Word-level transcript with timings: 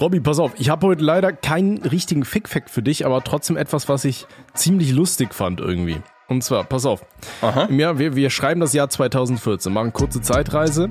Robby, 0.00 0.20
pass 0.20 0.38
auf, 0.38 0.52
ich 0.56 0.70
habe 0.70 0.86
heute 0.86 1.04
leider 1.04 1.32
keinen 1.32 1.78
richtigen 1.82 2.24
Fick-Fact 2.24 2.70
für 2.70 2.82
dich, 2.82 3.04
aber 3.04 3.22
trotzdem 3.22 3.56
etwas, 3.56 3.88
was 3.88 4.04
ich 4.04 4.26
ziemlich 4.54 4.92
lustig 4.92 5.34
fand 5.34 5.60
irgendwie. 5.60 6.00
Und 6.26 6.42
zwar, 6.42 6.64
pass 6.64 6.86
auf. 6.86 7.04
Aha. 7.42 7.64
Im 7.64 7.78
Jahr, 7.78 7.98
wir, 7.98 8.16
wir 8.16 8.30
schreiben 8.30 8.60
das 8.60 8.72
Jahr 8.72 8.88
2014, 8.88 9.72
machen 9.72 9.92
kurze 9.92 10.22
Zeitreise. 10.22 10.88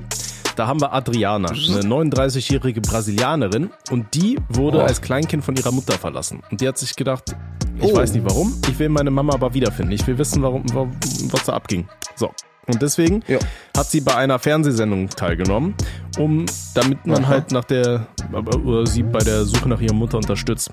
Da 0.54 0.66
haben 0.66 0.80
wir 0.80 0.92
Adriana, 0.92 1.48
eine 1.48 1.80
39-jährige 1.80 2.80
Brasilianerin, 2.82 3.70
und 3.90 4.14
die 4.14 4.38
wurde 4.48 4.78
Oh. 4.78 4.82
als 4.82 5.00
Kleinkind 5.00 5.44
von 5.44 5.56
ihrer 5.56 5.72
Mutter 5.72 5.94
verlassen. 5.94 6.42
Und 6.50 6.60
die 6.60 6.68
hat 6.68 6.76
sich 6.78 6.94
gedacht, 6.94 7.34
ich 7.80 7.84
Oh. 7.92 7.96
weiß 7.96 8.12
nicht 8.12 8.24
warum, 8.24 8.60
ich 8.68 8.78
will 8.78 8.90
meine 8.90 9.10
Mama 9.10 9.32
aber 9.32 9.54
wiederfinden. 9.54 9.92
Ich 9.92 10.06
will 10.06 10.18
wissen, 10.18 10.42
warum, 10.42 10.64
warum 10.74 10.90
was 11.30 11.44
da 11.44 11.54
abging. 11.54 11.88
So. 12.16 12.30
Und 12.66 12.82
deswegen 12.82 13.22
Ja. 13.26 13.38
hat 13.76 13.90
sie 13.90 14.00
bei 14.00 14.14
einer 14.14 14.38
Fernsehsendung 14.38 15.08
teilgenommen, 15.08 15.74
um 16.18 16.46
damit 16.74 17.06
man 17.06 17.24
Aha. 17.24 17.28
halt 17.28 17.52
nach 17.52 17.64
der 17.64 18.06
oder 18.32 18.86
sie 18.86 19.02
bei 19.02 19.20
der 19.20 19.44
Suche 19.44 19.68
nach 19.68 19.80
ihrer 19.80 19.94
Mutter 19.94 20.18
unterstützt. 20.18 20.70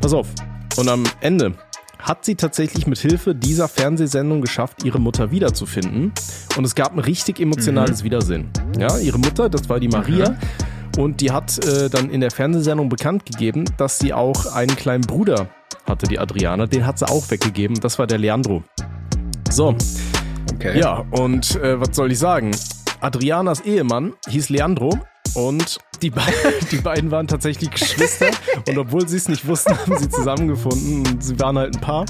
Pass 0.00 0.12
auf. 0.12 0.28
Und 0.76 0.88
am 0.88 1.04
Ende 1.20 1.54
hat 1.98 2.24
sie 2.24 2.36
tatsächlich 2.36 2.86
mit 2.86 2.98
Hilfe 2.98 3.34
dieser 3.34 3.66
Fernsehsendung 3.66 4.40
geschafft, 4.40 4.84
ihre 4.84 5.00
Mutter 5.00 5.30
wiederzufinden. 5.30 6.12
Und 6.56 6.64
es 6.64 6.74
gab 6.74 6.92
ein 6.92 7.00
richtig 7.00 7.40
emotionales 7.40 8.04
Wiedersehen. 8.04 8.50
Ja, 8.78 8.98
ihre 8.98 9.18
Mutter, 9.18 9.48
das 9.48 9.68
war 9.68 9.80
die 9.80 9.88
Maria. 9.88 10.36
Und 10.96 11.20
die 11.20 11.30
hat 11.32 11.64
äh, 11.64 11.88
dann 11.90 12.10
in 12.10 12.20
der 12.20 12.30
Fernsehsendung 12.30 12.88
bekannt 12.88 13.24
gegeben, 13.26 13.64
dass 13.76 13.98
sie 13.98 14.12
auch 14.12 14.46
einen 14.52 14.74
kleinen 14.76 15.02
Bruder 15.02 15.48
hatte, 15.86 16.06
die 16.06 16.18
Adriana. 16.18 16.66
Den 16.66 16.86
hat 16.86 16.98
sie 16.98 17.08
auch 17.08 17.30
weggegeben. 17.30 17.78
Das 17.80 17.98
war 17.98 18.06
der 18.06 18.18
Leandro. 18.18 18.62
So, 19.50 19.74
Okay. 20.58 20.80
ja, 20.80 21.04
und 21.12 21.54
äh, 21.62 21.80
was 21.80 21.94
soll 21.94 22.10
ich 22.10 22.18
sagen? 22.18 22.50
Adrianas 23.00 23.60
Ehemann 23.60 24.14
hieß 24.28 24.48
Leandro 24.48 24.98
und 25.34 25.78
die, 26.02 26.10
be 26.10 26.20
die 26.72 26.78
beiden 26.78 27.12
waren 27.12 27.28
tatsächlich 27.28 27.70
Geschwister 27.70 28.30
und 28.66 28.76
obwohl 28.76 29.06
sie 29.08 29.18
es 29.18 29.28
nicht 29.28 29.46
wussten, 29.46 29.78
haben 29.78 29.96
sie 29.96 30.08
zusammengefunden 30.08 31.06
und 31.06 31.22
sie 31.22 31.38
waren 31.38 31.56
halt 31.56 31.76
ein 31.76 31.80
Paar. 31.80 32.06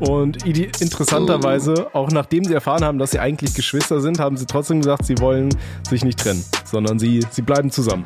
Und 0.00 0.44
interessanterweise, 0.44 1.88
auch 1.94 2.10
nachdem 2.10 2.44
sie 2.44 2.52
erfahren 2.52 2.84
haben, 2.84 2.98
dass 2.98 3.12
sie 3.12 3.20
eigentlich 3.20 3.54
Geschwister 3.54 4.02
sind, 4.02 4.20
haben 4.20 4.36
sie 4.36 4.44
trotzdem 4.44 4.80
gesagt, 4.80 5.06
sie 5.06 5.18
wollen 5.18 5.48
sich 5.88 6.04
nicht 6.04 6.18
trennen, 6.18 6.44
sondern 6.64 6.98
sie, 6.98 7.24
sie 7.30 7.42
bleiben 7.42 7.70
zusammen. 7.70 8.04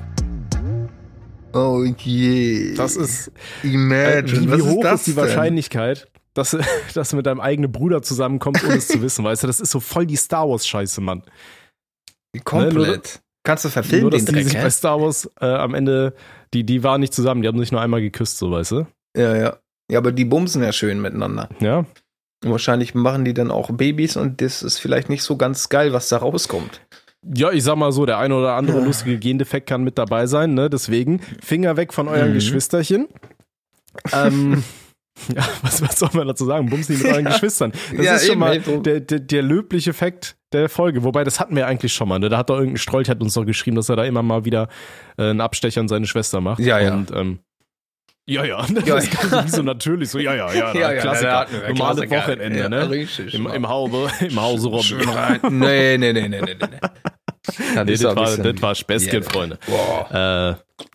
Oh 1.54 1.84
je. 1.98 2.74
Das 2.76 2.96
ist, 2.96 3.32
äh, 3.64 3.68
Imagine. 3.68 4.42
wie, 4.42 4.50
Was 4.50 4.58
wie 4.58 4.62
hoch 4.62 4.76
ist 4.76 4.84
das 4.84 5.00
ist 5.00 5.06
die 5.08 5.10
denn? 5.14 5.24
Wahrscheinlichkeit, 5.24 6.08
dass, 6.34 6.56
dass 6.94 7.10
du 7.10 7.16
mit 7.16 7.26
deinem 7.26 7.40
eigenen 7.40 7.70
Bruder 7.72 8.02
zusammenkommst, 8.02 8.64
ohne 8.64 8.76
es 8.76 8.88
zu 8.88 9.00
wissen, 9.02 9.24
weißt 9.24 9.42
du? 9.42 9.46
Das 9.46 9.60
ist 9.60 9.70
so 9.70 9.80
voll 9.80 10.06
die 10.06 10.16
Star 10.16 10.48
Wars-Scheiße, 10.48 11.00
Mann. 11.00 11.22
Komplett. 12.44 13.20
Kannst 13.44 13.64
du 13.64 13.68
verfilmen, 13.68 14.02
Nur, 14.02 14.10
dass 14.12 14.24
den 14.24 14.36
die 14.36 14.42
Dreck, 14.42 14.52
sich 14.52 14.62
bei 14.62 14.70
Star 14.70 15.00
Wars 15.00 15.28
äh, 15.40 15.46
am 15.46 15.74
Ende, 15.74 16.14
die, 16.54 16.64
die 16.64 16.84
waren 16.84 17.00
nicht 17.00 17.12
zusammen, 17.12 17.42
die 17.42 17.48
haben 17.48 17.58
sich 17.58 17.72
nur 17.72 17.80
einmal 17.80 18.00
geküsst, 18.00 18.38
so 18.38 18.50
weißt 18.52 18.70
du? 18.72 18.86
Ja, 19.16 19.36
ja. 19.36 19.56
Ja, 19.90 19.98
aber 19.98 20.12
die 20.12 20.24
bumsen 20.24 20.62
ja 20.62 20.72
schön 20.72 21.02
miteinander. 21.02 21.48
Ja. 21.60 21.78
Und 22.44 22.50
wahrscheinlich 22.50 22.94
machen 22.94 23.24
die 23.24 23.34
dann 23.34 23.50
auch 23.50 23.70
Babys 23.72 24.16
und 24.16 24.40
das 24.40 24.62
ist 24.62 24.78
vielleicht 24.78 25.08
nicht 25.08 25.22
so 25.24 25.36
ganz 25.36 25.68
geil, 25.68 25.92
was 25.92 26.08
da 26.08 26.18
rauskommt. 26.18 26.80
Ja, 27.34 27.50
ich 27.52 27.62
sag 27.64 27.76
mal 27.76 27.92
so, 27.92 28.06
der 28.06 28.18
eine 28.18 28.34
oder 28.34 28.54
andere 28.54 28.80
lustige 28.80 29.18
Gendefekt 29.18 29.68
kann 29.68 29.84
mit 29.84 29.98
dabei 29.98 30.26
sein, 30.26 30.54
ne? 30.54 30.70
Deswegen 30.70 31.20
Finger 31.40 31.76
weg 31.76 31.92
von 31.92 32.08
euren 32.08 32.30
Mhm. 32.30 32.34
Geschwisterchen. 32.34 33.08
Ähm, 34.12 34.64
ja, 35.36 35.48
was, 35.62 35.82
was 35.82 35.98
soll 35.98 36.10
man 36.14 36.26
dazu 36.28 36.44
sagen? 36.44 36.68
Bums 36.68 36.88
nicht 36.88 37.02
mit 37.02 37.12
euren 37.12 37.24
Geschwistern. 37.24 37.72
Das 37.96 38.04
Ja, 38.06 38.14
ist 38.14 38.22
schon 38.26 38.32
eben, 38.32 38.40
mal 38.40 38.58
der, 38.60 39.00
der, 39.00 39.18
der 39.20 39.42
löbliche 39.42 39.92
Fakt 39.92 40.36
der 40.52 40.68
Folge. 40.68 41.02
Wobei, 41.04 41.24
das 41.24 41.40
hatten 41.40 41.56
wir 41.56 41.66
eigentlich 41.66 41.92
schon 41.94 42.08
mal. 42.08 42.18
Ne? 42.18 42.28
Da 42.28 42.38
hat 42.38 42.50
doch 42.50 42.56
irgendein 42.58 42.76
Strolch 42.78 43.08
hat 43.08 43.20
uns 43.22 43.34
doch 43.34 43.44
geschrieben, 43.46 43.76
dass 43.76 43.88
er 43.88 43.96
da 43.96 44.04
immer 44.04 44.22
mal 44.22 44.44
wieder 44.44 44.68
äh, 45.16 45.30
einen 45.30 45.40
Abstecher 45.40 45.80
an 45.80 45.88
seine 45.88 46.06
Schwester 46.06 46.40
macht. 46.40 46.60
Ja, 46.60 46.78
ja. 46.78 46.92
Und, 46.94 47.10
ähm, 47.12 47.38
ja, 48.26 48.44
ja, 48.44 48.64
das 48.72 48.86
Ja, 48.86 48.96
ist 48.98 49.10
wie 49.44 49.48
so 49.48 49.62
natürlich 49.62 50.10
so, 50.10 50.18
ja, 50.18 50.34
ja, 50.34 50.52
ja, 50.52 50.72
Ja, 50.74 50.92
ja, 50.92 51.00
Klassiker. 51.00 51.30
da 51.30 51.40
hatten 51.40 51.52
wir 51.54 51.68
Normale 51.70 52.06
Klassiker. 52.06 52.32
Wochenende, 52.32 52.58
Ja, 52.58 52.68
ne? 52.68 52.90
richtig. 52.90 53.34
Im, 53.34 53.46
im, 53.46 53.68
Haube, 53.68 54.08
Im 54.20 54.40
Hause 54.40 54.70
rein. 54.72 55.40
Nee, 55.50 55.98
nee, 55.98 56.12
nee, 56.12 56.28
nee, 56.28 56.40
nee, 56.40 56.54
nee. 56.54 56.88
Nee. 57.84 57.84
Das 57.92 58.04
war, 58.04 58.14
bisschen- 58.14 58.42
das 58.54 58.62
war 58.62 58.74
Späßchen, 58.74 59.22
Ja. 59.22 59.28
Freunde. 59.28 59.58
Äh, 60.10 60.54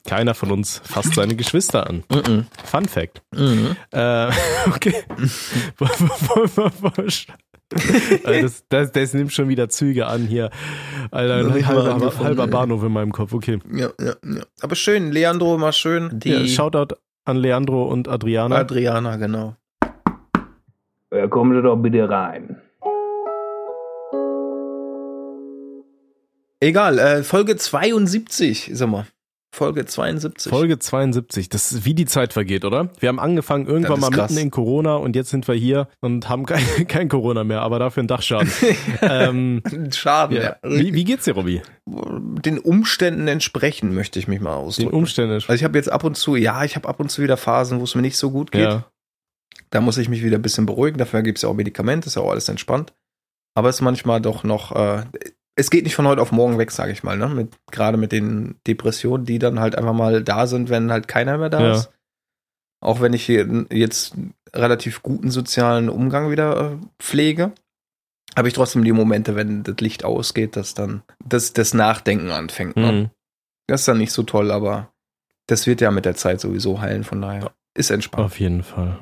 keiner 0.09 0.33
von 0.33 0.51
uns 0.51 0.81
fasst 0.83 1.15
seine 1.15 1.35
Geschwister 1.35 1.87
an. 1.87 2.03
Mhm. 2.11 2.45
Fun 2.65 2.85
Fact. 2.87 3.21
Mhm. 3.35 3.75
Äh, 3.91 4.27
okay. 4.67 5.03
Äh, 8.23 8.41
das, 8.41 8.63
das, 8.69 8.91
das 8.91 9.13
nimmt 9.13 9.33
schon 9.33 9.49
wieder 9.49 9.69
Züge 9.69 10.07
an 10.07 10.21
hier. 10.27 10.49
Alter, 11.11 11.43
Noch 11.43 11.55
ein 11.55 11.67
halber, 11.67 12.17
halber. 12.19 12.47
Bahnhof 12.47 12.83
in 12.83 12.93
meinem 12.93 13.11
Kopf. 13.11 13.33
Okay. 13.33 13.59
Ja, 13.71 13.89
ja, 13.99 14.13
ja. 14.23 14.41
Aber 14.61 14.75
schön, 14.75 15.11
Leandro 15.11 15.57
mal 15.57 15.73
schön. 15.73 16.19
Die 16.19 16.29
Ja, 16.31 16.45
Shoutout 16.47 16.95
an 17.25 17.37
Leandro 17.37 17.83
und 17.87 18.07
Adriana. 18.07 18.55
Adriana, 18.57 19.17
genau. 19.17 19.55
Ja, 21.13 21.27
kommen 21.27 21.55
Sie 21.55 21.61
doch 21.61 21.75
bitte 21.77 22.09
rein. 22.09 22.61
Egal, 26.59 26.99
äh, 26.99 27.23
Folge 27.23 27.55
72, 27.55 28.71
sag 28.73 28.89
mal. 28.89 29.07
Folge 29.57 29.85
72. 29.85 30.51
Folge 30.51 30.77
72. 30.77 31.49
Das 31.49 31.71
ist 31.71 31.85
wie 31.85 31.95
die 31.95 32.05
Zeit 32.05 32.33
vergeht, 32.33 32.63
oder? 32.63 32.89
Wir 32.99 33.09
haben 33.09 33.19
angefangen 33.19 33.65
irgendwann 33.65 33.99
mal 33.99 34.11
krass. 34.11 34.29
mitten 34.29 34.43
in 34.43 34.51
Corona 34.51 34.95
und 34.97 35.15
jetzt 35.15 35.29
sind 35.29 35.47
wir 35.47 35.55
hier 35.55 35.87
und 35.99 36.29
haben 36.29 36.45
kein, 36.45 36.63
kein 36.87 37.09
Corona 37.09 37.43
mehr, 37.43 37.61
aber 37.61 37.79
dafür 37.79 38.01
einen 38.01 38.07
Dachschaden. 38.07 38.51
ähm, 39.01 39.63
Schaden, 39.91 40.37
ja. 40.37 40.43
ja. 40.43 40.57
wie, 40.63 40.93
wie 40.93 41.03
geht's 41.05 41.25
dir, 41.25 41.33
Robby? 41.33 41.61
Den 41.85 42.59
Umständen 42.59 43.27
entsprechen, 43.27 43.95
möchte 43.95 44.19
ich 44.19 44.27
mich 44.27 44.41
mal 44.41 44.55
Den 44.57 44.65
ausdrücken. 44.65 44.95
Umständen. 44.95 45.33
also 45.33 45.53
ich 45.53 45.63
habe 45.63 45.77
jetzt 45.77 45.91
ab 45.91 46.03
und 46.03 46.15
zu, 46.15 46.35
ja, 46.35 46.63
ich 46.63 46.75
habe 46.75 46.87
ab 46.87 46.99
und 46.99 47.09
zu 47.09 47.23
wieder 47.23 47.37
Phasen, 47.37 47.79
wo 47.79 47.83
es 47.85 47.95
mir 47.95 48.03
nicht 48.03 48.17
so 48.17 48.29
gut 48.29 48.51
geht. 48.51 48.61
Ja. 48.61 48.85
Da 49.71 49.81
muss 49.81 49.97
ich 49.97 50.07
mich 50.07 50.23
wieder 50.23 50.37
ein 50.37 50.43
bisschen 50.43 50.65
beruhigen. 50.65 50.97
Dafür 50.97 51.23
gibt 51.23 51.39
es 51.39 51.41
ja 51.41 51.49
auch 51.49 51.55
Medikamente, 51.55 52.07
ist 52.07 52.15
ja 52.15 52.21
auch 52.21 52.31
alles 52.31 52.47
entspannt. 52.47 52.93
Aber 53.55 53.69
es 53.69 53.77
ist 53.77 53.81
manchmal 53.81 54.21
doch 54.21 54.43
noch, 54.43 54.75
äh, 54.75 55.03
es 55.59 55.69
geht 55.69 55.83
nicht 55.83 55.95
von 55.95 56.07
heute 56.07 56.21
auf 56.21 56.31
morgen 56.31 56.57
weg, 56.57 56.71
sage 56.71 56.91
ich 56.91 57.03
mal, 57.03 57.17
ne? 57.17 57.27
Mit, 57.27 57.57
gerade 57.71 57.97
mit 57.97 58.11
den 58.11 58.55
Depressionen, 58.67 59.25
die 59.25 59.39
dann 59.39 59.59
halt 59.59 59.75
einfach 59.75 59.93
mal 59.93 60.23
da 60.23 60.45
sind, 60.47 60.69
wenn 60.69 60.91
halt 60.91 61.07
keiner 61.07 61.37
mehr 61.37 61.49
da 61.49 61.61
Ja. 61.61 61.71
ist. 61.73 61.89
Auch 62.79 63.01
wenn 63.01 63.13
ich 63.13 63.25
hier 63.25 63.65
jetzt 63.71 64.15
relativ 64.55 65.01
guten 65.01 65.31
sozialen 65.31 65.89
Umgang 65.89 66.29
wieder 66.29 66.73
äh, 66.73 66.77
pflege, 66.99 67.53
habe 68.35 68.47
ich 68.47 68.53
trotzdem 68.53 68.83
die 68.83 68.91
Momente, 68.91 69.35
wenn 69.35 69.63
das 69.63 69.77
Licht 69.79 70.05
ausgeht, 70.05 70.55
dass 70.55 70.75
dann 70.75 71.01
das, 71.25 71.53
das 71.53 71.73
Nachdenken 71.73 72.29
anfängt. 72.29 72.75
Ne? 72.77 72.91
Mhm. 72.91 73.09
Das 73.65 73.81
ist 73.81 73.87
dann 73.87 73.97
nicht 73.97 74.11
so 74.11 74.21
toll, 74.23 74.51
aber 74.51 74.91
das 75.47 75.65
wird 75.65 75.81
ja 75.81 75.89
mit 75.89 76.05
der 76.05 76.15
Zeit 76.15 76.39
sowieso 76.39 76.79
heilen, 76.81 77.03
von 77.03 77.19
daher 77.21 77.51
ist 77.73 77.89
entspannt. 77.89 78.25
Auf 78.25 78.39
jeden 78.39 78.61
Fall. 78.63 78.99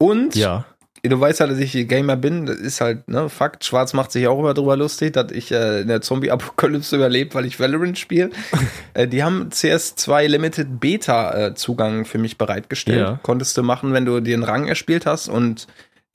Und 0.00 0.36
Ja. 0.36 0.64
Du 1.02 1.20
weißt 1.20 1.40
halt, 1.40 1.50
dass 1.50 1.58
ich 1.58 1.88
Gamer 1.88 2.16
bin, 2.16 2.46
das 2.46 2.56
ist 2.56 2.80
halt, 2.80 3.08
ne, 3.08 3.28
Fakt. 3.28 3.64
Schwarz 3.64 3.92
macht 3.92 4.12
sich 4.12 4.26
auch 4.26 4.38
immer 4.38 4.54
drüber 4.54 4.76
lustig, 4.76 5.12
dass 5.12 5.32
ich 5.32 5.52
äh, 5.52 5.82
in 5.82 5.88
der 5.88 6.00
Zombie-Apokalypse 6.00 6.96
überlebt, 6.96 7.34
weil 7.34 7.46
ich 7.46 7.60
Valorant 7.60 7.98
spiele. 7.98 8.30
äh, 8.94 9.06
die 9.06 9.22
haben 9.22 9.50
CS2 9.50 10.26
Limited 10.26 10.80
Beta-Zugang 10.80 12.04
für 12.04 12.18
mich 12.18 12.38
bereitgestellt. 12.38 13.00
Ja. 13.00 13.20
Konntest 13.22 13.56
du 13.56 13.62
machen, 13.62 13.92
wenn 13.92 14.04
du 14.04 14.20
den 14.20 14.42
Rang 14.42 14.66
erspielt 14.66 15.06
hast 15.06 15.28
und 15.28 15.66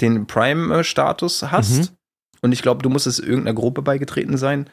den 0.01 0.27
Prime-Status 0.27 1.43
hast. 1.51 1.77
Mhm. 1.77 1.97
Und 2.41 2.51
ich 2.51 2.61
glaube, 2.61 2.81
du 2.81 2.89
musstest 2.89 3.19
irgendeiner 3.19 3.55
Gruppe 3.55 3.81
beigetreten 3.81 4.37
sein. 4.37 4.69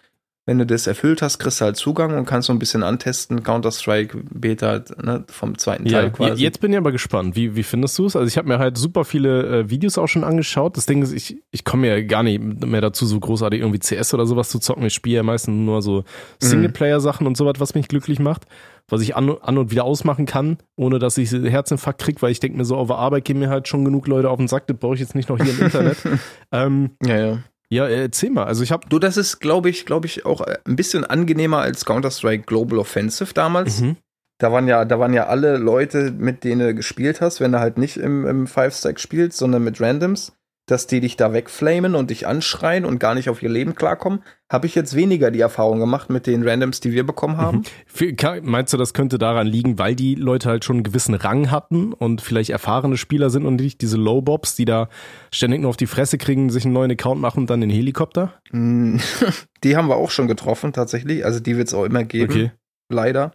Wenn 0.51 0.59
du 0.59 0.67
das 0.67 0.89
erfüllt 0.89 1.23
hast, 1.23 1.39
kriegst 1.39 1.61
du 1.61 1.67
halt 1.67 1.77
Zugang 1.77 2.19
und 2.19 2.25
kannst 2.25 2.49
so 2.49 2.53
ein 2.53 2.59
bisschen 2.59 2.83
antesten. 2.83 3.45
Counter-Strike 3.45 4.19
Beta 4.35 4.83
ne, 5.01 5.23
vom 5.29 5.57
zweiten 5.57 5.85
Teil 5.85 6.07
Ja, 6.07 6.11
quasi. 6.11 6.43
jetzt 6.43 6.61
bin 6.61 6.73
ich 6.73 6.77
aber 6.77 6.91
gespannt. 6.91 7.37
Wie, 7.37 7.55
wie 7.55 7.63
findest 7.63 7.97
du 8.01 8.07
es? 8.07 8.17
Also 8.17 8.27
ich 8.27 8.37
habe 8.37 8.49
mir 8.49 8.59
halt 8.59 8.77
super 8.77 9.05
viele 9.05 9.61
äh, 9.61 9.71
Videos 9.71 9.97
auch 9.97 10.09
schon 10.09 10.25
angeschaut. 10.25 10.77
Das 10.77 10.87
Ding 10.87 11.03
ist, 11.03 11.13
ich, 11.13 11.41
ich 11.53 11.63
komme 11.63 11.87
ja 11.87 12.03
gar 12.03 12.25
nicht 12.25 12.41
mehr 12.67 12.81
dazu, 12.81 13.07
so 13.07 13.21
großartig 13.21 13.61
irgendwie 13.61 13.79
CS 13.79 14.13
oder 14.13 14.27
sowas 14.27 14.49
zu 14.49 14.59
zocken. 14.59 14.85
Ich 14.85 14.95
spiele 14.95 15.19
ja 15.19 15.23
meistens 15.23 15.55
nur 15.55 15.83
so 15.83 16.03
Singleplayer-Sachen 16.41 17.29
und 17.29 17.37
sowas, 17.37 17.55
was 17.59 17.77
mich 17.77 17.87
glücklich 17.87 18.19
macht. 18.19 18.43
Was 18.89 19.03
ich 19.03 19.15
an, 19.15 19.31
an 19.43 19.57
und 19.57 19.71
wieder 19.71 19.85
ausmachen 19.85 20.27
kann, 20.27 20.59
ohne 20.75 20.99
dass 20.99 21.17
ich 21.17 21.31
Herzinfarkt 21.31 22.01
krieg, 22.01 22.23
weil 22.23 22.33
ich 22.33 22.41
denke 22.41 22.59
mir 22.59 22.65
so, 22.65 22.75
auf 22.77 22.89
der 22.89 22.97
Arbeit 22.97 23.25
gehen 23.25 23.39
mir 23.39 23.51
halt 23.51 23.69
schon 23.69 23.85
genug 23.85 24.09
Leute 24.09 24.29
auf 24.29 24.39
den 24.39 24.49
Sack, 24.49 24.67
das 24.67 24.79
brauche 24.79 24.95
ich 24.95 25.01
jetzt 25.01 25.15
nicht 25.15 25.29
noch 25.29 25.39
hier 25.39 25.53
im 25.53 25.61
Internet. 25.61 25.99
ähm, 26.51 26.91
ja, 27.05 27.17
ja. 27.17 27.39
Ja, 27.73 27.87
äh, 27.87 28.03
erzähl 28.03 28.31
mal. 28.31 28.45
Also 28.45 28.63
ich 28.63 28.73
habe 28.73 28.89
Du, 28.89 28.99
das 28.99 29.17
ist, 29.17 29.39
glaube 29.39 29.71
ich, 29.71 29.87
glaube 29.87 30.07
ich, 30.07 30.27
auch 30.27 30.41
äh, 30.41 30.59
ein 30.67 30.77
bisschen 30.77 31.05
angenehmer 31.05 31.59
als 31.59 31.85
Counter-Strike 31.85 32.45
Global 32.45 32.79
Offensive 32.79 33.33
damals. 33.33 33.81
Mhm. 33.81 33.97
Da 34.39 34.51
waren 34.53 34.67
ja, 34.69 34.85
da 34.85 34.99
waren 34.99 35.13
ja 35.13 35.27
alle 35.27 35.57
Leute, 35.59 36.11
mit 36.11 36.45
denen 36.45 36.61
du 36.61 36.75
gespielt 36.75 37.21
hast, 37.21 37.41
wenn 37.41 37.53
du 37.53 37.61
halt 37.61 37.79
nicht 37.79 37.99
im, 37.99 38.27
im 38.27 38.47
Five-Stack 38.47 38.99
spielst, 38.99 39.39
sondern 39.39 39.63
mit 39.63 39.81
Randoms, 39.81 40.33
dass 40.71 40.87
die 40.87 41.01
dich 41.01 41.17
da 41.17 41.33
wegflamen 41.33 41.95
und 41.95 42.11
dich 42.11 42.27
anschreien 42.27 42.85
und 42.85 42.99
gar 42.99 43.15
nicht 43.15 43.29
auf 43.29 43.43
ihr 43.43 43.49
Leben 43.49 43.75
klarkommen. 43.75 44.23
Habe 44.51 44.67
ich 44.67 44.75
jetzt 44.75 44.95
weniger 44.95 45.31
die 45.31 45.41
Erfahrung 45.41 45.79
gemacht 45.79 46.11
mit 46.11 46.27
den 46.27 46.47
Randoms, 46.47 46.81
die 46.81 46.93
wir 46.93 47.05
bekommen 47.05 47.37
haben. 47.37 47.63
Kann- 48.17 48.45
Meinst 48.45 48.73
du, 48.73 48.77
das 48.77 48.95
könnte 48.95 49.19
daran 49.19 49.47
liegen, 49.47 49.79
weil 49.79 49.95
die 49.95 50.15
Leute 50.15 50.49
halt 50.49 50.65
schon 50.65 50.77
einen 50.77 50.83
gewissen 50.85 51.15
Rang 51.15 51.51
hatten 51.51 51.93
und 51.93 52.21
vielleicht 52.21 52.51
erfahrene 52.51 52.97
Spieler 52.97 53.31
sind 53.31 53.47
und 53.47 53.57
nicht 53.61 53.81
diese 53.81 53.97
Low-Bobs, 53.97 54.57
die 54.57 54.65
da 54.65 54.89
ständig 55.33 55.61
nur 55.61 55.71
auf 55.71 55.77
die 55.77 55.87
Fresse 55.87 56.19
kriegen, 56.19 56.51
sich 56.51 56.65
einen 56.65 56.75
neuen 56.75 56.91
Account 56.91 57.21
machen 57.21 57.41
und 57.41 57.51
dann 57.51 57.61
den 57.61 57.71
Helikopter? 57.71 58.35
Mm, 58.53 58.97
Die 59.65 59.77
haben 59.77 59.89
wir 59.89 59.97
auch 59.97 60.11
schon 60.11 60.27
getroffen, 60.29 60.73
tatsächlich. 60.73 61.25
Also 61.25 61.39
die 61.41 61.57
wird 61.57 61.69
es 61.69 61.75
auch 61.75 61.85
immer 61.85 62.05
geben. 62.05 62.31
Okay. 62.33 62.51
leider. 62.91 63.33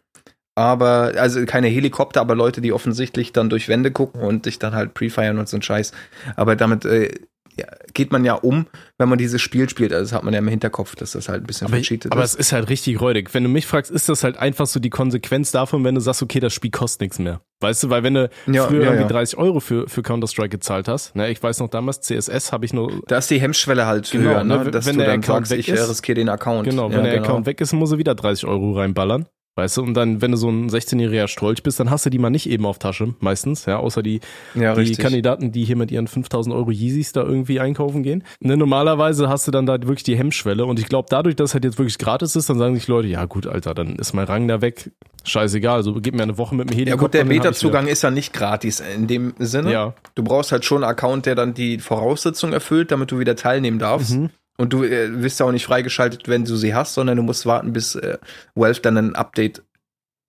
Aber, 0.56 1.14
also 1.18 1.46
keine 1.46 1.68
Helikopter, 1.68 2.22
aber 2.22 2.36
Leute, 2.36 2.62
die 2.62 2.72
offensichtlich 2.74 3.34
dann 3.34 3.50
durch 3.50 3.68
Wände 3.68 3.92
gucken 3.92 4.22
und 4.22 4.46
dich 4.46 4.58
dann 4.60 4.74
halt 4.74 4.94
pre-feiern 4.94 5.38
und 5.38 5.50
so 5.50 5.58
ein 5.58 5.62
Scheiß. 5.62 5.92
Aber 6.38 6.56
damit 6.56 6.86
äh, 6.86 7.12
ja, 7.58 7.68
geht 7.94 8.12
man 8.12 8.26
ja 8.26 8.34
um, 8.34 8.66
wenn 8.98 9.08
man 9.08 9.18
dieses 9.18 9.42
Spiel 9.42 9.70
spielt. 9.70 9.94
Also 9.94 10.04
das 10.04 10.12
hat 10.14 10.24
man 10.26 10.34
ja 10.34 10.40
im 10.40 10.48
Hinterkopf, 10.50 10.96
dass 10.96 11.12
das 11.14 11.30
halt 11.30 11.44
ein 11.44 11.48
bisschen 11.48 11.68
aber, 11.68 11.78
vercheatet 11.78 12.12
aber 12.12 12.22
ist. 12.24 12.34
es 12.34 12.36
ist 12.40 12.52
halt 12.52 12.68
richtig 12.70 13.00
räudig. 13.00 13.34
Wenn 13.34 13.44
du 13.44 13.50
mich 13.50 13.66
fragst, 13.66 13.92
ist 13.92 14.10
das 14.10 14.26
halt 14.26 14.38
einfach 14.38 14.66
so 14.68 14.82
die 14.82 14.90
Konsequenz 14.90 15.52
davon, 15.52 15.84
wenn 15.86 15.96
du 15.96 16.02
sagst, 16.02 16.22
okay, 16.22 16.42
das 16.42 16.54
Spiel 16.54 16.72
kostet 16.72 17.02
nichts 17.02 17.20
mehr. 17.20 17.40
Weißt 17.62 17.84
du, 17.84 17.90
weil 17.90 18.04
wenn 18.04 18.16
du 18.16 18.30
Ja, 18.48 18.68
früher 18.68 18.80
ja, 18.84 18.86
irgendwie 18.88 19.04
ja. 19.04 19.08
30 19.08 19.38
Euro 19.38 19.62
für, 19.62 19.88
für 19.88 20.04
Counter-Strike 20.04 20.50
gezahlt 20.50 20.90
hast, 20.90 21.16
ne, 21.16 21.30
ich 21.32 21.42
weiß 21.42 21.60
noch 21.60 21.70
damals, 21.70 22.02
CSS 22.02 22.52
habe 22.52 22.66
ich 22.66 22.74
nur, 22.74 23.02
Da 23.08 23.18
ist 23.20 23.30
die 23.30 23.40
Hemmschwelle 23.40 23.86
halt 23.86 24.12
Genau, 24.12 24.32
höher, 24.32 24.44
ne, 24.44 24.58
ne? 24.66 24.72
dass 24.72 24.86
wenn 24.86 24.98
du 24.98 25.04
der 25.04 25.12
dann 25.14 25.20
Account 25.22 25.48
sagst, 25.48 25.52
weg 25.52 25.60
ich 25.60 25.70
ist. 25.70 25.80
äh, 25.80 25.84
riskiere 25.84 26.16
den 26.16 26.28
Account. 26.30 26.66
genau, 26.68 26.92
wenn 26.92 27.04
der 27.06 27.14
genau. 27.14 27.24
Account 27.26 27.46
weg 27.46 27.62
ist, 27.62 27.72
muss 27.72 27.92
er 27.94 27.98
wieder 27.98 28.16
30 28.16 28.46
Euro 28.48 28.74
reinballern. 28.74 29.28
Weißt 29.58 29.78
du, 29.78 29.84
und 29.84 29.94
dann, 29.94 30.22
wenn 30.22 30.32
du 30.32 30.38
so 30.38 30.50
ein 30.50 30.70
16-jähriger 30.70 31.30
Strolch 31.30 31.64
bist, 31.64 31.80
dann 31.80 31.90
hast 31.90 32.06
du 32.06 32.10
die 32.10 32.20
mal 32.20 32.30
nicht 32.30 32.50
eben 32.50 32.66
auf 32.66 32.78
Tasche, 32.78 33.16
meistens, 33.22 33.66
ja, 33.66 33.78
außer 33.78 34.04
die, 34.04 34.20
Ja, 34.54 34.74
die 34.74 34.82
richtig. 34.82 34.98
Kandidaten, 35.00 35.54
die 35.54 35.64
hier 35.64 35.78
mit 35.78 35.92
ihren 35.92 36.08
5000 36.08 36.54
Euro 36.54 36.72
Yeezys 36.72 37.14
da 37.14 37.24
irgendwie 37.24 37.62
einkaufen 37.62 38.04
gehen. 38.04 38.26
Ne, 38.42 38.58
normalerweise 38.58 39.30
hast 39.30 39.48
du 39.48 39.52
dann 39.52 39.66
da 39.66 39.76
wirklich 39.82 40.04
die 40.04 40.18
Hemmschwelle 40.18 40.66
und 40.66 40.78
ich 40.78 40.88
glaube, 40.88 41.08
dadurch, 41.10 41.38
dass 41.38 41.54
halt 41.54 41.64
jetzt 41.64 41.78
wirklich 41.78 41.98
gratis 41.98 42.36
ist, 42.36 42.50
dann 42.50 42.58
sagen 42.58 42.76
sich 42.76 42.90
Leute, 42.90 43.08
ja 43.08 43.24
gut, 43.24 43.48
Alter, 43.48 43.74
dann 43.74 43.96
ist 43.96 44.12
mein 44.14 44.26
Rang 44.26 44.46
da 44.50 44.60
weg, 44.60 44.92
scheißegal, 45.24 45.84
so 45.84 45.94
gib 46.02 46.16
mir 46.16 46.24
eine 46.24 46.38
Woche 46.38 46.54
mit 46.54 46.70
dem 46.70 46.74
Ja 46.74 46.80
Helikopter. 46.88 47.06
gut, 47.06 47.14
der 47.14 47.24
Beta-Zugang 47.24 47.88
ist 47.88 48.02
ja 48.02 48.12
nicht 48.12 48.34
gratis 48.34 48.82
in 48.82 49.08
dem 49.08 49.36
Sinne. 49.40 49.72
Ja, 49.72 49.94
Du 50.16 50.24
brauchst 50.24 50.52
halt 50.52 50.66
schon 50.66 50.84
einen 50.84 50.92
Account, 50.92 51.28
der 51.28 51.36
dann 51.36 51.54
die 51.54 51.80
Voraussetzungen 51.80 52.52
erfüllt, 52.52 52.92
damit 52.92 53.10
du 53.12 53.20
wieder 53.20 53.38
teilnehmen 53.38 53.80
darfst. 53.80 54.16
Mhm. 54.18 54.32
Und 54.58 54.72
du 54.74 54.84
äh, 54.84 55.22
wirst 55.22 55.40
ja 55.40 55.46
auch 55.46 55.52
nicht 55.52 55.66
freigeschaltet, 55.66 56.28
wenn 56.28 56.46
du 56.46 56.56
sie 56.56 56.74
hast, 56.74 56.94
sondern 56.94 57.18
du 57.18 57.24
musst 57.24 57.46
warten, 57.46 57.74
bis 57.74 57.96
äh, 57.96 58.18
Valve 58.56 58.82
dann 58.82 58.98
ein 58.98 59.16
Update 59.16 59.64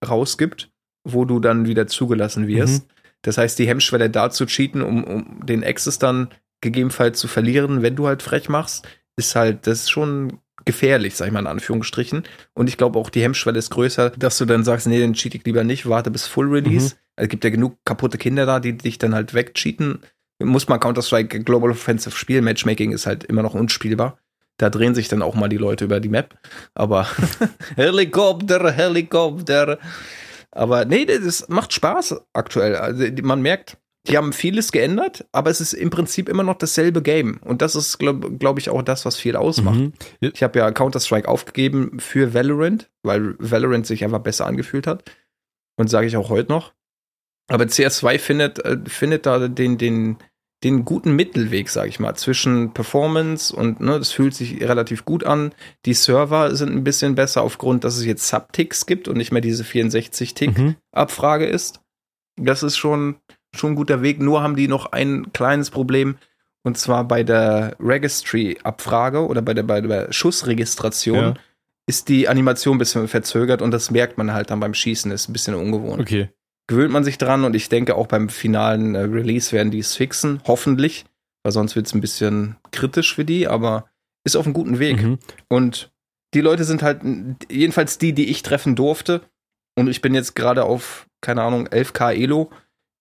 rausgibt, 0.07 0.71
wo 1.05 1.25
du 1.25 1.41
dann 1.41 1.67
wieder 1.67 1.87
zugelassen 1.87 2.49
wirst. 2.49 2.87
Das 3.23 3.39
heißt, 3.39 3.59
die 3.59 3.67
Hemmschwelle 3.69 4.11
da 4.11 4.31
zu 4.31 4.47
cheaten, 4.47 4.83
um, 4.83 5.05
um 5.05 5.47
den 5.47 5.65
Access 5.65 5.99
dann 5.99 6.29
gegebenenfalls 6.61 7.19
zu 7.19 7.29
verlieren, 7.29 7.83
wenn 7.83 7.97
du 7.97 8.07
halt 8.07 8.23
frech 8.23 8.49
machst, 8.49 8.87
ist 9.17 9.35
halt, 9.37 9.67
das 9.67 9.81
ist 9.81 9.91
schon 9.91 10.41
gefährlich, 10.65 11.15
sag 11.15 11.27
ich 11.27 11.33
mal 11.33 11.41
in 11.41 11.47
Anführungsstrichen. 11.47 12.25
Und 12.55 12.69
ich 12.69 12.77
glaube 12.77 12.99
auch, 12.99 13.11
die 13.11 13.23
Hemmschwelle 13.23 13.59
ist 13.59 13.71
größer, 13.71 14.11
dass 14.11 14.39
du 14.39 14.45
dann 14.45 14.65
sagst, 14.65 14.87
nee, 14.87 14.99
den 14.99 15.15
cheat 15.15 15.35
ich 15.35 15.45
lieber 15.45 15.65
nicht, 15.65 15.89
warte 15.89 16.11
bis 16.11 16.27
Full 16.27 16.49
Release. 16.49 16.97
Also, 17.17 17.27
es 17.27 17.29
gibt 17.29 17.45
ja 17.45 17.51
genug 17.51 17.79
kaputte 17.85 18.19
Kinder 18.19 18.47
da, 18.47 18.61
die 18.61 18.77
dich 18.77 18.99
dann 18.99 19.15
halt 19.15 19.33
wegcheaten. 19.33 20.01
Muss 20.43 20.69
man 20.69 20.81
Counter-Strike 20.81 21.45
Global 21.45 21.71
Offensive 21.71 22.15
spielen. 22.15 22.45
Matchmaking 22.45 22.93
ist 22.93 23.07
halt 23.07 23.25
immer 23.25 23.43
noch 23.43 23.55
unspielbar. 23.55 24.19
Da 24.59 24.71
drehen 24.71 24.95
sich 24.95 25.09
dann 25.09 25.23
auch 25.23 25.35
mal 25.35 25.49
die 25.49 25.57
Leute 25.57 25.85
über 25.85 26.01
die 26.01 26.09
Map. 26.09 26.39
Aber 26.75 27.07
Helikopter, 27.77 28.71
Helikopter. 28.71 29.79
Aber 30.51 30.85
nee, 30.85 31.05
das 31.05 31.49
macht 31.49 31.73
Spaß 31.73 32.17
aktuell. 32.33 32.77
Also 32.77 33.05
man 33.23 33.43
merkt, 33.43 33.79
die 34.09 34.17
haben 34.17 34.33
vieles 34.33 34.73
geändert, 34.73 35.27
aber 35.33 35.51
es 35.51 35.61
ist 35.61 35.73
im 35.73 35.91
Prinzip 35.91 36.29
immer 36.29 36.43
noch 36.43 36.57
dasselbe 36.57 37.03
Game. 37.03 37.39
Und 37.45 37.61
das 37.61 37.75
ist, 37.75 37.99
glaube 37.99 38.33
glaub 38.37 38.59
ich, 38.59 38.71
auch 38.71 38.83
das, 38.83 39.05
was 39.05 39.17
viel 39.17 39.37
ausmacht. 39.37 39.79
Mhm. 39.79 39.93
Ich 40.21 40.43
habe 40.43 40.59
ja 40.59 40.71
Counter-Strike 40.71 41.29
aufgegeben 41.29 41.99
für 41.99 42.33
Valorant, 42.33 42.89
weil 43.03 43.35
Valorant 43.39 43.87
sich 43.87 44.05
einfach 44.05 44.21
besser 44.21 44.47
angefühlt 44.47 44.87
hat. 44.87 45.05
Und 45.77 45.91
sage 45.91 46.07
ich 46.07 46.17
auch 46.17 46.31
heute 46.31 46.51
noch. 46.51 46.73
Aber 47.49 47.65
CS2 47.65 48.19
findet, 48.19 48.65
äh, 48.65 48.77
findet 48.87 49.25
da 49.27 49.47
den, 49.49 49.79
den, 49.79 50.17
den 50.65 50.85
guten 50.85 51.15
Mittelweg, 51.15 51.69
sage 51.69 51.89
ich 51.89 52.01
mal, 52.01 52.15
zwischen 52.17 52.73
Performance 52.73 53.55
und 53.55 53.81
ne, 53.81 53.99
das 53.99 54.11
fühlt 54.11 54.35
sich 54.35 54.61
relativ 54.63 55.05
gut 55.05 55.23
an. 55.25 55.53
Die 55.85 55.95
Server 55.95 56.55
sind 56.57 56.73
ein 56.73 56.83
bisschen 56.85 57.15
besser 57.15 57.43
aufgrund, 57.43 57.85
dass 57.85 57.97
es 57.97 58.05
jetzt 58.05 58.27
Subticks 58.27 58.87
gibt 58.87 59.07
und 59.07 59.17
nicht 59.17 59.31
mehr 59.33 59.43
diese 59.43 59.63
64-Tick-Abfrage 59.65 61.47
Mhm. 61.47 61.53
ist. 61.55 61.81
Das 62.39 62.63
ist 62.63 62.77
schon, 62.77 63.17
schon 63.55 63.73
ein 63.73 63.77
guter 63.77 64.03
Weg. 64.03 64.21
Nur 64.21 64.43
haben 64.43 64.57
die 64.57 64.69
noch 64.69 64.87
ein 64.93 65.33
kleines 65.33 65.71
Problem. 65.71 66.17
Und 66.65 66.77
zwar 66.77 67.05
bei 67.05 67.23
der 67.23 67.77
Registry-Abfrage 67.79 69.25
oder 69.27 69.41
bei 69.43 69.55
der, 69.55 69.63
bei 69.63 69.81
der 69.81 70.13
Schussregistration 70.13 71.17
Ja. 71.19 71.35
ist 71.89 72.09
die 72.09 72.29
Animation 72.29 72.75
ein 72.77 72.79
bisschen 72.79 73.07
verzögert 73.09 73.63
und 73.63 73.71
das 73.71 73.91
merkt 73.93 74.19
man 74.19 74.33
halt 74.33 74.51
dann 74.51 74.59
beim 74.61 74.75
Schießen. 74.75 75.11
Ist 75.13 75.29
ein 75.29 75.33
bisschen 75.33 75.55
ungewohnt. 75.55 76.01
Okay. 76.01 76.29
Gewöhnt 76.69 76.93
man 76.93 77.05
sich 77.05 77.19
dran 77.19 77.45
und 77.45 77.55
ich 77.55 77.69
denke 77.69 77.95
auch 77.95 78.07
beim 78.07 78.29
finalen 78.29 78.95
äh, 78.95 79.01
Release 79.01 79.53
werden 79.53 79.71
die 79.71 79.79
es 79.79 79.95
fixen. 79.95 80.41
Hoffentlich. 80.47 81.05
Weil 81.43 81.53
sonst 81.53 81.77
wird 81.77 81.87
es 81.87 81.95
ein 81.95 82.01
bisschen 82.01 82.57
kritisch 82.73 83.15
für 83.15 83.25
die, 83.25 83.47
aber 83.47 83.89
ist 84.25 84.37
auf 84.37 84.47
einem 84.47 84.55
guten 84.55 84.81
Weg. 84.81 85.01
Mhm. 85.01 85.19
Und 85.49 85.93
die 86.35 86.41
Leute 86.41 86.65
sind 86.65 86.83
halt, 86.83 87.03
jedenfalls 87.49 87.99
die, 87.99 88.13
die 88.13 88.31
ich 88.31 88.43
treffen 88.43 88.75
durfte, 88.75 89.23
und 89.79 89.89
ich 89.89 90.01
bin 90.01 90.15
jetzt 90.15 90.35
gerade 90.35 90.65
auf, 90.65 91.07
keine 91.21 91.43
Ahnung, 91.43 91.69
11k 91.69 92.15
Elo, 92.15 92.51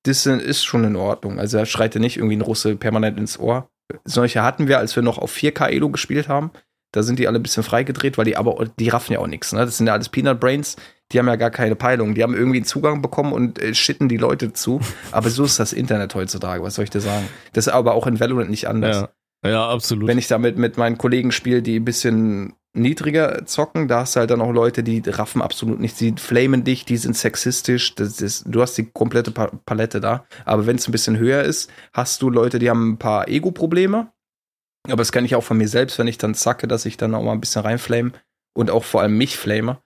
das 0.03 0.25
ist 0.25 0.63
schon 0.63 0.83
in 0.83 0.95
Ordnung. 0.95 1.39
Also 1.39 1.57
da 1.57 1.65
schreit 1.65 1.95
dir 1.95 1.99
nicht 1.99 2.17
irgendwie 2.17 2.35
ein 2.35 2.41
Russe 2.41 2.75
permanent 2.75 3.17
ins 3.17 3.39
Ohr. 3.39 3.69
Solche 4.03 4.43
hatten 4.43 4.67
wir, 4.67 4.77
als 4.77 4.95
wir 4.95 5.03
noch 5.03 5.17
auf 5.17 5.33
4k 5.33 5.69
Elo 5.69 5.89
gespielt 5.89 6.27
haben. 6.27 6.51
Da 6.91 7.01
sind 7.01 7.17
die 7.17 7.27
alle 7.27 7.39
ein 7.39 7.43
bisschen 7.43 7.63
freigedreht, 7.63 8.17
weil 8.17 8.25
die 8.25 8.37
aber, 8.37 8.65
die 8.79 8.89
raffen 8.89 9.13
ja 9.13 9.19
auch 9.19 9.27
nichts. 9.27 9.51
Ne? 9.53 9.65
Das 9.65 9.77
sind 9.77 9.87
ja 9.87 9.93
alles 9.93 10.09
Peanut 10.09 10.39
Brains, 10.39 10.75
die 11.11 11.19
haben 11.19 11.27
ja 11.27 11.35
gar 11.35 11.51
keine 11.51 11.75
Peilung. 11.75 12.15
Die 12.15 12.23
haben 12.23 12.33
irgendwie 12.33 12.57
einen 12.57 12.65
Zugang 12.65 13.01
bekommen 13.01 13.31
und 13.33 13.59
äh, 13.61 13.73
shitten 13.75 14.09
die 14.09 14.17
Leute 14.17 14.53
zu. 14.53 14.79
Aber 15.11 15.29
so 15.29 15.43
ist 15.43 15.59
das 15.59 15.71
Internet 15.73 16.15
heutzutage, 16.15 16.63
was 16.63 16.75
soll 16.75 16.83
ich 16.83 16.89
dir 16.89 17.01
sagen? 17.01 17.27
Das 17.53 17.67
ist 17.67 17.73
aber 17.73 17.93
auch 17.93 18.07
in 18.07 18.19
Valorant 18.19 18.49
nicht 18.49 18.67
anders 18.67 19.07
Ja. 19.43 19.49
ja, 19.49 19.69
absolut. 19.69 20.07
wenn 20.07 20.17
ich 20.17 20.27
damit 20.27 20.57
mit 20.57 20.77
meinen 20.77 20.97
Kollegen 20.97 21.31
spiele, 21.31 21.61
die 21.61 21.79
ein 21.79 21.85
bisschen 21.85 22.53
niedriger 22.77 23.45
zocken, 23.45 23.87
da 23.87 24.01
hast 24.01 24.15
du 24.15 24.19
halt 24.19 24.31
dann 24.31 24.41
auch 24.41 24.51
Leute, 24.51 24.83
die 24.83 25.01
raffen 25.07 25.41
absolut 25.41 25.79
nicht, 25.79 25.97
die 26.01 26.13
flamen 26.17 26.65
dich, 26.65 26.83
die 26.83 26.97
sind 26.97 27.15
sexistisch, 27.15 27.95
das 27.95 28.19
ist, 28.19 28.43
du 28.47 28.61
hast 28.61 28.77
die 28.77 28.85
komplette 28.91 29.31
Pa- 29.31 29.51
Palette 29.65 30.01
da. 30.01 30.25
Aber 30.43 30.65
wenn 30.65 30.75
es 30.75 30.85
ein 30.87 30.91
bisschen 30.91 31.17
höher 31.17 31.43
ist, 31.43 31.69
hast 31.93 32.21
du 32.21 32.29
Leute, 32.29 32.59
die 32.59 32.69
haben 32.69 32.91
ein 32.93 32.97
paar 32.97 33.29
Ego-Probleme. 33.29 34.11
Aber 34.87 34.97
das 34.97 35.11
kenne 35.13 35.25
ich 35.25 35.35
auch 35.35 35.43
von 35.43 35.57
mir 35.57 35.67
selbst, 35.69 35.97
wenn 35.99 36.07
ich 36.07 36.17
dann 36.17 36.35
zacke, 36.35 36.67
dass 36.67 36.85
ich 36.85 36.97
dann 36.97 37.15
auch 37.15 37.23
mal 37.23 37.31
ein 37.31 37.39
bisschen 37.39 37.61
reinflame 37.61 38.11
und 38.53 38.69
auch 38.69 38.83
vor 38.83 39.01
allem 39.01 39.17
mich 39.17 39.37
flame. 39.37 39.79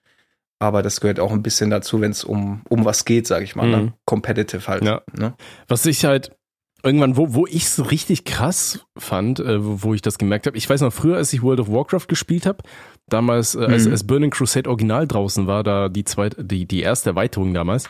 Aber 0.59 0.81
das 0.81 0.99
gehört 0.99 1.19
auch 1.19 1.31
ein 1.31 1.41
bisschen 1.41 1.69
dazu, 1.69 2.01
wenn 2.01 2.11
es 2.11 2.23
um, 2.23 2.61
um 2.67 2.83
was 2.83 3.05
geht, 3.05 3.27
sage 3.27 3.45
ich 3.45 3.55
mal. 3.55 3.65
Mhm. 3.65 3.71
Ne? 3.71 3.93
Competitive 4.05 4.67
halt. 4.67 4.83
Ja. 4.83 5.01
Ne? 5.17 5.33
Was 5.67 5.85
ich 5.85 6.03
halt 6.03 6.35
irgendwann, 6.83 7.17
wo, 7.17 7.33
wo 7.33 7.45
ich 7.47 7.63
es 7.63 7.91
richtig 7.91 8.25
krass 8.25 8.85
fand, 8.97 9.39
äh, 9.39 9.63
wo, 9.63 9.83
wo 9.83 9.93
ich 9.93 10.01
das 10.01 10.17
gemerkt 10.17 10.47
habe, 10.47 10.57
ich 10.57 10.69
weiß 10.69 10.81
noch 10.81 10.93
früher, 10.93 11.17
als 11.17 11.31
ich 11.33 11.41
World 11.41 11.59
of 11.61 11.69
Warcraft 11.71 12.07
gespielt 12.07 12.45
habe, 12.45 12.63
damals, 13.07 13.55
äh, 13.55 13.59
als, 13.65 13.85
Mhm. 13.85 13.91
als 13.91 14.05
Burning 14.05 14.29
Crusade 14.31 14.69
Original 14.69 15.07
draußen 15.07 15.47
war, 15.47 15.63
da 15.63 15.89
die 15.89 16.03
zweite, 16.03 16.43
die, 16.43 16.65
die 16.65 16.81
erste 16.81 17.11
Erweiterung 17.11 17.53
damals, 17.53 17.87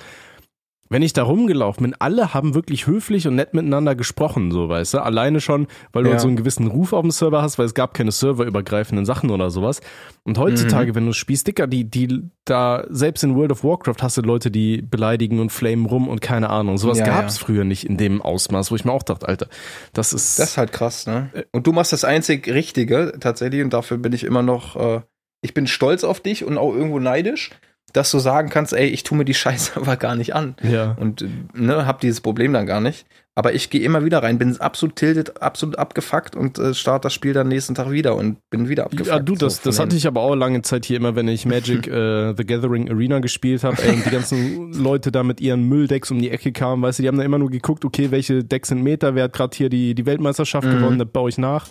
wenn 0.92 1.04
ich 1.04 1.14
da 1.14 1.22
rumgelaufen 1.24 1.84
bin, 1.84 1.96
alle 2.00 2.34
haben 2.34 2.56
wirklich 2.56 2.88
höflich 2.88 3.28
und 3.28 3.36
nett 3.36 3.54
miteinander 3.54 3.94
gesprochen, 3.96 4.52
so 4.52 4.70
weißt 4.70 4.96
du. 4.96 5.00
Alleine 5.04 5.40
schon, 5.40 5.68
weil 5.94 6.04
du 6.04 6.10
Ja. 6.10 6.14
halt 6.14 6.22
so 6.22 6.28
einen 6.28 6.36
gewissen 6.36 6.66
Ruf 6.68 6.94
auf 6.94 7.02
dem 7.02 7.12
Server 7.12 7.42
hast, 7.44 7.60
weil 7.60 7.66
es 7.68 7.76
gab 7.76 7.94
keine 7.94 8.12
serverübergreifenden 8.12 9.06
Sachen 9.06 9.30
oder 9.30 9.52
sowas. 9.52 9.82
Und 10.24 10.38
heutzutage, 10.40 10.96
wenn 10.96 11.06
du 11.06 11.14
spielst, 11.14 11.48
Dicker, 11.48 11.68
die, 11.68 11.84
die 11.90 12.24
da, 12.46 12.86
selbst 12.90 13.24
in 13.24 13.36
World 13.36 13.52
of 13.52 13.64
Warcraft 13.64 13.98
hast 14.02 14.18
du 14.18 14.22
Leute, 14.22 14.50
die 14.50 14.82
beleidigen 14.82 15.40
und 15.40 15.52
flamen 15.52 15.86
rum 15.86 16.08
und 16.08 16.22
keine 16.22 16.50
Ahnung. 16.50 16.78
Sowas 16.80 16.98
Ja, 17.00 17.06
gab's 17.06 17.40
ja. 17.40 17.46
früher 17.46 17.64
nicht 17.64 17.84
in 17.86 17.98
dem 17.98 18.22
Ausmaß, 18.22 18.72
wo 18.72 18.76
ich 18.76 18.84
mir 18.86 18.92
auch 18.92 19.04
dachte, 19.04 19.28
Alter, 19.28 19.48
das 19.94 20.12
ist. 20.14 20.40
Das 20.40 20.50
ist 20.52 20.58
halt 20.58 20.72
krass, 20.72 21.06
ne? 21.06 21.30
Und 21.52 21.68
du 21.68 21.72
machst 21.72 21.94
das 21.94 22.04
einzig 22.04 22.48
Richtige 22.48 23.14
tatsächlich 23.20 23.64
und 23.64 23.74
dafür 23.74 23.98
bin 23.98 24.14
ich 24.14 24.24
immer 24.24 24.42
noch, 24.42 24.76
äh, 24.76 25.02
ich 25.42 25.54
bin 25.54 25.68
stolz 25.68 26.04
auf 26.04 26.20
dich 26.20 26.44
und 26.44 26.58
auch 26.58 26.74
irgendwo 26.74 27.00
neidisch, 27.00 27.52
dass 27.94 28.12
du 28.12 28.20
sagen 28.20 28.50
kannst, 28.50 28.74
ey, 28.74 28.88
ich 28.88 29.04
tue 29.04 29.18
mir 29.18 29.26
die 29.26 29.34
Scheiße 29.34 29.72
aber 29.80 29.96
gar 29.98 30.16
nicht 30.16 30.36
an. 30.36 30.56
ja. 30.64 30.96
Und 31.00 31.26
ne, 31.54 31.86
hab 31.86 32.00
dieses 32.02 32.22
Problem 32.22 32.54
dann 32.54 32.66
gar 32.66 32.82
nicht. 32.82 33.06
Aber 33.36 33.54
ich 33.54 33.70
gehe 33.70 33.80
immer 33.82 34.04
wieder 34.04 34.22
rein, 34.22 34.38
bin 34.38 34.60
absolut 34.60 34.98
tilted, 34.98 35.42
absolut 35.42 35.80
abgefuckt 35.80 36.36
und 36.36 36.60
äh, 36.60 36.74
starte 36.74 37.04
das 37.04 37.14
Spiel 37.14 37.32
dann 37.32 37.48
nächsten 37.48 37.74
Tag 37.74 37.90
wieder 37.90 38.18
und 38.18 38.38
bin 38.50 38.68
wieder 38.68 38.84
abgefuckt. 38.84 39.08
Ja, 39.08 39.20
du, 39.20 39.34
das, 39.36 39.58
So, 39.58 39.70
das 39.70 39.80
hatte 39.80 39.96
ich 39.96 40.08
aber 40.08 40.20
auch 40.20 40.36
lange 40.36 40.62
Zeit 40.62 40.84
hier 40.84 40.98
immer, 40.98 41.16
wenn 41.16 41.30
ich 41.30 41.46
Magic 41.46 41.88
äh, 41.88 42.34
The 42.36 42.46
Gathering 42.46 42.90
Arena 42.90 43.20
gespielt 43.20 43.64
habe, 43.64 43.82
und 43.82 44.06
die 44.06 44.10
ganzen 44.10 44.74
Leute 44.74 45.10
da 45.14 45.24
mit 45.24 45.40
ihren 45.40 45.64
Mülldecks 45.70 46.12
um 46.12 46.20
die 46.20 46.32
Ecke 46.32 46.52
kamen, 46.52 46.82
weißt 46.82 47.00
du, 47.00 47.04
die 47.04 47.08
haben 47.08 47.18
da 47.18 47.24
immer 47.24 47.38
nur 47.40 47.50
geguckt, 47.50 47.86
okay, 47.86 48.12
welche 48.12 48.44
Decks 48.44 48.70
sind 48.70 48.84
Meta, 48.84 49.16
wer 49.16 49.26
hat 49.26 49.34
gerade 49.34 49.56
hier 49.56 49.70
die, 49.70 49.96
die 49.96 50.06
Weltmeisterschaft 50.06 50.68
Mhm. 50.68 50.74
gewonnen, 50.80 51.00
das 51.00 51.08
baue 51.08 51.30
ich 51.30 51.38
nach. 51.38 51.68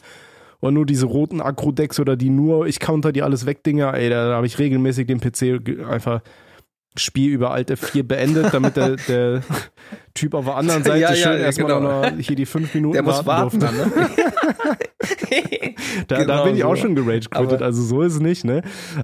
Und 0.61 0.75
nur 0.75 0.87
diese 0.87 1.07
roten 1.07 1.41
Agro-Decks 1.41 2.01
oder 2.01 2.17
die 2.17 2.31
nur, 2.31 2.67
ich 2.67 2.81
counter 2.81 3.13
die 3.13 3.23
alles 3.23 3.47
weg, 3.47 3.63
Dinger, 3.63 3.95
ey, 3.95 4.11
da 4.11 4.35
habe 4.35 4.47
ich 4.47 4.59
regelmäßig 4.59 5.07
den 5.07 5.21
PC 5.21 5.61
einfach 5.89 6.21
Spiel 6.97 7.31
über 7.33 7.53
Alt 7.53 7.71
F4 7.71 8.03
beendet, 8.03 8.53
damit 8.53 8.77
der, 8.77 8.97
der 8.97 9.43
Typ 10.15 10.35
auf 10.35 10.47
der 10.47 10.57
anderen 10.57 10.83
Seite 10.85 10.99
Ja, 10.99 11.15
schön 11.15 11.33
ja, 11.35 11.39
erstmal 11.39 11.75
genau. 11.81 12.11
hier 12.21 12.35
die 12.35 12.47
fünf 12.47 12.75
Minuten 12.75 12.95
Der 12.95 13.03
muss 13.05 13.25
warten 13.25 13.61
durfte. 13.61 13.77
dann, 13.77 13.77
ne? 13.77 14.09
Da, 16.09 16.17
da 16.17 16.23
Genau 16.23 16.45
bin 16.45 16.57
ich 16.57 16.65
auch 16.65 16.75
so. 16.77 16.83
schon 16.83 16.95
gerage 16.95 17.29
quittet, 17.29 17.55
Aber- 17.55 17.65
also 17.65 17.83
so 17.83 18.03
ist 18.03 18.15
es 18.15 18.21
nicht, 18.21 18.45
ne? 18.45 18.63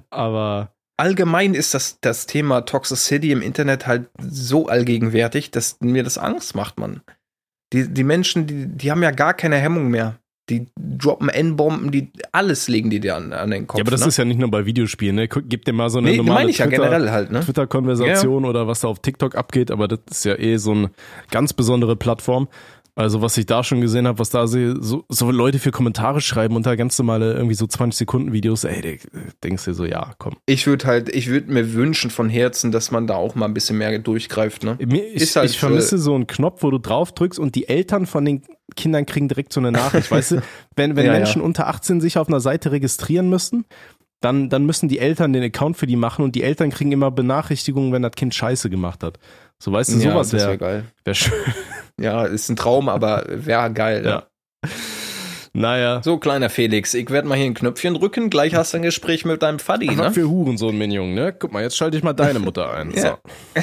Aber 0.09 0.71
Allgemein 0.97 1.53
ist 1.55 1.73
das, 1.73 1.99
das 1.99 2.25
Thema 2.25 2.61
Toxicity 2.61 3.31
im 3.33 3.41
Internet 3.41 3.85
halt 3.85 4.09
so 4.21 4.67
allgegenwärtig, 4.67 5.51
dass 5.51 5.77
mir 5.81 6.03
das 6.03 6.17
Angst 6.17 6.55
macht, 6.55 6.79
Mann. 6.79 7.01
Die, 7.73 7.93
die 7.93 8.05
Menschen, 8.05 8.47
die, 8.47 8.65
die 8.67 8.91
haben 8.91 9.03
ja 9.03 9.11
gar 9.11 9.33
keine 9.33 9.57
Hemmung 9.57 9.89
mehr. 9.89 10.15
Die 10.49 10.67
droppen 10.77 11.29
N-Bomben, 11.29 11.91
die 11.91 12.11
alles 12.31 12.67
legen 12.67 12.91
die 12.91 12.99
dir 12.99 13.15
an, 13.15 13.33
an 13.33 13.49
den 13.49 13.65
Kopf. 13.65 13.79
Ja, 13.79 13.83
aber 13.83 13.91
das 13.91 14.01
ne? 14.01 14.07
ist 14.07 14.17
ja 14.17 14.25
nicht 14.25 14.39
nur 14.39 14.51
bei 14.51 14.65
Videospielen, 14.67 15.15
ne? 15.15 15.27
Gib 15.27 15.65
dir 15.65 15.73
mal 15.73 15.89
so 15.89 15.97
eine 15.97 16.11
nee, 16.11 16.17
normale 16.17 16.41
meine 16.41 16.51
ich 16.51 16.59
ja 16.59 16.67
Twitter, 16.67 16.83
generell 16.83 17.09
halt, 17.09 17.31
ne? 17.31 17.39
Twitter-Konversation 17.39 18.45
oder 18.45 18.67
was 18.67 18.81
da 18.81 18.87
auf 18.87 18.99
TikTok 18.99 19.35
abgeht, 19.35 19.71
aber 19.71 19.87
das 19.87 19.99
ist 20.11 20.25
ja 20.25 20.37
eh 20.37 20.57
so 20.57 20.71
eine 20.71 20.91
ganz 21.31 21.53
besondere 21.53 21.95
Plattform. 21.95 22.47
Also 22.97 23.21
was 23.21 23.37
ich 23.37 23.45
da 23.45 23.61
schon 23.61 23.81
gesehen 23.81 24.07
habe, 24.07 24.19
was 24.19 24.29
da 24.29 24.47
so, 24.47 25.03
so 25.09 25.31
Leute 25.31 25.59
für 25.59 25.71
Kommentare 25.71 26.21
schreiben 26.21 26.55
unter 26.55 26.77
ganz 26.77 26.97
normale 26.97 27.33
irgendwie 27.33 27.55
so 27.55 27.67
20 27.67 27.97
Sekunden 27.97 28.31
Videos, 28.31 28.63
ey, 28.63 28.99
denkst 29.43 29.65
du 29.65 29.73
so, 29.73 29.83
ja, 29.83 30.13
komm. 30.17 30.37
Ich 30.45 30.65
würde 30.65 30.85
halt, 30.85 31.13
ich 31.13 31.27
würde 31.27 31.51
mir 31.51 31.73
wünschen 31.73 32.09
von 32.09 32.29
Herzen, 32.29 32.71
dass 32.71 32.91
man 32.91 33.05
da 33.05 33.15
auch 33.15 33.35
mal 33.35 33.47
ein 33.47 33.53
bisschen 33.53 33.77
mehr 33.77 33.99
durchgreift, 33.99 34.63
ne? 34.63 34.77
Ich, 34.79 35.35
halt, 35.35 35.49
ich 35.49 35.59
vermisse 35.59 35.97
so 35.97 36.15
einen 36.15 36.25
Knopf, 36.25 36.63
wo 36.63 36.71
du 36.71 36.77
drauf 36.77 37.11
drückst 37.11 37.37
und 37.37 37.55
die 37.55 37.67
Eltern 37.67 38.05
von 38.05 38.23
den 38.23 38.43
Kindern 38.77 39.05
kriegen 39.05 39.27
direkt 39.27 39.51
so 39.51 39.59
eine 39.59 39.73
Nachricht, 39.73 40.09
weißt 40.09 40.31
du? 40.31 40.41
Wenn, 40.77 40.95
wenn 40.97 41.05
ja, 41.05 41.13
Menschen 41.13 41.41
ja. 41.41 41.45
unter 41.45 41.67
18 41.67 42.01
sich 42.01 42.17
auf 42.17 42.27
einer 42.27 42.41
Seite 42.41 42.71
registrieren 42.71 43.29
müssten, 43.29 43.63
dann, 44.19 44.49
dann 44.49 44.65
müssen 44.65 44.89
die 44.89 44.99
Eltern 44.99 45.31
den 45.31 45.43
Account 45.43 45.77
für 45.77 45.87
die 45.87 45.95
machen 45.95 46.23
und 46.23 46.35
die 46.35 46.43
Eltern 46.43 46.69
kriegen 46.69 46.91
immer 46.91 47.11
Benachrichtigungen, 47.11 47.93
wenn 47.93 48.01
das 48.01 48.13
Kind 48.13 48.33
Scheiße 48.33 48.69
gemacht 48.69 49.03
hat. 49.03 49.19
So 49.57 49.71
weißt 49.71 49.93
du, 49.93 49.99
sowas 49.99 50.31
ja, 50.31 50.39
wäre 50.39 50.49
wär 50.49 50.57
geil. 50.57 50.83
Wär 51.05 51.13
schön. 51.13 51.33
Ja, 51.99 52.25
ist 52.25 52.49
ein 52.49 52.55
Traum, 52.55 52.89
aber 52.89 53.25
wäre 53.27 53.71
geil. 53.71 54.05
Ja. 54.05 54.27
ja. 54.63 54.69
Naja. 55.55 56.01
So, 56.03 56.17
kleiner 56.17 56.49
Felix, 56.49 56.93
ich 56.93 57.09
werde 57.09 57.29
mal 57.29 57.37
hier 57.37 57.45
ein 57.45 57.53
Knöpfchen 57.53 57.93
drücken, 57.93 58.29
gleich 58.29 58.53
hast 58.53 58.73
du 58.73 58.77
ein 58.77 58.83
Gespräch 58.83 59.23
mit 59.23 59.41
deinem 59.41 59.59
Faddy, 59.59 59.95
ne? 59.95 60.11
für 60.11 60.29
Hurensohn, 60.29 60.77
mein 60.77 60.91
Junge, 60.91 61.15
ne? 61.15 61.33
Guck 61.33 61.53
mal, 61.53 61.63
jetzt 61.63 61.77
schalte 61.77 61.95
ich 61.95 62.03
mal 62.03 62.11
deine 62.11 62.39
Mutter 62.39 62.73
ein. 62.73 62.93
So. 62.93 63.17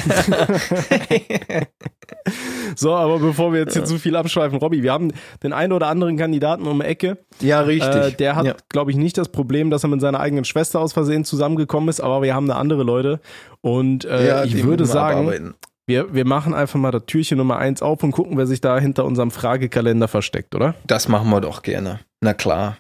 so, 2.77 2.95
aber 2.95 3.19
bevor 3.19 3.53
wir 3.53 3.61
jetzt 3.61 3.75
hier 3.75 3.85
zu 3.85 3.99
viel 3.99 4.17
abschweifen, 4.17 4.57
Robby, 4.57 4.83
wir 4.83 4.91
haben 4.91 5.13
den 5.43 5.53
einen 5.53 5.75
oder 5.75 5.89
anderen 5.89 6.17
Kandidaten 6.17 6.67
um 6.67 6.81
die 6.81 6.87
Ecke. 6.87 7.19
Ja, 7.41 7.61
richtig. 7.61 7.95
Äh, 7.95 8.13
der 8.13 8.37
hat, 8.37 8.47
ja. 8.47 8.55
glaube 8.71 8.91
ich, 8.91 8.97
nicht 8.97 9.19
das 9.19 9.29
Problem, 9.29 9.69
dass 9.69 9.85
er 9.85 9.91
mit 9.91 10.01
seiner 10.01 10.21
eigenen 10.21 10.47
Schwester 10.47 10.81
aus 10.81 10.95
Versehen 10.95 11.27
zusammengekommen 11.27 11.91
ist, 11.91 12.01
aber 12.01 12.23
wir 12.23 12.35
haben 12.35 12.49
da 12.49 12.57
andere 12.57 12.85
Leute. 12.85 13.21
Und 13.61 14.07
äh, 14.07 14.27
ja, 14.27 14.45
ich 14.45 14.65
würde 14.65 14.87
sagen. 14.87 15.55
Wir, 15.93 16.15
wir 16.15 16.25
machen 16.25 16.55
einfach 16.55 16.79
mal 16.79 16.91
das 16.91 17.05
Türchen 17.05 17.37
Nummer 17.37 17.59
eins 17.59 17.83
auf 17.83 18.03
und 18.03 18.13
gucken, 18.13 18.39
wer 18.39 18.47
sich 18.47 18.63
da 18.63 18.79
hinter 18.79 19.05
unserem 19.05 19.31
Fragekalender 19.31 20.09
versteckt, 20.09 20.55
oder? 20.55 20.75
Das 20.87 21.07
machen 21.07 21.29
wir 21.29 21.43
doch 21.43 21.63
gerne. 21.63 22.01
Na 22.23 22.33
klar. 22.33 22.79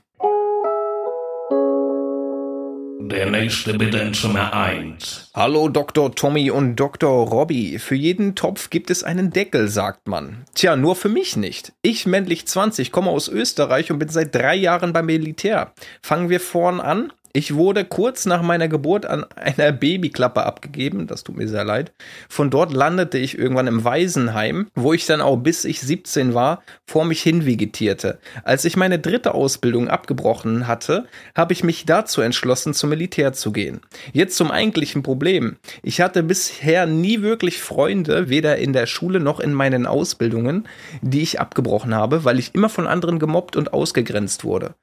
Der 3.00 3.30
nächste 3.30 3.74
bitte 3.74 3.98
ins 3.98 4.24
Nummer 4.24 4.54
1. 4.54 5.30
Hallo 5.34 5.68
Dr. 5.68 6.14
Tommy 6.14 6.50
und 6.50 6.76
Dr. 6.76 7.28
Robby. 7.28 7.78
Für 7.78 7.96
jeden 7.96 8.34
Topf 8.34 8.70
gibt 8.70 8.88
es 8.90 9.04
einen 9.04 9.28
Deckel, 9.30 9.68
sagt 9.68 10.08
man. 10.08 10.46
Tja, 10.54 10.76
nur 10.76 10.96
für 10.96 11.10
mich 11.10 11.36
nicht. 11.36 11.74
Ich, 11.82 12.06
männlich 12.06 12.46
20, 12.46 12.92
komme 12.92 13.10
aus 13.10 13.28
Österreich 13.28 13.92
und 13.92 13.98
bin 13.98 14.08
seit 14.08 14.34
drei 14.34 14.54
Jahren 14.54 14.94
beim 14.94 15.04
Militär. 15.04 15.74
Fangen 16.00 16.30
wir 16.30 16.40
vorn 16.40 16.80
an. 16.80 17.12
Ich 17.34 17.54
wurde 17.54 17.86
kurz 17.86 18.26
nach 18.26 18.42
meiner 18.42 18.68
Geburt 18.68 19.06
an 19.06 19.24
einer 19.36 19.72
Babyklappe 19.72 20.42
abgegeben, 20.44 21.06
das 21.06 21.24
tut 21.24 21.38
mir 21.38 21.48
sehr 21.48 21.64
leid. 21.64 21.92
Von 22.28 22.50
dort 22.50 22.74
landete 22.74 23.16
ich 23.16 23.38
irgendwann 23.38 23.68
im 23.68 23.84
Waisenheim, 23.84 24.66
wo 24.74 24.92
ich 24.92 25.06
dann 25.06 25.22
auch 25.22 25.38
bis 25.38 25.64
ich 25.64 25.80
17 25.80 26.34
war, 26.34 26.62
vor 26.86 27.06
mich 27.06 27.22
hin 27.22 27.46
vegetierte. 27.46 28.18
Als 28.44 28.66
ich 28.66 28.76
meine 28.76 28.98
dritte 28.98 29.32
Ausbildung 29.32 29.88
abgebrochen 29.88 30.68
hatte, 30.68 31.06
habe 31.34 31.54
ich 31.54 31.64
mich 31.64 31.86
dazu 31.86 32.20
entschlossen, 32.20 32.74
zum 32.74 32.90
Militär 32.90 33.32
zu 33.32 33.50
gehen. 33.50 33.80
Jetzt 34.12 34.36
zum 34.36 34.50
eigentlichen 34.50 35.02
Problem. 35.02 35.56
Ich 35.82 36.02
hatte 36.02 36.22
bisher 36.22 36.84
nie 36.84 37.22
wirklich 37.22 37.62
Freunde, 37.62 38.28
weder 38.28 38.58
in 38.58 38.74
der 38.74 38.86
Schule 38.86 39.20
noch 39.20 39.40
in 39.40 39.54
meinen 39.54 39.86
Ausbildungen, 39.86 40.68
die 41.00 41.22
ich 41.22 41.40
abgebrochen 41.40 41.94
habe, 41.94 42.24
weil 42.24 42.38
ich 42.38 42.54
immer 42.54 42.68
von 42.68 42.86
anderen 42.86 43.18
gemobbt 43.18 43.56
und 43.56 43.72
ausgegrenzt 43.72 44.44
wurde. 44.44 44.74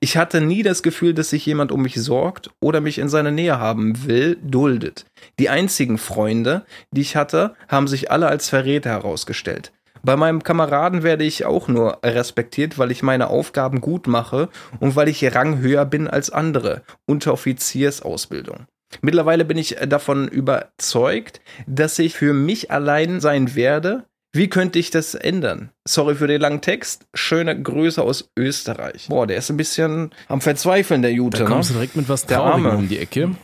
Ich 0.00 0.16
hatte 0.16 0.40
nie 0.40 0.62
das 0.62 0.82
Gefühl, 0.82 1.14
dass 1.14 1.30
sich 1.30 1.46
jemand 1.46 1.72
um 1.72 1.82
mich 1.82 1.94
sorgt 1.94 2.50
oder 2.60 2.80
mich 2.80 2.98
in 2.98 3.08
seine 3.08 3.32
Nähe 3.32 3.58
haben 3.58 4.06
will, 4.06 4.38
duldet. 4.42 5.06
Die 5.38 5.48
einzigen 5.48 5.98
Freunde, 5.98 6.64
die 6.90 7.00
ich 7.00 7.16
hatte, 7.16 7.54
haben 7.68 7.88
sich 7.88 8.10
alle 8.10 8.28
als 8.28 8.48
Verräter 8.48 8.90
herausgestellt. 8.90 9.72
Bei 10.02 10.16
meinem 10.16 10.42
Kameraden 10.42 11.02
werde 11.02 11.24
ich 11.24 11.44
auch 11.44 11.68
nur 11.68 11.98
respektiert, 12.04 12.78
weil 12.78 12.90
ich 12.90 13.02
meine 13.02 13.28
Aufgaben 13.28 13.80
gut 13.80 14.06
mache 14.06 14.48
und 14.80 14.96
weil 14.96 15.08
ich 15.08 15.34
Rang 15.34 15.58
höher 15.58 15.84
bin 15.84 16.08
als 16.08 16.30
andere, 16.30 16.82
unter 17.06 17.32
Offiziersausbildung. 17.32 18.66
Mittlerweile 19.02 19.44
bin 19.44 19.58
ich 19.58 19.76
davon 19.86 20.28
überzeugt, 20.28 21.40
dass 21.66 21.98
ich 21.98 22.14
für 22.14 22.32
mich 22.32 22.70
allein 22.70 23.20
sein 23.20 23.54
werde, 23.54 24.04
wie 24.32 24.48
könnte 24.48 24.78
ich 24.78 24.90
das 24.90 25.14
ändern? 25.14 25.70
Sorry 25.86 26.14
für 26.14 26.26
den 26.26 26.40
langen 26.40 26.60
Text. 26.60 27.06
Schöne 27.14 27.60
Grüße 27.60 28.02
aus 28.02 28.30
Österreich. 28.38 29.06
Boah, 29.08 29.26
der 29.26 29.38
ist 29.38 29.50
ein 29.50 29.56
bisschen 29.56 30.10
am 30.28 30.40
Verzweifeln, 30.40 31.02
der 31.02 31.12
Jute. 31.12 31.38
Da 31.38 31.44
kommst 31.44 31.70
ne? 31.70 31.74
du 31.74 31.78
direkt 31.80 31.96
mit 31.96 32.08
was 32.08 32.26
Traurigem 32.26 32.76
um 32.76 32.88
die 32.88 32.98
Ecke. 32.98 33.34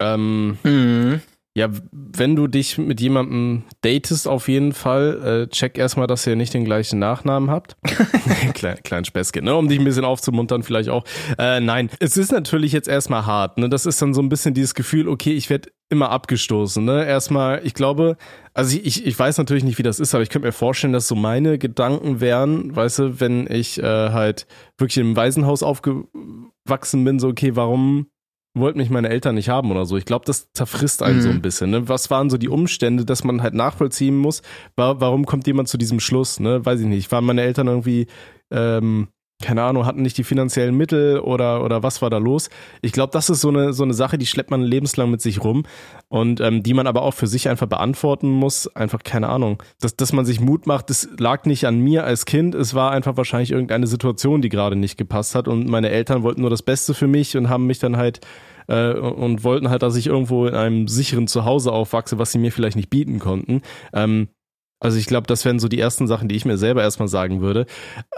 Ähm, 0.00 0.58
mhm. 0.62 1.20
Ja, 1.58 1.70
wenn 1.90 2.36
du 2.36 2.46
dich 2.46 2.78
mit 2.78 3.00
jemandem 3.00 3.64
datest, 3.80 4.28
auf 4.28 4.46
jeden 4.46 4.72
Fall, 4.72 5.48
äh, 5.48 5.52
check 5.52 5.76
erstmal, 5.76 6.06
dass 6.06 6.24
ihr 6.24 6.36
nicht 6.36 6.54
den 6.54 6.64
gleichen 6.64 7.00
Nachnamen 7.00 7.50
habt. 7.50 7.76
klein, 8.84 9.04
Späßchen, 9.04 9.44
ne? 9.44 9.56
um 9.56 9.68
dich 9.68 9.80
ein 9.80 9.84
bisschen 9.84 10.04
aufzumuntern 10.04 10.62
vielleicht 10.62 10.88
auch. 10.88 11.04
Äh, 11.36 11.58
nein, 11.58 11.90
es 11.98 12.16
ist 12.16 12.30
natürlich 12.30 12.70
jetzt 12.70 12.86
erstmal 12.86 13.26
hart. 13.26 13.58
Ne? 13.58 13.68
Das 13.68 13.86
ist 13.86 14.00
dann 14.00 14.14
so 14.14 14.22
ein 14.22 14.28
bisschen 14.28 14.54
dieses 14.54 14.76
Gefühl, 14.76 15.08
okay, 15.08 15.32
ich 15.32 15.50
werde 15.50 15.70
immer 15.88 16.10
abgestoßen. 16.10 16.84
Ne? 16.84 17.04
Erstmal, 17.04 17.66
ich 17.66 17.74
glaube, 17.74 18.16
also 18.54 18.78
ich, 18.80 19.04
ich 19.04 19.18
weiß 19.18 19.36
natürlich 19.38 19.64
nicht, 19.64 19.78
wie 19.78 19.82
das 19.82 19.98
ist, 19.98 20.14
aber 20.14 20.22
ich 20.22 20.30
könnte 20.30 20.46
mir 20.46 20.52
vorstellen, 20.52 20.92
dass 20.92 21.08
so 21.08 21.16
meine 21.16 21.58
Gedanken 21.58 22.20
wären, 22.20 22.76
weißt 22.76 23.00
du, 23.00 23.20
wenn 23.20 23.50
ich 23.50 23.82
äh, 23.82 23.82
halt 23.82 24.46
wirklich 24.76 24.98
im 24.98 25.16
Waisenhaus 25.16 25.64
aufgewachsen 25.64 27.04
bin, 27.04 27.18
so, 27.18 27.26
okay, 27.26 27.56
warum 27.56 28.06
wollten 28.54 28.78
mich 28.78 28.90
meine 28.90 29.08
Eltern 29.08 29.34
nicht 29.34 29.48
haben 29.48 29.70
oder 29.70 29.86
so. 29.86 29.96
Ich 29.96 30.04
glaube, 30.04 30.24
das 30.24 30.52
zerfrisst 30.52 31.02
einen 31.02 31.18
mhm. 31.18 31.22
so 31.22 31.28
ein 31.30 31.42
bisschen. 31.42 31.70
Ne? 31.70 31.88
Was 31.88 32.10
waren 32.10 32.30
so 32.30 32.38
die 32.38 32.48
Umstände, 32.48 33.04
dass 33.04 33.24
man 33.24 33.42
halt 33.42 33.54
nachvollziehen 33.54 34.16
muss? 34.16 34.42
warum 34.76 35.26
kommt 35.26 35.46
jemand 35.46 35.68
zu 35.68 35.78
diesem 35.78 36.00
Schluss? 36.00 36.40
Ne? 36.40 36.64
Weiß 36.64 36.80
ich 36.80 36.86
nicht. 36.86 37.10
Waren 37.12 37.24
meine 37.24 37.42
Eltern 37.42 37.66
irgendwie, 37.68 38.06
ähm, 38.50 39.08
keine 39.40 39.62
Ahnung, 39.62 39.86
hatten 39.86 40.02
nicht 40.02 40.18
die 40.18 40.24
finanziellen 40.24 40.76
Mittel 40.76 41.20
oder, 41.20 41.64
oder 41.64 41.84
was 41.84 42.02
war 42.02 42.10
da 42.10 42.18
los? 42.18 42.50
Ich 42.82 42.90
glaube, 42.90 43.12
das 43.12 43.30
ist 43.30 43.40
so 43.40 43.50
eine, 43.50 43.72
so 43.72 43.84
eine 43.84 43.94
Sache, 43.94 44.18
die 44.18 44.26
schleppt 44.26 44.50
man 44.50 44.62
lebenslang 44.62 45.10
mit 45.10 45.22
sich 45.22 45.44
rum 45.44 45.64
und 46.08 46.40
ähm, 46.40 46.64
die 46.64 46.74
man 46.74 46.88
aber 46.88 47.02
auch 47.02 47.14
für 47.14 47.28
sich 47.28 47.48
einfach 47.48 47.68
beantworten 47.68 48.30
muss. 48.30 48.66
Einfach 48.74 49.00
keine 49.04 49.28
Ahnung. 49.28 49.62
Dass, 49.80 49.94
dass 49.94 50.12
man 50.12 50.24
sich 50.24 50.40
Mut 50.40 50.66
macht, 50.66 50.90
das 50.90 51.08
lag 51.18 51.44
nicht 51.44 51.66
an 51.66 51.78
mir 51.78 52.02
als 52.02 52.24
Kind. 52.24 52.56
Es 52.56 52.74
war 52.74 52.90
einfach 52.90 53.16
wahrscheinlich 53.16 53.52
irgendeine 53.52 53.86
Situation, 53.86 54.42
die 54.42 54.48
gerade 54.48 54.74
nicht 54.74 54.98
gepasst 54.98 55.36
hat 55.36 55.46
und 55.46 55.68
meine 55.68 55.90
Eltern 55.90 56.24
wollten 56.24 56.40
nur 56.40 56.50
das 56.50 56.62
Beste 56.62 56.92
für 56.92 57.06
mich 57.06 57.36
und 57.36 57.48
haben 57.48 57.66
mich 57.66 57.78
dann 57.78 57.96
halt 57.96 58.20
äh, 58.66 58.92
und 58.94 59.44
wollten 59.44 59.70
halt, 59.70 59.82
dass 59.82 59.94
ich 59.94 60.08
irgendwo 60.08 60.46
in 60.46 60.54
einem 60.54 60.88
sicheren 60.88 61.28
Zuhause 61.28 61.72
aufwachse, 61.72 62.18
was 62.18 62.32
sie 62.32 62.38
mir 62.38 62.50
vielleicht 62.50 62.76
nicht 62.76 62.90
bieten 62.90 63.20
konnten. 63.20 63.62
Ähm, 63.92 64.28
also 64.80 64.98
ich 64.98 65.06
glaube, 65.06 65.26
das 65.26 65.44
wären 65.44 65.58
so 65.58 65.68
die 65.68 65.80
ersten 65.80 66.06
Sachen, 66.06 66.28
die 66.28 66.36
ich 66.36 66.44
mir 66.44 66.56
selber 66.56 66.82
erstmal 66.82 67.08
sagen 67.08 67.40
würde, 67.40 67.66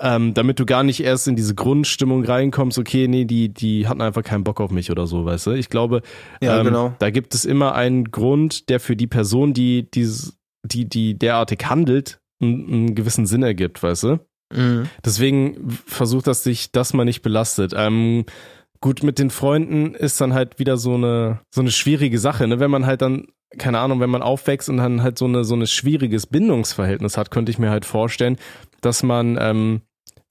ähm, 0.01 0.35
damit 0.35 0.61
du 0.61 0.67
gar 0.67 0.83
nicht 0.83 1.03
erst 1.03 1.27
in 1.27 1.37
diese 1.37 1.55
Grundstimmung 1.55 2.25
reinkommst, 2.25 2.79
okay, 2.79 3.09
nee, 3.09 3.25
die, 3.25 3.49
die 3.49 3.89
hatten 3.89 4.03
einfach 4.03 4.23
keinen 4.23 4.45
Bock 4.45 4.61
auf 4.61 4.71
mich 4.71 4.91
oder 4.91 5.07
so, 5.07 5.25
weißt 5.25 5.49
du? 5.49 5.51
Ich 5.53 5.71
glaube, 5.71 6.03
ja, 6.43 6.59
ähm, 6.59 6.67
genau. 6.67 6.95
da 6.99 7.11
gibt 7.11 7.35
es 7.35 7.45
immer 7.45 7.75
einen 7.75 8.11
Grund, 8.11 8.69
der 8.69 8.81
für 8.81 8.97
die 8.97 9.07
Person, 9.07 9.55
die, 9.55 9.91
die, 9.91 10.09
die, 10.65 10.89
die 10.89 11.19
derartig 11.19 11.65
handelt, 11.65 12.21
einen, 12.43 12.69
einen 12.69 12.95
gewissen 12.95 13.27
Sinn 13.27 13.43
ergibt, 13.43 13.83
weißt 13.83 14.03
du? 14.05 14.21
Mhm. 14.53 14.89
Deswegen 15.05 15.71
versucht, 15.87 16.27
dass 16.27 16.43
dich 16.43 16.73
das 16.73 16.93
mal 16.93 17.05
nicht 17.05 17.23
belastet. 17.23 17.73
Ähm, 17.77 18.25
Gut, 18.83 19.03
mit 19.03 19.19
den 19.19 19.29
Freunden 19.29 19.95
ist 19.95 20.23
dann 20.23 20.33
halt 20.33 20.59
wieder 20.59 20.79
so 20.79 20.95
eine, 20.95 21.41
so 21.55 21.61
eine 21.61 21.71
schwierige 21.71 22.19
Sache, 22.19 22.49
ne? 22.49 22.61
Wenn 22.61 22.71
man 22.71 22.87
halt 22.87 23.03
dann, 23.03 23.27
keine 23.59 23.79
Ahnung, 23.81 24.01
wenn 24.01 24.11
man 24.11 24.23
aufwächst 24.23 24.69
und 24.69 24.77
dann 24.77 25.03
halt 25.03 25.19
so 25.19 25.25
eine, 25.25 25.45
so 25.45 25.55
eine 25.55 25.67
schwieriges 25.67 26.27
Bindungsverhältnis 26.27 27.17
hat, 27.17 27.31
könnte 27.31 27.51
ich 27.51 27.59
mir 27.59 27.71
halt 27.71 27.85
vorstellen, 27.85 28.37
dass 28.81 29.03
man 29.03 29.37
ähm, 29.41 29.83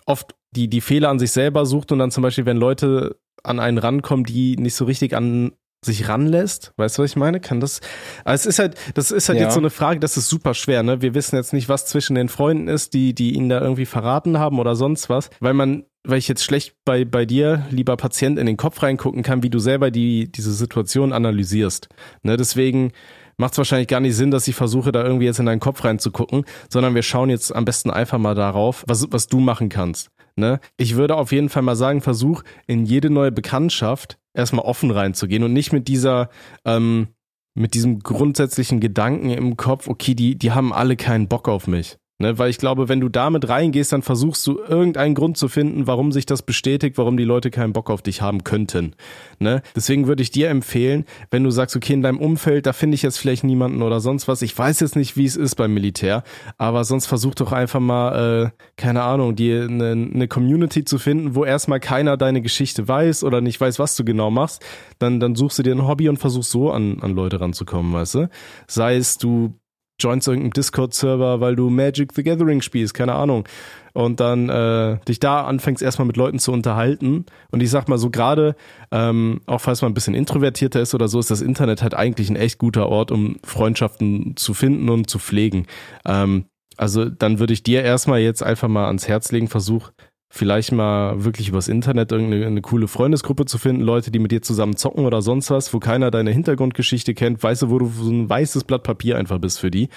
oft 0.05 0.35
die, 0.51 0.69
die 0.69 0.81
Fehler 0.81 1.09
an 1.09 1.19
sich 1.19 1.31
selber 1.31 1.65
sucht 1.65 1.91
und 1.91 1.99
dann 1.99 2.11
zum 2.11 2.23
Beispiel, 2.23 2.45
wenn 2.45 2.57
Leute 2.57 3.19
an 3.43 3.59
einen 3.59 3.77
rankommen, 3.77 4.25
die 4.25 4.55
nicht 4.57 4.75
so 4.75 4.85
richtig 4.85 5.15
an 5.15 5.51
sich 5.83 6.09
ranlässt, 6.09 6.73
weißt 6.75 6.97
du, 6.97 7.03
was 7.03 7.11
ich 7.11 7.15
meine? 7.15 7.39
Kann 7.39 7.61
das, 7.61 7.79
also 8.25 8.41
es 8.41 8.45
ist 8.45 8.59
halt, 8.59 8.75
das 8.95 9.11
ist 9.11 9.29
halt 9.29 9.39
ja. 9.39 9.45
jetzt 9.45 9.53
so 9.53 9.61
eine 9.61 9.69
Frage, 9.69 9.99
das 9.99 10.17
ist 10.17 10.27
super 10.27 10.53
schwer, 10.53 10.83
ne? 10.83 11.01
Wir 11.01 11.13
wissen 11.13 11.37
jetzt 11.37 11.53
nicht, 11.53 11.69
was 11.69 11.85
zwischen 11.85 12.15
den 12.15 12.27
Freunden 12.27 12.67
ist, 12.67 12.93
die, 12.93 13.13
die 13.13 13.33
ihn 13.33 13.47
da 13.47 13.61
irgendwie 13.61 13.85
verraten 13.85 14.39
haben 14.39 14.59
oder 14.59 14.75
sonst 14.75 15.09
was, 15.09 15.29
weil 15.39 15.53
man 15.53 15.85
weil 16.09 16.17
ich 16.17 16.27
jetzt 16.27 16.43
schlecht 16.43 16.75
bei, 16.85 17.05
bei 17.05 17.25
dir, 17.25 17.65
lieber 17.69 17.97
Patient, 17.97 18.37
in 18.39 18.45
den 18.45 18.57
Kopf 18.57 18.81
reingucken 18.83 19.23
kann, 19.23 19.43
wie 19.43 19.49
du 19.49 19.59
selber 19.59 19.91
die, 19.91 20.31
diese 20.31 20.53
Situation 20.53 21.13
analysierst. 21.13 21.89
Ne, 22.23 22.37
deswegen 22.37 22.91
macht 23.37 23.53
es 23.53 23.57
wahrscheinlich 23.57 23.87
gar 23.87 24.01
nicht 24.01 24.15
Sinn, 24.15 24.31
dass 24.31 24.47
ich 24.47 24.55
versuche, 24.55 24.91
da 24.91 25.03
irgendwie 25.03 25.25
jetzt 25.25 25.39
in 25.39 25.45
deinen 25.45 25.59
Kopf 25.61 25.83
reinzugucken, 25.83 26.43
sondern 26.69 26.93
wir 26.93 27.03
schauen 27.03 27.29
jetzt 27.29 27.55
am 27.55 27.65
besten 27.65 27.89
einfach 27.89 28.17
mal 28.17 28.35
darauf, 28.35 28.83
was, 28.87 29.07
was 29.11 29.27
du 29.27 29.39
machen 29.39 29.69
kannst. 29.69 30.11
Ne? 30.35 30.59
Ich 30.77 30.95
würde 30.95 31.15
auf 31.15 31.31
jeden 31.31 31.49
Fall 31.49 31.63
mal 31.63 31.75
sagen, 31.75 32.01
versuch 32.01 32.43
in 32.67 32.85
jede 32.85 33.09
neue 33.09 33.31
Bekanntschaft 33.31 34.17
erstmal 34.33 34.65
offen 34.65 34.91
reinzugehen 34.91 35.43
und 35.43 35.53
nicht 35.53 35.73
mit 35.73 35.87
dieser, 35.87 36.29
ähm, 36.65 37.07
mit 37.55 37.73
diesem 37.73 37.99
grundsätzlichen 37.99 38.79
Gedanken 38.79 39.29
im 39.29 39.57
Kopf, 39.57 39.87
okay, 39.87 40.15
die, 40.15 40.37
die 40.37 40.51
haben 40.51 40.73
alle 40.73 40.95
keinen 40.95 41.27
Bock 41.27 41.47
auf 41.47 41.67
mich. 41.67 41.97
Ne, 42.21 42.37
weil 42.37 42.49
ich 42.49 42.57
glaube, 42.57 42.89
wenn 42.89 42.99
du 42.99 43.07
damit 43.07 43.47
reingehst, 43.47 43.93
dann 43.93 44.01
versuchst 44.01 44.45
du 44.45 44.59
irgendeinen 44.59 45.15
Grund 45.15 45.37
zu 45.37 45.47
finden, 45.47 45.87
warum 45.87 46.11
sich 46.11 46.25
das 46.25 46.41
bestätigt, 46.41 46.97
warum 46.97 47.15
die 47.15 47.23
Leute 47.23 47.49
keinen 47.49 47.71
Bock 47.71 47.89
auf 47.89 48.01
dich 48.01 48.21
haben 48.21 48.43
könnten. 48.43 48.93
Ne? 49.39 49.61
Deswegen 49.73 50.05
würde 50.05 50.21
ich 50.21 50.29
dir 50.29 50.49
empfehlen, 50.49 51.05
wenn 51.31 51.45
du 51.45 51.49
sagst, 51.49 51.77
okay, 51.77 51.93
in 51.93 52.01
deinem 52.01 52.19
Umfeld, 52.19 52.65
da 52.65 52.73
finde 52.73 52.95
ich 52.95 53.03
jetzt 53.03 53.19
vielleicht 53.19 53.45
niemanden 53.45 53.81
oder 53.81 54.01
sonst 54.01 54.27
was. 54.27 54.41
Ich 54.41 54.57
weiß 54.57 54.81
jetzt 54.81 54.97
nicht, 54.97 55.15
wie 55.15 55.23
es 55.23 55.37
ist 55.37 55.55
beim 55.55 55.73
Militär, 55.73 56.23
aber 56.57 56.83
sonst 56.83 57.05
versuch 57.05 57.35
doch 57.35 57.53
einfach 57.53 57.79
mal, 57.79 58.47
äh, 58.47 58.49
keine 58.75 59.03
Ahnung, 59.03 59.37
dir 59.37 59.63
eine, 59.63 59.91
eine 59.91 60.27
Community 60.27 60.83
zu 60.83 60.99
finden, 60.99 61.35
wo 61.35 61.45
erstmal 61.45 61.79
keiner 61.79 62.17
deine 62.17 62.41
Geschichte 62.41 62.85
weiß 62.85 63.23
oder 63.23 63.39
nicht 63.39 63.61
weiß, 63.61 63.79
was 63.79 63.95
du 63.95 64.03
genau 64.03 64.29
machst. 64.29 64.61
Dann, 64.97 65.21
dann 65.21 65.35
suchst 65.35 65.59
du 65.59 65.63
dir 65.63 65.73
ein 65.73 65.87
Hobby 65.87 66.09
und 66.09 66.17
versuchst 66.17 66.51
so 66.51 66.69
an, 66.69 66.99
an 66.99 67.15
Leute 67.15 67.39
ranzukommen, 67.39 67.93
weißt 67.93 68.15
du? 68.15 68.29
Sei 68.67 68.97
es 68.97 69.17
du 69.17 69.53
joinst 69.99 70.27
irgendeinen 70.27 70.51
Discord-Server, 70.51 71.39
weil 71.41 71.55
du 71.55 71.69
Magic 71.69 72.13
the 72.13 72.23
Gathering 72.23 72.61
spielst, 72.61 72.93
keine 72.93 73.13
Ahnung. 73.13 73.47
Und 73.93 74.19
dann 74.19 74.49
äh, 74.49 74.97
dich 75.07 75.19
da 75.19 75.45
anfängst 75.45 75.81
erstmal 75.81 76.05
mit 76.05 76.15
Leuten 76.15 76.39
zu 76.39 76.51
unterhalten. 76.51 77.25
Und 77.51 77.61
ich 77.61 77.69
sag 77.69 77.87
mal 77.87 77.97
so 77.97 78.09
gerade, 78.09 78.55
ähm, 78.91 79.41
auch 79.45 79.61
falls 79.61 79.81
man 79.81 79.91
ein 79.91 79.95
bisschen 79.95 80.13
introvertierter 80.13 80.79
ist 80.79 80.93
oder 80.93 81.07
so, 81.07 81.19
ist 81.19 81.31
das 81.31 81.41
Internet 81.41 81.81
halt 81.81 81.95
eigentlich 81.95 82.29
ein 82.29 82.35
echt 82.35 82.59
guter 82.59 82.87
Ort, 82.87 83.11
um 83.11 83.37
Freundschaften 83.43 84.35
zu 84.35 84.53
finden 84.53 84.89
und 84.89 85.09
zu 85.09 85.19
pflegen. 85.19 85.65
Ähm, 86.05 86.45
also 86.77 87.05
dann 87.05 87.39
würde 87.39 87.53
ich 87.53 87.63
dir 87.63 87.83
erstmal 87.83 88.19
jetzt 88.19 88.41
einfach 88.41 88.69
mal 88.69 88.87
ans 88.87 89.07
Herz 89.07 89.31
legen, 89.31 89.49
versuch 89.49 89.91
vielleicht 90.29 90.71
mal 90.71 91.23
wirklich 91.23 91.49
übers 91.49 91.67
Internet 91.67 92.11
irgendeine 92.11 92.45
eine 92.45 92.61
coole 92.61 92.87
Freundesgruppe 92.87 93.45
zu 93.45 93.57
finden, 93.57 93.81
Leute, 93.81 94.11
die 94.11 94.19
mit 94.19 94.31
dir 94.31 94.41
zusammen 94.41 94.75
zocken 94.75 95.05
oder 95.05 95.21
sonst 95.21 95.49
was, 95.49 95.73
wo 95.73 95.79
keiner 95.79 96.11
deine 96.11 96.31
Hintergrundgeschichte 96.31 97.15
kennt, 97.15 97.41
weißt 97.41 97.63
du, 97.63 97.69
wo 97.69 97.79
du 97.79 97.87
so 97.87 98.11
ein 98.11 98.29
weißes 98.29 98.63
Blatt 98.63 98.83
Papier 98.83 99.17
einfach 99.17 99.39
bist 99.39 99.59
für 99.59 99.71
die. 99.71 99.89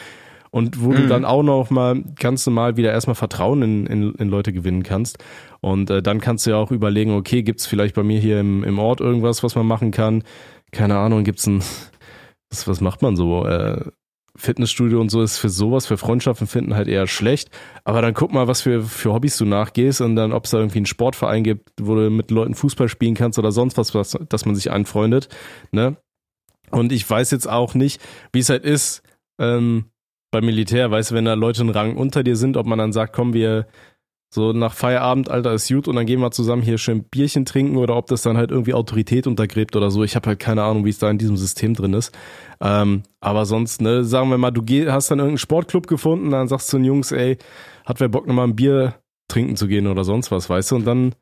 Und 0.51 0.83
wo 0.83 0.91
mhm. 0.91 0.97
du 0.97 1.07
dann 1.07 1.25
auch 1.25 1.43
noch 1.43 1.71
mal 1.71 2.03
ganz 2.19 2.45
normal 2.47 2.77
wieder 2.77 2.93
erstmal 2.93 3.15
Vertrauen 3.15 3.63
in, 3.63 3.87
in, 3.87 4.15
in 4.15 4.29
Leute 4.29 4.53
gewinnen 4.53 4.83
kannst. 4.83 5.19
Und 5.61 5.89
äh, 5.89 6.03
dann 6.03 6.21
kannst 6.21 6.45
du 6.45 6.51
ja 6.51 6.57
auch 6.57 6.71
überlegen, 6.71 7.13
okay, 7.13 7.43
gibt's 7.43 7.67
vielleicht 7.67 7.95
bei 7.95 8.03
mir 8.03 8.21
hier 8.21 8.41
im, 8.41 8.63
im 8.63 8.79
Ort 8.79 9.01
irgendwas, 9.01 9.43
was 9.43 9.55
man 9.55 9.67
machen 9.67 9.93
kann? 9.93 10.25
Keine 10.71 10.99
Ahnung, 10.99 11.25
gibt's 11.25 11.47
ein, 11.47 11.63
was, 12.51 12.69
was 12.69 12.81
macht 12.83 13.01
man 13.01 13.17
so? 13.17 13.47
Äh, 13.47 13.87
Fitnessstudio 14.37 15.01
und 15.01 15.11
so 15.11 15.23
ist 15.23 15.39
für 15.39 15.51
sowas, 15.51 15.87
für 15.87 15.99
Freundschaften 15.99 16.47
finden 16.47 16.75
halt 16.75 16.89
eher 16.89 17.07
schlecht. 17.07 17.51
Aber 17.85 18.01
dann 18.01 18.15
guck 18.15 18.33
mal, 18.33 18.49
was 18.49 18.63
für, 18.63 18.83
für 18.83 19.13
Hobbys 19.13 19.37
du 19.37 19.45
nachgehst 19.45 20.01
und 20.01 20.17
dann, 20.17 20.33
ob 20.33 20.45
es 20.45 20.53
da 20.53 20.59
irgendwie 20.59 20.79
einen 20.79 20.87
Sportverein 20.87 21.45
gibt, 21.45 21.71
wo 21.81 21.95
du 21.95 22.11
mit 22.11 22.31
Leuten 22.31 22.55
Fußball 22.55 22.89
spielen 22.89 23.15
kannst 23.15 23.39
oder 23.39 23.53
sonst 23.53 23.77
was, 23.77 23.95
was 23.95 24.19
dass 24.29 24.47
man 24.47 24.55
sich 24.55 24.71
anfreundet. 24.71 25.29
Ne? 25.71 25.97
Und 26.71 26.93
ich 26.93 27.09
weiß 27.09 27.31
jetzt 27.31 27.49
auch 27.49 27.75
nicht, 27.75 28.01
wie 28.33 28.39
es 28.39 28.49
halt 28.49 28.65
ist 28.65 29.03
ähm, 29.39 29.87
beim 30.31 30.47
Militär, 30.47 30.91
weißt 30.91 31.11
du, 31.11 31.15
wenn 31.15 31.27
da 31.27 31.35
Leute 31.35 31.61
einen 31.61 31.71
Rang 31.71 31.97
unter 31.97 32.23
dir 32.23 32.37
sind, 32.37 32.57
ob 32.57 32.67
man 32.67 32.79
dann 32.79 32.93
sagt, 32.93 33.13
komm, 33.13 33.35
wir 33.35 33.67
so 34.35 34.55
nach 34.55 34.73
Feierabend, 34.73 35.31
Alter, 35.31 35.53
ist 35.53 35.69
gut 35.69 35.89
und 35.89 35.97
dann 35.97 36.07
gehen 36.07 36.21
wir 36.21 36.31
zusammen 36.31 36.63
hier 36.63 36.79
schön 36.79 37.05
Bierchen 37.05 37.45
trinken 37.45 37.77
oder 37.77 37.97
ob 37.97 38.07
das 38.07 38.23
dann 38.23 38.39
halt 38.39 38.51
irgendwie 38.51 38.73
Autorität 38.73 39.27
untergräbt 39.27 39.77
oder 39.77 39.91
so. 39.91 40.05
Ich 40.05 40.17
habe 40.17 40.27
halt 40.29 40.39
keine 40.39 40.63
Ahnung, 40.63 40.87
wie 40.87 40.91
es 40.91 40.99
da 40.99 41.11
in 41.11 41.19
diesem 41.19 41.37
System 41.37 41.75
drin 41.75 41.93
ist. 41.93 42.17
Ähm, 42.63 43.03
aber 43.21 43.45
sonst, 43.45 43.83
ne, 43.83 44.05
sagen 44.05 44.31
wir 44.31 44.39
mal, 44.39 44.51
du 44.51 44.63
geh, 44.63 44.89
hast 44.91 45.11
dann 45.11 45.19
irgendeinen 45.19 45.37
Sportclub 45.37 45.87
gefunden, 45.87 46.31
dann 46.31 46.49
sagst 46.49 46.73
du 46.73 46.79
den 46.79 46.87
Jungs, 46.87 47.13
ey, 47.13 47.37
hat 47.85 48.01
wer 48.01 48.09
Bock 48.09 48.27
nochmal 48.27 48.47
ein 48.47 48.57
Bier 48.57 48.95
trinken 49.29 49.57
zu 49.57 49.69
gehen 49.69 49.87
oder 49.87 50.03
sonst 50.03 50.31
was, 50.31 50.49
weißt 50.49 50.71
du? 50.71 50.77
Und 50.77 50.87
dann, 50.87 51.15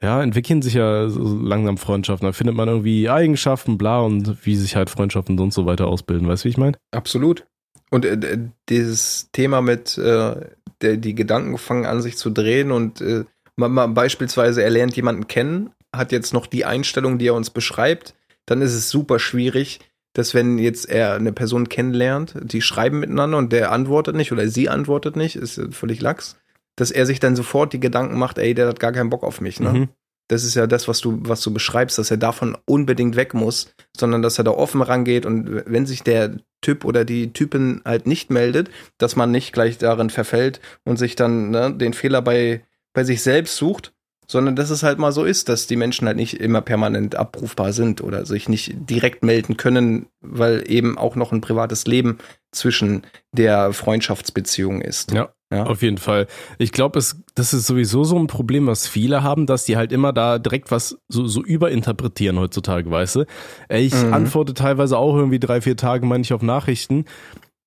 ja, 0.00 0.22
entwickeln 0.22 0.62
sich 0.62 0.74
ja 0.74 1.08
so 1.08 1.36
langsam 1.36 1.78
Freundschaften. 1.78 2.26
Da 2.26 2.32
findet 2.32 2.54
man 2.54 2.68
irgendwie 2.68 3.10
Eigenschaften, 3.10 3.76
bla, 3.76 4.02
und 4.02 4.46
wie 4.46 4.54
sich 4.54 4.76
halt 4.76 4.88
Freundschaften 4.88 5.36
und 5.40 5.52
so 5.52 5.66
weiter 5.66 5.88
ausbilden. 5.88 6.28
Weißt 6.28 6.44
du, 6.44 6.46
wie 6.46 6.50
ich 6.50 6.58
meine? 6.58 6.76
Absolut. 6.92 7.44
Und 7.90 8.04
äh, 8.04 8.38
dieses 8.68 9.30
Thema 9.32 9.60
mit 9.60 9.98
äh, 9.98 10.36
der, 10.80 10.96
die 10.96 11.14
Gedanken 11.14 11.58
fangen 11.58 11.86
an 11.86 12.00
sich 12.00 12.16
zu 12.16 12.30
drehen 12.30 12.70
und 12.70 13.00
äh, 13.00 13.24
man, 13.56 13.72
man, 13.72 13.94
beispielsweise 13.94 14.62
er 14.62 14.70
lernt 14.70 14.96
jemanden 14.96 15.26
kennen, 15.26 15.70
hat 15.94 16.12
jetzt 16.12 16.32
noch 16.32 16.46
die 16.46 16.64
Einstellung, 16.64 17.18
die 17.18 17.28
er 17.28 17.34
uns 17.34 17.50
beschreibt, 17.50 18.14
dann 18.46 18.62
ist 18.62 18.74
es 18.74 18.90
super 18.90 19.18
schwierig, 19.18 19.80
dass 20.12 20.34
wenn 20.34 20.58
jetzt 20.58 20.88
er 20.88 21.14
eine 21.14 21.32
Person 21.32 21.68
kennenlernt, 21.68 22.34
die 22.42 22.62
schreiben 22.62 23.00
miteinander 23.00 23.38
und 23.38 23.52
der 23.52 23.72
antwortet 23.72 24.16
nicht 24.16 24.32
oder 24.32 24.48
sie 24.48 24.68
antwortet 24.68 25.16
nicht, 25.16 25.36
ist 25.36 25.60
völlig 25.72 26.00
lax, 26.00 26.36
dass 26.76 26.90
er 26.90 27.06
sich 27.06 27.20
dann 27.20 27.36
sofort 27.36 27.72
die 27.72 27.80
Gedanken 27.80 28.18
macht, 28.18 28.38
ey, 28.38 28.54
der 28.54 28.68
hat 28.68 28.80
gar 28.80 28.92
keinen 28.92 29.10
Bock 29.10 29.22
auf 29.22 29.40
mich, 29.40 29.60
ne? 29.60 29.72
Mhm. 29.72 29.88
Das 30.30 30.44
ist 30.44 30.54
ja 30.54 30.68
das, 30.68 30.86
was 30.86 31.00
du, 31.00 31.18
was 31.22 31.40
du 31.40 31.52
beschreibst, 31.52 31.98
dass 31.98 32.12
er 32.12 32.16
davon 32.16 32.56
unbedingt 32.64 33.16
weg 33.16 33.34
muss, 33.34 33.74
sondern 33.96 34.22
dass 34.22 34.38
er 34.38 34.44
da 34.44 34.52
offen 34.52 34.80
rangeht 34.80 35.26
und 35.26 35.64
wenn 35.66 35.86
sich 35.86 36.04
der 36.04 36.36
Typ 36.60 36.84
oder 36.84 37.04
die 37.04 37.32
Typin 37.32 37.82
halt 37.84 38.06
nicht 38.06 38.30
meldet, 38.30 38.70
dass 38.96 39.16
man 39.16 39.32
nicht 39.32 39.52
gleich 39.52 39.78
darin 39.78 40.08
verfällt 40.08 40.60
und 40.84 40.98
sich 40.98 41.16
dann 41.16 41.50
ne, 41.50 41.74
den 41.74 41.94
Fehler 41.94 42.22
bei, 42.22 42.62
bei 42.92 43.02
sich 43.02 43.22
selbst 43.22 43.56
sucht, 43.56 43.92
sondern 44.30 44.54
dass 44.54 44.70
es 44.70 44.84
halt 44.84 45.00
mal 45.00 45.10
so 45.10 45.24
ist, 45.24 45.48
dass 45.48 45.66
die 45.66 45.74
Menschen 45.74 46.06
halt 46.06 46.16
nicht 46.16 46.34
immer 46.34 46.60
permanent 46.60 47.16
abrufbar 47.16 47.72
sind 47.72 48.00
oder 48.00 48.24
sich 48.26 48.48
nicht 48.48 48.72
direkt 48.88 49.24
melden 49.24 49.56
können, 49.56 50.06
weil 50.20 50.62
eben 50.70 50.98
auch 50.98 51.16
noch 51.16 51.32
ein 51.32 51.40
privates 51.40 51.84
Leben 51.84 52.18
zwischen 52.52 53.02
der 53.32 53.72
Freundschaftsbeziehung 53.72 54.82
ist. 54.82 55.10
Ja. 55.12 55.30
Ja. 55.52 55.64
Auf 55.64 55.82
jeden 55.82 55.98
Fall. 55.98 56.28
Ich 56.58 56.70
glaube, 56.70 57.00
es, 57.00 57.20
das 57.34 57.52
ist 57.52 57.66
sowieso 57.66 58.04
so 58.04 58.16
ein 58.16 58.28
Problem, 58.28 58.68
was 58.68 58.86
viele 58.86 59.24
haben, 59.24 59.46
dass 59.46 59.64
die 59.64 59.76
halt 59.76 59.90
immer 59.90 60.12
da 60.12 60.38
direkt 60.38 60.70
was 60.70 61.00
so, 61.08 61.26
so 61.26 61.42
überinterpretieren 61.42 62.38
heutzutage, 62.38 62.88
weißt 62.88 63.16
du? 63.16 63.24
Ich 63.68 63.92
mhm. 63.92 64.14
antworte 64.14 64.54
teilweise 64.54 64.96
auch 64.96 65.16
irgendwie 65.16 65.40
drei, 65.40 65.60
vier 65.60 65.76
Tage, 65.76 66.06
meine 66.06 66.22
ich, 66.22 66.32
auf 66.32 66.42
Nachrichten 66.42 67.04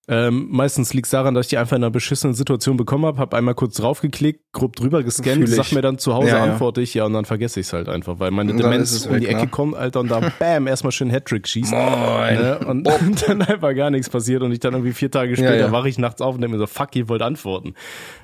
ähm, 0.10 0.48
meistens 0.50 0.94
liegt 0.94 1.06
es 1.06 1.12
daran, 1.12 1.34
dass 1.34 1.46
ich 1.46 1.52
die 1.52 1.58
einfach 1.58 1.78
in 1.78 1.84
einer 1.84 1.92
beschissenen 1.92 2.34
Situation 2.34 2.76
bekommen 2.76 3.06
habe, 3.06 3.20
habe 3.20 3.38
einmal 3.38 3.56
kurz 3.56 3.76
draufgeklickt, 3.76 4.52
grob 4.52 4.76
drüber 4.76 5.02
gescannt, 5.02 5.48
sag 5.48 5.72
mir 5.72 5.82
dann 5.82 5.98
zu 5.98 6.14
Hause 6.14 6.30
ja, 6.30 6.44
antworte 6.44 6.82
ich, 6.82 6.94
ja, 6.94 7.06
und 7.06 7.14
dann 7.14 7.24
vergesse 7.24 7.62
ich 7.62 7.68
es 7.68 7.74
halt 7.74 7.88
einfach, 7.88 8.20
weil 8.20 8.32
meine 8.32 8.54
Demenz 8.54 9.06
um 9.06 9.18
die 9.18 9.28
Ecke 9.28 9.44
ne? 9.44 9.48
kommt, 9.48 9.76
Alter, 9.76 10.02
und 10.02 10.12
da 10.12 10.20
bam, 10.40 10.68
erstmal 10.68 10.92
schön 10.92 11.10
Hattrick 11.10 11.48
schießt. 11.48 11.72
Ne? 11.72 12.60
Und, 12.68 12.86
und, 12.86 13.28
dann 13.30 13.42
einfach 13.44 13.74
gar 13.74 13.92
nichts 13.92 14.10
passiert 14.10 14.42
und 14.42 14.52
ich 14.52 14.60
dann 14.60 14.74
irgendwie 14.74 14.92
vier 14.92 15.10
Tage 15.10 15.38
später 15.38 15.56
ja, 15.56 15.66
ja. 15.68 15.72
wache 15.72 15.88
ich 15.88 15.98
nachts 15.98 16.22
auf 16.22 16.36
und 16.36 16.42
denke 16.42 16.58
mir 16.58 16.60
so, 16.60 16.68
fuck, 16.68 16.94
ihr 16.98 17.08
wollt 17.08 17.22
antworten. 17.22 17.74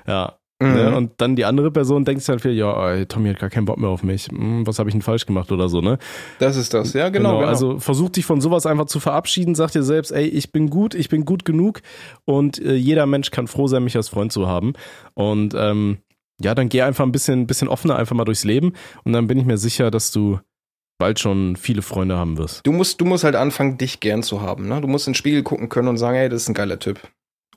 Ja. 0.06 0.39
Ne? 0.60 0.68
Mhm. 0.68 0.74
Ne? 0.74 0.96
Und 0.96 1.12
dann 1.16 1.36
die 1.36 1.44
andere 1.44 1.70
Person 1.70 2.04
denkt 2.04 2.22
sich 2.22 2.28
halt 2.28 2.42
viel, 2.42 2.52
ja, 2.52 2.92
ey, 2.92 3.06
Tommy 3.06 3.30
hat 3.30 3.38
gar 3.38 3.50
keinen 3.50 3.64
Bock 3.64 3.78
mehr 3.78 3.88
auf 3.88 4.02
mich. 4.02 4.28
Hm, 4.28 4.66
was 4.66 4.78
habe 4.78 4.90
ich 4.90 4.94
denn 4.94 5.02
falsch 5.02 5.24
gemacht 5.24 5.50
oder 5.52 5.68
so, 5.68 5.80
ne? 5.80 5.98
Das 6.38 6.56
ist 6.56 6.74
das, 6.74 6.92
ja, 6.92 7.08
genau, 7.08 7.30
genau. 7.30 7.38
genau. 7.40 7.48
Also 7.48 7.78
versuch 7.78 8.10
dich 8.10 8.26
von 8.26 8.40
sowas 8.40 8.66
einfach 8.66 8.86
zu 8.86 9.00
verabschieden, 9.00 9.54
sag 9.54 9.70
dir 9.70 9.82
selbst, 9.82 10.10
ey, 10.10 10.26
ich 10.26 10.52
bin 10.52 10.68
gut, 10.68 10.94
ich 10.94 11.08
bin 11.08 11.24
gut 11.24 11.44
genug 11.44 11.80
und 12.26 12.58
äh, 12.58 12.74
jeder 12.74 13.06
Mensch 13.06 13.30
kann 13.30 13.46
froh 13.46 13.68
sein, 13.68 13.84
mich 13.84 13.96
als 13.96 14.10
Freund 14.10 14.32
zu 14.32 14.48
haben. 14.48 14.74
Und 15.14 15.54
ähm, 15.56 15.98
ja, 16.40 16.54
dann 16.54 16.68
geh 16.68 16.82
einfach 16.82 17.04
ein 17.04 17.12
bisschen, 17.12 17.46
bisschen 17.46 17.68
offener 17.68 17.96
einfach 17.96 18.14
mal 18.14 18.24
durchs 18.24 18.44
Leben 18.44 18.74
und 19.04 19.12
dann 19.12 19.26
bin 19.26 19.38
ich 19.38 19.46
mir 19.46 19.58
sicher, 19.58 19.90
dass 19.90 20.10
du 20.10 20.40
bald 20.98 21.18
schon 21.18 21.56
viele 21.56 21.80
Freunde 21.80 22.18
haben 22.18 22.36
wirst. 22.36 22.66
Du 22.66 22.72
musst, 22.72 23.00
du 23.00 23.06
musst 23.06 23.24
halt 23.24 23.34
anfangen, 23.34 23.78
dich 23.78 24.00
gern 24.00 24.22
zu 24.22 24.42
haben. 24.42 24.68
Ne? 24.68 24.82
Du 24.82 24.88
musst 24.88 25.06
in 25.06 25.12
den 25.12 25.16
Spiegel 25.16 25.42
gucken 25.42 25.70
können 25.70 25.88
und 25.88 25.96
sagen, 25.96 26.18
ey, 26.18 26.28
das 26.28 26.42
ist 26.42 26.48
ein 26.48 26.54
geiler 26.54 26.78
Typ 26.78 27.00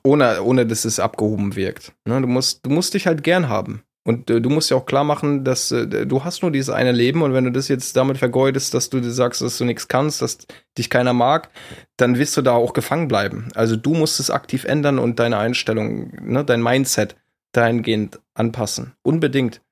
ohne, 0.04 0.42
ohne 0.42 0.66
dass 0.66 0.84
es 0.84 1.00
abgehoben 1.00 1.56
wirkt. 1.56 1.92
Ne? 2.04 2.20
Du, 2.20 2.26
musst, 2.26 2.64
du 2.64 2.70
musst 2.70 2.94
dich 2.94 3.06
halt 3.06 3.24
gern 3.24 3.48
haben. 3.48 3.82
Und 4.06 4.28
äh, 4.28 4.40
du 4.40 4.50
musst 4.50 4.70
ja 4.70 4.76
auch 4.76 4.84
klar 4.84 5.04
machen, 5.04 5.44
dass 5.44 5.72
äh, 5.72 6.06
du 6.06 6.24
hast 6.24 6.42
nur 6.42 6.50
dieses 6.50 6.68
eine 6.68 6.92
Leben 6.92 7.22
und 7.22 7.32
wenn 7.32 7.44
du 7.44 7.50
das 7.50 7.68
jetzt 7.68 7.96
damit 7.96 8.18
vergeudest, 8.18 8.74
dass 8.74 8.90
du 8.90 9.00
dir 9.00 9.10
sagst, 9.10 9.40
dass 9.40 9.56
du 9.56 9.64
nichts 9.64 9.88
kannst, 9.88 10.20
dass 10.20 10.46
dich 10.76 10.90
keiner 10.90 11.14
mag, 11.14 11.48
dann 11.96 12.18
wirst 12.18 12.36
du 12.36 12.42
da 12.42 12.52
auch 12.52 12.74
gefangen 12.74 13.08
bleiben. 13.08 13.48
Also 13.54 13.76
du 13.76 13.94
musst 13.94 14.20
es 14.20 14.30
aktiv 14.30 14.64
ändern 14.64 14.98
und 14.98 15.18
deine 15.18 15.38
Einstellung, 15.38 16.12
ne, 16.20 16.44
dein 16.44 16.62
Mindset 16.62 17.16
dahingehend 17.52 18.20
anpassen. 18.34 18.92
Unbedingt. 19.02 19.62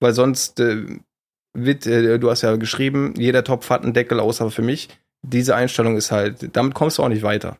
Weil 0.00 0.12
sonst 0.12 0.60
äh, 0.60 0.84
wird, 1.54 1.86
äh, 1.86 2.18
du 2.18 2.30
hast 2.30 2.42
ja 2.42 2.56
geschrieben, 2.56 3.14
jeder 3.16 3.42
Topf 3.42 3.70
hat 3.70 3.84
einen 3.84 3.94
Deckel, 3.94 4.20
außer 4.20 4.50
für 4.50 4.62
mich. 4.62 4.90
Diese 5.22 5.56
Einstellung 5.56 5.96
ist 5.96 6.12
halt, 6.12 6.54
damit 6.56 6.74
kommst 6.74 6.98
du 6.98 7.02
auch 7.02 7.08
nicht 7.08 7.22
weiter. 7.22 7.58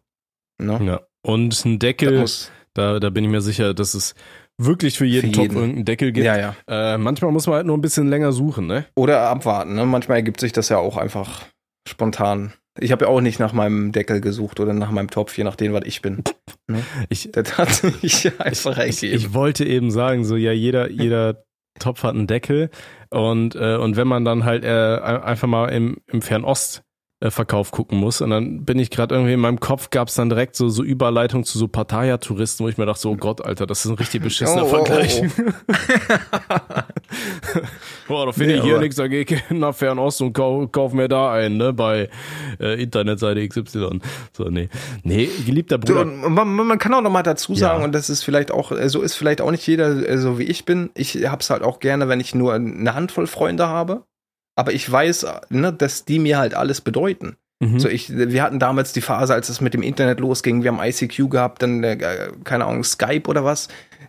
Ne? 0.59 0.79
Ja. 0.85 1.08
Und 1.29 1.63
ein 1.67 1.79
Deckel, 1.79 2.25
da, 2.73 2.99
da 2.99 3.11
bin 3.11 3.23
ich 3.23 3.29
mir 3.29 3.43
sicher, 3.43 3.75
dass 3.75 3.93
es 3.93 4.15
wirklich 4.57 4.97
für 4.97 5.05
jeden, 5.05 5.35
für 5.35 5.43
jeden. 5.43 5.49
Topf 5.51 5.61
irgendeinen 5.61 5.85
Deckel 5.85 6.13
gibt. 6.13 6.25
Ja, 6.25 6.39
ja. 6.39 6.57
Äh, 6.67 6.97
manchmal 6.97 7.33
muss 7.33 7.47
man 7.47 7.57
halt 7.57 7.67
nur 7.67 7.77
ein 7.77 7.83
bisschen 7.83 8.09
länger 8.09 8.33
suchen, 8.33 8.67
ne? 8.67 8.87
Oder 8.97 9.29
abwarten, 9.29 9.75
ne? 9.75 9.85
Manchmal 9.85 10.17
ergibt 10.17 10.41
sich 10.41 10.53
das 10.53 10.71
ja 10.71 10.79
auch 10.79 10.97
einfach 10.97 11.45
spontan. 11.87 12.55
Ich 12.81 12.93
habe 12.93 13.05
ja 13.05 13.11
auch 13.11 13.21
nicht 13.21 13.41
nach 13.41 13.53
meinem 13.53 13.93
Deckel 13.93 14.23
gesucht 14.23 14.59
oder 14.59 14.73
nach 14.73 14.91
meinem 14.91 15.11
Topf, 15.11 15.37
je 15.37 15.45
nachdem, 15.45 15.75
was 15.75 15.85
ich 15.85 16.01
bin. 16.01 16.25
Ne? 16.67 16.83
Ich, 17.11 17.31
das 17.31 17.59
hat 17.59 17.75
sich 17.75 18.33
einfach 18.41 18.79
ich, 18.79 19.03
ich, 19.03 19.13
ich 19.13 19.35
wollte 19.35 19.67
eben 19.67 19.91
sagen, 19.91 20.25
so 20.25 20.35
ja, 20.35 20.53
jeder, 20.53 20.91
jeder 20.91 21.45
Topf 21.79 22.05
hat 22.05 22.15
einen 22.15 22.27
Deckel 22.27 22.71
und, 23.11 23.55
äh, 23.55 23.77
und 23.77 23.97
wenn 23.97 24.09
man 24.09 24.25
dann 24.25 24.45
halt 24.45 24.65
äh, 24.65 24.69
einfach 24.69 25.47
mal 25.47 25.69
im, 25.69 25.99
im 26.07 26.23
Fernost 26.23 26.85
Verkauf 27.21 27.73
gucken 27.73 27.99
muss. 27.99 28.21
Und 28.21 28.31
dann 28.31 28.65
bin 28.65 28.79
ich 28.79 28.91
gerade 28.91 29.15
irgendwie 29.15 29.33
in 29.33 29.41
meinem 29.41 29.59
Kopf 29.59 29.91
gab 29.91 30.07
es 30.09 30.15
dann 30.15 30.29
direkt 30.29 30.55
so, 30.55 30.69
so 30.69 30.85
Überleitung 30.85 31.43
zu 31.45 31.59
so 31.59 31.67
Pattaya-Touristen, 31.67 32.65
wo 32.65 32.69
ich 32.69 32.79
mir 32.79 32.87
dachte, 32.87 33.01
so 33.01 33.11
oh 33.11 33.17
Gott, 33.17 33.45
Alter, 33.45 33.67
das 33.67 33.85
ist 33.85 33.91
ein 33.91 33.97
richtig 33.97 34.23
beschissener 34.23 34.65
oh, 34.65 34.69
Vergleich. 34.69 35.21
Oh, 35.23 35.43
oh. 35.43 35.73
Boah, 38.09 38.27
da 38.27 38.33
finde 38.33 38.55
Nee, 38.55 38.59
ich 38.59 38.65
hier 38.65 38.79
nichts 38.79 38.97
dagegen 38.97 39.41
nach 39.51 39.75
Fernost 39.75 40.23
und 40.23 40.33
kauf, 40.33 40.71
kauf 40.71 40.93
mir 40.93 41.09
da 41.09 41.33
ein, 41.33 41.57
ne, 41.57 41.73
bei 41.73 42.09
äh, 42.61 42.81
Internetseite 42.83 43.47
XY. 43.49 43.99
So, 44.33 44.45
nee. 44.45 44.69
Nee, 45.03 45.29
geliebter 45.45 45.79
Bruder. 45.79 46.03
und 46.03 46.33
man, 46.33 46.49
man 46.55 46.79
kann 46.79 46.95
auch 46.95 47.03
noch 47.03 47.11
mal 47.11 47.23
dazu 47.23 47.55
sagen, 47.55 47.81
Ja. 47.81 47.85
und 47.85 47.93
das 47.93 48.11
ist 48.11 48.23
vielleicht 48.23 48.51
auch, 48.53 48.71
äh, 48.73 48.89
so 48.89 49.03
ist 49.03 49.15
vielleicht 49.15 49.41
auch 49.41 49.51
nicht 49.51 49.67
jeder 49.67 50.09
äh, 50.09 50.19
so 50.19 50.39
wie 50.39 50.45
ich 50.45 50.65
bin. 50.65 50.91
Ich 50.95 51.17
hab's 51.29 51.51
halt 51.51 51.63
auch 51.63 51.81
gerne, 51.81 52.09
wenn 52.09 52.21
ich 52.21 52.35
nur 52.35 52.55
eine 52.55 52.95
Handvoll 52.95 53.27
Freunde 53.27 53.67
habe. 53.69 54.05
Aber 54.59 54.73
ich 54.73 54.91
weiß, 54.91 55.25
ne, 55.51 55.73
dass 55.73 56.05
die 56.05 56.19
mir 56.19 56.37
halt 56.39 56.55
alles 56.55 56.81
bedeuten. 56.81 57.37
Mhm. 57.61 57.79
So 57.79 57.89
ich, 57.89 58.11
wir 58.17 58.43
hatten 58.43 58.59
damals 58.59 58.93
die 58.93 59.01
Phase, 59.01 59.33
als 59.33 59.49
es 59.49 59.61
mit 59.61 59.73
dem 59.73 59.83
Internet 59.83 60.19
losging. 60.19 60.65
Wir 60.65 60.73
haben 60.73 60.81
ICQ 60.83 61.31
gehabt, 61.31 61.63
dann 61.63 61.85
äh, 61.85 61.97
keine 62.43 62.65
Ahnung 62.65 62.83
Skype 62.83 63.29
oder 63.29 63.45
was. 63.45 63.69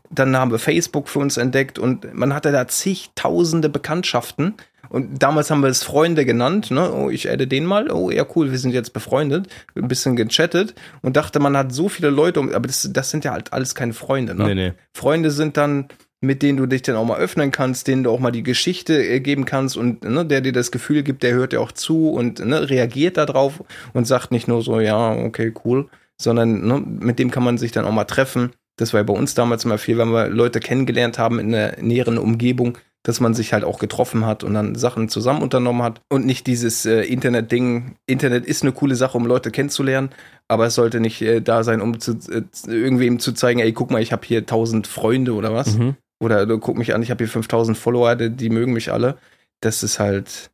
Dann 0.10 0.36
haben 0.36 0.50
wir 0.50 0.58
Facebook 0.58 1.08
für 1.08 1.20
uns 1.20 1.38
entdeckt 1.38 1.78
und 1.78 2.16
man 2.16 2.34
hatte 2.34 2.52
da 2.52 2.68
zigtausende 2.68 3.70
Bekanntschaften. 3.70 4.56
Und 4.90 5.22
damals 5.22 5.52
haben 5.52 5.62
wir 5.62 5.70
es 5.70 5.84
Freunde 5.84 6.26
genannt. 6.26 6.72
Ne? 6.72 6.92
Oh, 6.92 7.12
ich 7.12 7.30
adde 7.30 7.46
den 7.46 7.66
mal. 7.66 7.92
Oh, 7.92 8.10
ja 8.10 8.26
cool, 8.36 8.50
wir 8.50 8.58
sind 8.58 8.72
jetzt 8.72 8.92
befreundet. 8.92 9.48
Ein 9.76 9.88
bisschen 9.88 10.16
gechattet 10.16 10.74
und 11.04 11.16
dachte, 11.16 11.40
man 11.40 11.56
hat 11.56 11.72
so 11.72 11.90
viele 11.90 12.10
Leute. 12.10 12.40
um- 12.40 12.52
Aber 12.54 12.66
das, 12.66 12.90
das 12.92 13.12
sind 13.12 13.24
ja 13.24 13.34
halt 13.34 13.54
alles 13.54 13.76
keine 13.76 13.94
Freunde. 13.94 14.34
Ne? 14.34 14.46
nee, 14.46 14.56
nee. 14.56 14.74
Freunde 14.96 15.30
sind 15.30 15.58
dann, 15.58 15.90
mit 16.22 16.44
denen 16.44 16.58
du 16.58 16.66
dich 16.66 16.82
dann 16.82 16.96
auch 16.96 17.06
mal 17.06 17.18
öffnen 17.18 17.52
kannst, 17.52 17.88
denen 17.88 18.04
du 18.04 18.12
auch 18.12 18.20
mal 18.20 18.32
die 18.32 18.44
Geschichte 18.44 19.04
äh, 19.04 19.20
geben 19.20 19.46
kannst 19.46 19.78
und 19.78 20.04
ne, 20.04 20.26
der 20.26 20.42
dir 20.42 20.52
das 20.52 20.72
Gefühl 20.72 21.04
gibt, 21.04 21.24
der 21.24 21.34
hört 21.34 21.54
dir 21.54 21.62
auch 21.62 21.72
zu 21.72 22.10
und 22.10 22.40
ne, 22.40 22.70
reagiert 22.70 23.18
darauf 23.18 23.64
und 23.94 24.06
sagt 24.06 24.32
nicht 24.32 24.48
nur 24.48 24.62
so, 24.62 24.80
ja, 24.80 25.12
okay, 25.14 25.54
cool, 25.64 25.88
sondern 26.22 26.68
ne, 26.68 26.84
mit 26.86 27.20
dem 27.20 27.32
kann 27.32 27.44
man 27.44 27.58
sich 27.58 27.72
dann 27.72 27.86
auch 27.86 27.94
mal 27.94 28.06
treffen. 28.06 28.52
Das 28.76 28.94
war 28.94 29.00
ja 29.00 29.06
bei 29.06 29.14
uns 29.14 29.34
damals 29.34 29.66
immer 29.66 29.78
viel, 29.78 29.98
wenn 29.98 30.12
wir 30.12 30.28
Leute 30.30 30.60
kennengelernt 30.60 31.18
haben 31.18 31.40
in 31.40 31.52
der 31.52 31.82
näheren 31.82 32.18
Umgebung, 32.18 32.78
dass 33.04 33.22
man 33.22 33.34
sich 33.34 33.54
halt 33.54 33.64
auch 33.64 33.80
getroffen 33.80 34.26
hat 34.26 34.44
und 34.44 34.54
dann 34.54 34.76
Sachen 34.76 35.08
zusammen 35.08 35.42
unternommen 35.42 35.84
hat 35.84 36.02
und 36.10 36.26
nicht 36.26 36.48
dieses 36.48 36.86
äh, 36.86 37.02
Internet-Ding. 37.02 37.96
Internet 38.08 38.46
ist 38.46 38.62
eine 38.62 38.74
coole 38.74 38.96
Sache, 38.96 39.18
um 39.18 39.26
Leute 39.26 39.52
kennenzulernen, 39.52 40.10
aber 40.50 40.66
es 40.66 40.76
sollte 40.76 41.00
nicht 41.00 41.22
äh, 41.22 41.42
da 41.42 41.64
sein, 41.64 41.80
um 41.80 42.00
zu, 42.00 42.20
äh, 42.30 42.44
irgendwem 42.68 43.20
zu 43.20 43.32
zeigen, 43.32 43.62
ey, 43.62 43.72
guck 43.72 43.90
mal, 43.90 44.02
ich 44.02 44.12
habe 44.12 44.26
hier 44.26 44.46
tausend 44.46 44.86
Freunde 44.86 45.34
oder 45.34 45.54
was. 45.54 45.78
Mhm. 45.78 45.96
Oder 46.20 46.46
du 46.46 46.60
guck 46.60 46.78
mich 46.78 46.94
an, 46.94 47.02
ich 47.02 47.12
habe 47.12 47.24
hier 47.24 47.32
5000 47.32 47.78
Follower, 47.78 48.16
die, 48.16 48.30
die 48.30 48.50
mögen 48.50 48.74
mich 48.74 48.92
alle. 48.92 49.18
Das 49.62 49.84
ist 49.84 50.00
halt 50.00 50.52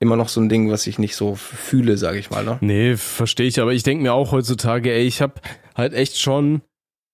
immer 0.00 0.16
noch 0.16 0.28
so 0.28 0.40
ein 0.40 0.48
Ding, 0.48 0.70
was 0.70 0.86
ich 0.86 0.98
nicht 0.98 1.16
so 1.16 1.34
fühle, 1.34 1.96
sage 1.96 2.18
ich 2.18 2.30
mal. 2.30 2.44
Ne? 2.44 2.58
Nee, 2.60 2.96
verstehe 2.96 3.46
ich, 3.48 3.60
aber 3.60 3.72
ich 3.72 3.82
denke 3.82 4.02
mir 4.02 4.12
auch 4.14 4.30
heutzutage, 4.32 4.92
ey, 4.92 5.04
ich 5.04 5.20
habe 5.20 5.34
halt 5.76 5.92
echt 5.92 6.18
schon 6.18 6.62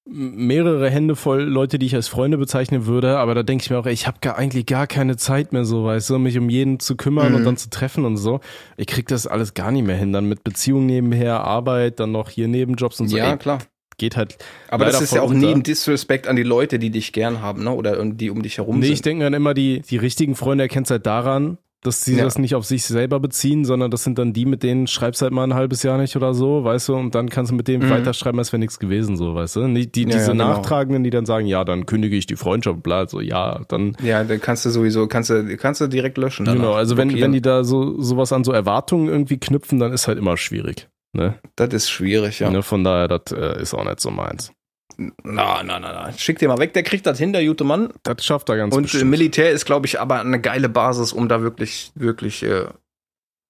mehrere 0.06 0.90
Hände 0.90 1.16
voll 1.16 1.44
Leute, 1.44 1.78
die 1.78 1.86
ich 1.86 1.94
als 1.94 2.08
Freunde 2.08 2.36
bezeichnen 2.36 2.84
würde, 2.84 3.16
aber 3.16 3.34
da 3.34 3.42
denke 3.42 3.62
ich 3.62 3.70
mir 3.70 3.78
auch, 3.78 3.86
ey, 3.86 3.92
ich 3.94 4.06
habe 4.06 4.18
gar, 4.20 4.36
eigentlich 4.36 4.66
gar 4.66 4.86
keine 4.86 5.16
Zeit 5.16 5.54
mehr 5.54 5.64
so, 5.64 5.84
weißt 5.86 6.10
du, 6.10 6.18
mich 6.18 6.36
um 6.36 6.50
jeden 6.50 6.78
zu 6.78 6.94
kümmern 6.96 7.30
Mhm. 7.30 7.36
und 7.36 7.44
dann 7.44 7.56
zu 7.56 7.70
treffen 7.70 8.04
und 8.04 8.18
so. 8.18 8.40
Ich 8.76 8.86
krieg 8.86 9.08
das 9.08 9.26
alles 9.26 9.54
gar 9.54 9.70
nicht 9.72 9.86
mehr 9.86 9.96
hin, 9.96 10.12
dann 10.12 10.28
mit 10.28 10.44
Beziehungen 10.44 10.84
nebenher, 10.84 11.40
Arbeit, 11.40 12.00
dann 12.00 12.12
noch 12.12 12.28
hier 12.28 12.48
Nebenjobs 12.48 13.00
und 13.00 13.08
so. 13.08 13.16
ja, 13.16 13.30
ey, 13.32 13.38
klar. 13.38 13.60
Geht 13.98 14.16
halt. 14.16 14.36
Aber 14.68 14.84
das 14.86 15.00
ist 15.00 15.14
ja 15.14 15.22
auch 15.22 15.30
nie 15.32 15.46
unter. 15.46 15.56
ein 15.58 15.62
Disrespect 15.62 16.26
an 16.28 16.36
die 16.36 16.42
Leute, 16.42 16.78
die 16.78 16.90
dich 16.90 17.12
gern 17.12 17.40
haben, 17.42 17.64
ne? 17.64 17.70
Oder 17.72 18.04
die 18.04 18.30
um 18.30 18.42
dich 18.42 18.58
herum 18.58 18.78
Nee, 18.80 18.86
ich 18.88 18.96
sind. 18.96 19.06
denke 19.06 19.24
dann 19.24 19.34
immer, 19.34 19.54
die, 19.54 19.80
die 19.80 19.96
richtigen 19.96 20.34
Freunde 20.34 20.64
erkennst 20.64 20.90
halt 20.90 21.06
daran, 21.06 21.58
dass 21.82 22.00
sie 22.02 22.16
Ja. 22.16 22.24
das 22.24 22.38
nicht 22.38 22.54
auf 22.54 22.64
sich 22.64 22.82
selber 22.86 23.20
beziehen, 23.20 23.66
sondern 23.66 23.90
das 23.90 24.04
sind 24.04 24.18
dann 24.18 24.32
die, 24.32 24.46
mit 24.46 24.62
denen 24.62 24.86
schreibst 24.86 25.20
halt 25.20 25.34
mal 25.34 25.44
ein 25.44 25.52
halbes 25.52 25.82
Jahr 25.82 25.98
nicht 25.98 26.16
oder 26.16 26.32
so, 26.32 26.64
weißt 26.64 26.88
du, 26.88 26.94
und 26.94 27.14
dann 27.14 27.28
kannst 27.28 27.52
du 27.52 27.56
mit 27.56 27.68
denen 27.68 27.84
Mhm. 27.84 27.90
weiterschreiben, 27.90 28.38
als 28.38 28.52
wäre 28.54 28.60
nichts 28.60 28.78
gewesen, 28.78 29.18
so, 29.18 29.34
weißt 29.34 29.56
du. 29.56 29.68
Nicht 29.68 29.94
die, 29.94 30.04
Ja, 30.04 30.08
diese 30.08 30.26
ja, 30.28 30.32
genau. 30.32 30.48
Nachtragenden, 30.48 31.04
die 31.04 31.10
dann 31.10 31.26
sagen, 31.26 31.46
ja, 31.46 31.62
dann 31.62 31.84
kündige 31.84 32.16
ich 32.16 32.24
die 32.24 32.36
Freundschaft, 32.36 32.82
bla, 32.82 33.06
so, 33.06 33.20
ja, 33.20 33.60
dann, 33.68 33.98
Ja, 34.02 34.24
da 34.24 34.38
kannst 34.38 34.64
du 34.64 34.70
sowieso, 34.70 35.06
kannst 35.08 35.28
du, 35.28 35.56
kannst 35.58 35.82
du 35.82 35.86
direkt 35.86 36.16
löschen. 36.16 36.46
genau, 36.46 36.72
also 36.72 36.96
wenn, 36.96 37.20
wenn 37.20 37.32
die 37.32 37.42
da 37.42 37.64
so, 37.64 38.00
sowas 38.00 38.32
an 38.32 38.44
so 38.44 38.52
Erwartungen 38.52 39.08
irgendwie 39.08 39.36
knüpfen, 39.38 39.78
dann 39.78 39.92
ist 39.92 40.08
halt 40.08 40.16
immer 40.16 40.38
schwierig, 40.38 40.88
ne? 41.14 41.38
Das 41.56 41.72
ist 41.72 41.90
schwierig, 41.90 42.40
ja. 42.40 42.50
ne 42.50 42.62
von 42.62 42.84
daher, 42.84 43.08
das 43.08 43.32
äh, 43.32 43.60
ist 43.60 43.74
auch 43.74 43.84
nicht 43.84 44.00
so 44.00 44.10
meins. 44.10 44.52
Na, 44.96 45.62
na, 45.62 45.78
na, 45.80 45.92
na. 45.92 46.12
Schick 46.12 46.38
dir 46.38 46.48
mal 46.48 46.58
weg, 46.58 46.72
der 46.72 46.82
kriegt 46.82 47.06
das 47.06 47.18
hin, 47.18 47.32
der 47.32 47.44
gute 47.44 47.64
Mann. 47.64 47.92
Das 48.02 48.24
schafft 48.24 48.48
er 48.48 48.56
ganz 48.56 48.74
Und 48.74 48.82
äh, 48.82 48.84
bestimmt. 48.84 49.10
Militär 49.10 49.50
ist, 49.50 49.64
glaube 49.64 49.86
ich, 49.86 50.00
aber 50.00 50.20
eine 50.20 50.40
geile 50.40 50.68
Basis, 50.68 51.12
um 51.12 51.28
da 51.28 51.42
wirklich, 51.42 51.90
wirklich 51.94 52.42
äh, 52.42 52.66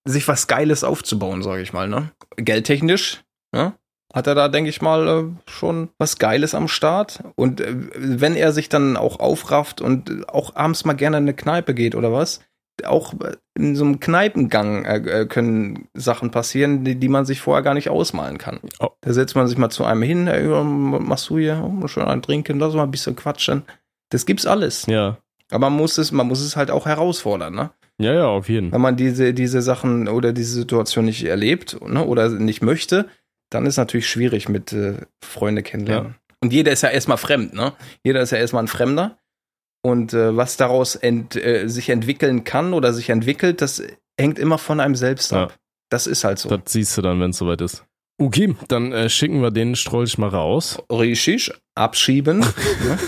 sich 0.05 0.27
was 0.29 0.47
Geiles 0.47 0.85
aufzubauen, 0.85 1.43
sage 1.43 1.63
ich 1.63 1.73
mal. 1.73 1.89
Ne? 1.89 2.11
Geldtechnisch 2.37 3.25
ja, 3.55 3.75
hat 4.13 4.27
er 4.27 4.35
da, 4.35 4.49
denke 4.49 4.71
ich 4.71 4.81
mal, 4.81 5.09
äh, 5.09 5.51
schon 5.51 5.91
was 5.99 6.19
Geiles 6.19 6.55
am 6.55 6.69
Start. 6.69 7.23
Und 7.37 7.61
äh, 7.61 7.75
wenn 7.95 8.37
er 8.37 8.53
sich 8.53 8.69
dann 8.69 8.97
auch 8.97 9.21
aufrafft 9.21 9.81
und 9.81 10.11
äh, 10.11 10.23
auch 10.29 10.57
abends 10.57 10.85
mal 10.85 10.95
gerne 10.95 11.19
in 11.19 11.25
eine 11.25 11.35
Kneipe 11.35 11.75
geht 11.75 11.95
oder 11.95 12.13
was, 12.13 12.41
auch 12.85 13.15
in 13.57 13.77
so 13.77 13.85
einem 13.85 14.01
Kneipengang 14.01 14.85
äh, 14.85 14.97
äh, 14.97 15.27
können 15.27 15.89
Sachen 15.95 16.31
passieren, 16.31 16.85
die, 16.85 16.97
die 16.97 17.09
man 17.09 17.25
sich 17.25 17.41
vorher 17.41 17.63
gar 17.63 17.75
nicht 17.75 17.89
ausmalen 17.89 18.39
kann. 18.39 18.59
Oh. 18.81 18.89
Da 19.01 19.13
setzt 19.13 19.37
man 19.37 19.47
sich 19.47 19.59
mal 19.59 19.71
zu 19.71 19.85
einem 19.85 20.03
hin, 20.03 20.27
ey, 20.27 20.51
was 20.51 21.01
machst 21.01 21.31
du 21.31 21.39
hier? 21.39 21.63
Oh, 21.63 21.87
schön 21.87 22.05
ein 22.05 22.23
Trinken, 22.23 22.59
lass 22.59 22.75
mal 22.75 22.83
ein 22.83 22.91
bisschen 22.91 23.17
quatschen. 23.17 23.63
Das 24.11 24.27
gibt's 24.27 24.47
alles. 24.47 24.87
ja. 24.87 25.19
Aber 25.51 25.71
man 25.71 25.79
muss 25.79 25.99
es, 25.99 26.11
man 26.11 26.27
muss 26.27 26.41
es 26.41 26.57
halt 26.57 26.71
auch 26.71 26.87
herausfordern, 26.87 27.55
ne? 27.55 27.71
Ja, 27.99 28.13
ja, 28.13 28.27
auf 28.27 28.49
jeden. 28.49 28.73
Wenn 28.73 28.81
man 28.81 28.97
diese, 28.97 29.35
diese 29.35 29.63
Sachen 29.63 30.09
oder 30.09 30.33
diese 30.33 30.55
Situation 30.55 31.05
nicht 31.05 31.25
erlebt 31.25 31.79
ne, 31.87 32.05
oder 32.05 32.29
nicht 32.29 32.63
möchte, 32.63 33.09
dann 33.51 33.67
ist 33.67 33.77
natürlich 33.77 34.09
schwierig 34.09 34.49
mit 34.49 34.73
äh, 34.73 35.03
Freunde 35.23 35.63
kennenlernen. 35.63 36.17
Und 36.41 36.53
jeder 36.53 36.73
ist 36.73 36.83
ja 36.83 36.89
erstmal 36.89 37.19
fremd, 37.19 37.55
ne? 37.55 37.73
Jeder 38.03 38.21
ist 38.23 38.33
ja 38.33 38.39
erstmal 38.39 38.65
ein 38.65 38.69
Fremder. 38.69 39.19
Und 39.85 40.15
äh, 40.15 40.35
was 40.35 40.57
daraus 40.57 40.97
ent, 40.97 41.37
äh, 41.37 41.69
sich 41.69 41.91
entwickeln 41.91 42.45
kann 42.45 42.73
oder 42.73 42.95
sich 42.95 43.11
entwickelt, 43.11 43.61
das 43.61 43.83
hängt 44.19 44.39
immer 44.39 44.57
von 44.57 44.81
einem 44.81 44.95
selbst 44.95 45.33
Ja. 45.33 45.45
ab. 45.45 45.57
Das 45.91 46.07
ist 46.07 46.25
halt 46.25 46.39
so. 46.39 46.49
Das 46.49 46.73
siehst 46.73 46.97
du 46.97 47.03
dann, 47.03 47.21
wenn 47.21 47.31
es 47.31 47.37
soweit 47.37 47.61
ist. 47.61 47.85
Okay, 48.19 48.55
dann 48.69 48.93
äh, 48.93 49.11
schicken 49.11 49.43
wir 49.43 49.51
den 49.51 49.77
Strolch 49.77 50.17
mal 50.17 50.29
raus. 50.31 50.79
Richtig, 50.91 51.53
abschieben. 51.75 52.39
ne? 52.85 52.99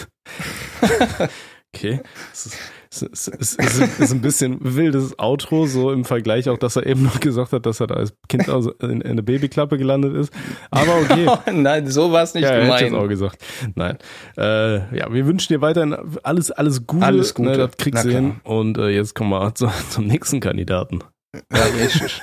Okay. 1.75 2.01
Es 2.33 2.47
ist, 2.47 2.59
es 3.03 3.29
ist, 3.29 3.59
ist, 3.59 4.01
ist 4.01 4.13
ein 4.13 4.21
bisschen 4.21 4.59
wildes 4.61 5.19
Outro, 5.19 5.67
so 5.67 5.91
im 5.93 6.05
Vergleich 6.05 6.49
auch, 6.49 6.59
dass 6.59 6.77
er 6.77 6.87
eben 6.87 7.03
noch 7.03 7.21
gesagt 7.21 7.53
hat, 7.53 7.67
dass 7.67 7.81
er 7.81 7.87
da 7.87 7.95
als 7.95 8.15
Kind 8.29 8.49
also 8.49 8.73
in, 8.73 9.01
in 9.01 9.13
eine 9.13 9.23
Babyklappe 9.23 9.79
gelandet 9.79 10.15
ist. 10.15 10.33
Aber 10.71 10.97
okay. 10.97 11.27
Nein, 11.53 11.89
so 11.91 12.13
war 12.13 12.23
es 12.23 12.35
nicht 12.35 12.45
ja, 12.45 12.51
hätte 12.51 12.67
ich 12.67 12.89
gemeint. 12.89 13.05
auch 13.05 13.09
gesagt. 13.09 13.45
Nein. 13.75 13.99
Äh, 14.37 14.97
ja, 14.97 15.13
wir 15.13 15.27
wünschen 15.27 15.53
dir 15.53 15.61
weiterhin 15.61 15.97
alles, 16.23 16.51
alles 16.51 16.87
Gute. 16.87 17.05
Alles 17.05 17.35
Gute. 17.35 17.51
Ne, 17.51 17.57
das 17.57 17.77
kriegst 17.77 18.05
du 18.05 18.11
hin. 18.11 18.41
Und 18.45 18.79
äh, 18.79 18.89
jetzt 18.89 19.15
kommen 19.15 19.31
wir 19.31 19.55
zu, 19.55 19.71
zum 19.91 20.07
nächsten 20.07 20.41
Kandidaten. 20.41 21.01
Ja, 21.53 21.63
richtig. 21.81 22.23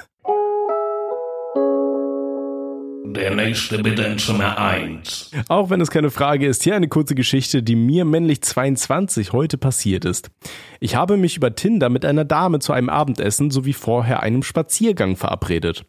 Der 3.05 3.35
nächste 3.35 3.83
bitte 3.83 4.03
in 4.03 4.17
Zimmer 4.17 4.57
1. 4.57 5.31
Auch 5.49 5.69
wenn 5.69 5.81
es 5.81 5.91
keine 5.91 6.09
Frage 6.09 6.47
ist, 6.47 6.63
hier 6.63 6.75
eine 6.75 6.87
kurze 6.87 7.15
Geschichte, 7.15 7.61
die 7.61 7.75
mir 7.75 8.05
männlich 8.05 8.41
22 8.41 9.33
heute 9.33 9.57
passiert 9.57 10.05
ist. 10.05 10.31
Ich 10.79 10.95
habe 10.95 11.17
mich 11.17 11.35
über 11.35 11.53
Tinder 11.53 11.89
mit 11.89 12.05
einer 12.05 12.23
Dame 12.23 12.59
zu 12.59 12.71
einem 12.71 12.89
Abendessen 12.89 13.51
sowie 13.51 13.73
vorher 13.73 14.23
einem 14.23 14.41
Spaziergang 14.41 15.17
verabredet. 15.17 15.85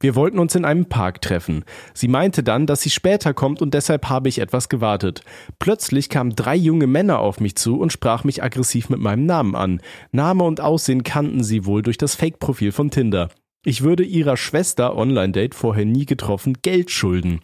Wir 0.00 0.14
wollten 0.14 0.38
uns 0.38 0.54
in 0.54 0.64
einem 0.64 0.86
Park 0.86 1.20
treffen. 1.20 1.62
Sie 1.92 2.08
meinte 2.08 2.42
dann, 2.42 2.66
dass 2.66 2.80
sie 2.80 2.88
später 2.88 3.34
kommt 3.34 3.60
und 3.60 3.74
deshalb 3.74 4.08
habe 4.08 4.30
ich 4.30 4.38
etwas 4.38 4.70
gewartet. 4.70 5.22
Plötzlich 5.58 6.08
kamen 6.08 6.34
drei 6.34 6.56
junge 6.56 6.86
Männer 6.86 7.18
auf 7.18 7.40
mich 7.40 7.54
zu 7.56 7.78
und 7.78 7.92
sprach 7.92 8.24
mich 8.24 8.42
aggressiv 8.42 8.88
mit 8.88 8.98
meinem 8.98 9.26
Namen 9.26 9.54
an. 9.54 9.82
Name 10.10 10.44
und 10.44 10.62
Aussehen 10.62 11.04
kannten 11.04 11.44
sie 11.44 11.66
wohl 11.66 11.82
durch 11.82 11.98
das 11.98 12.14
Fake-Profil 12.14 12.72
von 12.72 12.90
Tinder. 12.90 13.28
Ich 13.62 13.82
würde 13.82 14.04
ihrer 14.04 14.38
Schwester, 14.38 14.96
Online-Date, 14.96 15.54
vorher 15.54 15.84
nie 15.84 16.06
getroffen, 16.06 16.56
Geld 16.62 16.90
schulden. 16.90 17.40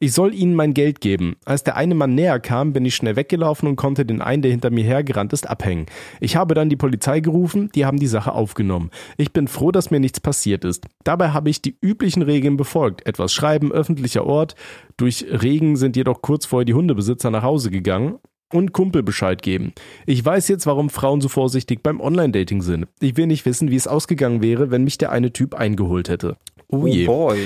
Ich 0.00 0.12
soll 0.12 0.34
ihnen 0.34 0.56
mein 0.56 0.74
Geld 0.74 1.00
geben. 1.00 1.36
Als 1.44 1.62
der 1.62 1.76
eine 1.76 1.94
Mann 1.94 2.16
näher 2.16 2.40
kam, 2.40 2.72
bin 2.72 2.84
ich 2.84 2.96
schnell 2.96 3.14
weggelaufen 3.14 3.68
und 3.68 3.76
konnte 3.76 4.04
den 4.04 4.20
einen, 4.20 4.42
der 4.42 4.50
hinter 4.50 4.70
mir 4.70 4.82
hergerannt 4.82 5.32
ist, 5.32 5.48
abhängen. 5.48 5.86
Ich 6.18 6.34
habe 6.34 6.54
dann 6.54 6.70
die 6.70 6.76
Polizei 6.76 7.20
gerufen, 7.20 7.70
die 7.72 7.86
haben 7.86 8.00
die 8.00 8.08
Sache 8.08 8.32
aufgenommen. 8.32 8.90
Ich 9.16 9.32
bin 9.32 9.46
froh, 9.46 9.70
dass 9.70 9.92
mir 9.92 10.00
nichts 10.00 10.18
passiert 10.18 10.64
ist. 10.64 10.88
Dabei 11.04 11.28
habe 11.30 11.50
ich 11.50 11.62
die 11.62 11.76
üblichen 11.80 12.22
Regeln 12.22 12.56
befolgt. 12.56 13.06
Etwas 13.06 13.32
schreiben, 13.32 13.70
öffentlicher 13.70 14.26
Ort. 14.26 14.56
Durch 14.96 15.24
Regen 15.30 15.76
sind 15.76 15.94
jedoch 15.94 16.20
kurz 16.20 16.46
vorher 16.46 16.64
die 16.64 16.74
Hundebesitzer 16.74 17.30
nach 17.30 17.44
Hause 17.44 17.70
gegangen 17.70 18.18
und 18.52 18.72
Kumpel 18.72 19.02
Bescheid 19.02 19.42
geben. 19.42 19.72
Ich 20.06 20.24
weiß 20.24 20.48
jetzt, 20.48 20.66
warum 20.66 20.90
Frauen 20.90 21.20
so 21.20 21.28
vorsichtig 21.28 21.82
beim 21.82 22.00
Online-Dating 22.00 22.62
sind. 22.62 22.86
Ich 23.00 23.16
will 23.16 23.26
nicht 23.26 23.46
wissen, 23.46 23.70
wie 23.70 23.76
es 23.76 23.86
ausgegangen 23.86 24.42
wäre, 24.42 24.70
wenn 24.70 24.84
mich 24.84 24.98
der 24.98 25.12
eine 25.12 25.32
Typ 25.32 25.54
eingeholt 25.54 26.08
hätte. 26.08 26.36
Oh 26.68 26.82
Oh 26.82 26.86
je. 26.86 27.06
boy. 27.06 27.38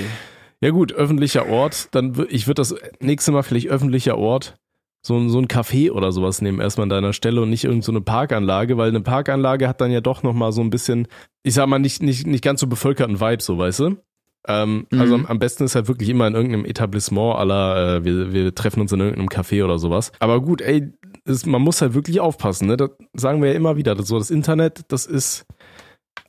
Ja 0.61 0.69
gut, 0.71 0.93
öffentlicher 0.93 1.47
Ort, 1.47 1.89
dann 1.91 2.25
ich 2.29 2.47
würde 2.47 2.61
das 2.61 2.75
nächste 3.01 3.31
Mal 3.31 3.43
vielleicht 3.43 3.67
öffentlicher 3.67 4.17
Ort, 4.17 4.57
so, 5.01 5.15
ein- 5.17 5.29
so 5.29 5.37
ein 5.37 5.47
Café 5.47 5.91
oder 5.91 6.11
sowas 6.11 6.41
nehmen, 6.41 6.59
erstmal 6.59 6.85
an 6.85 6.89
deiner 6.89 7.13
Stelle 7.13 7.41
und 7.41 7.49
nicht 7.51 7.65
irgendeine 7.65 7.83
so 7.85 7.91
eine 7.91 8.01
Parkanlage, 8.01 8.77
weil 8.77 8.89
eine 8.89 9.01
Parkanlage 9.01 9.67
hat 9.67 9.81
dann 9.81 9.91
ja 9.91 10.01
doch 10.01 10.23
nochmal 10.23 10.51
so 10.53 10.61
ein 10.61 10.69
bisschen, 10.71 11.07
ich 11.43 11.53
sag 11.53 11.67
mal, 11.67 11.77
nicht, 11.79 12.01
nicht, 12.01 12.25
nicht 12.25 12.43
ganz 12.43 12.61
so 12.61 12.67
bevölkerten 12.67 13.19
Vibe, 13.19 13.43
so 13.43 13.57
weißt 13.57 13.79
du? 13.81 13.97
Ähm, 14.47 14.85
Mhm. 14.91 15.01
Also 15.01 15.15
am, 15.15 15.25
am 15.25 15.39
besten 15.39 15.63
ist 15.63 15.75
halt 15.75 15.87
wirklich 15.87 16.09
immer 16.09 16.27
in 16.27 16.35
irgendeinem 16.35 16.65
Etablissement 16.65 17.35
aller, 17.37 17.97
äh, 17.97 18.05
wir, 18.05 18.33
wir 18.33 18.55
treffen 18.55 18.81
uns 18.81 18.91
in 18.91 18.99
irgendeinem 18.99 19.29
Café 19.29 19.63
oder 19.63 19.79
sowas. 19.79 20.11
Aber 20.19 20.41
gut, 20.41 20.61
ey, 20.61 20.91
ist, 21.25 21.45
man 21.45 21.61
muss 21.61 21.81
halt 21.81 21.93
wirklich 21.93 22.19
aufpassen. 22.19 22.67
Ne? 22.67 22.77
Das 22.77 22.91
sagen 23.13 23.41
wir 23.41 23.49
ja 23.49 23.55
immer 23.55 23.77
wieder. 23.77 24.01
So, 24.03 24.17
das 24.17 24.29
Internet, 24.29 24.85
das 24.89 25.05
ist 25.05 25.45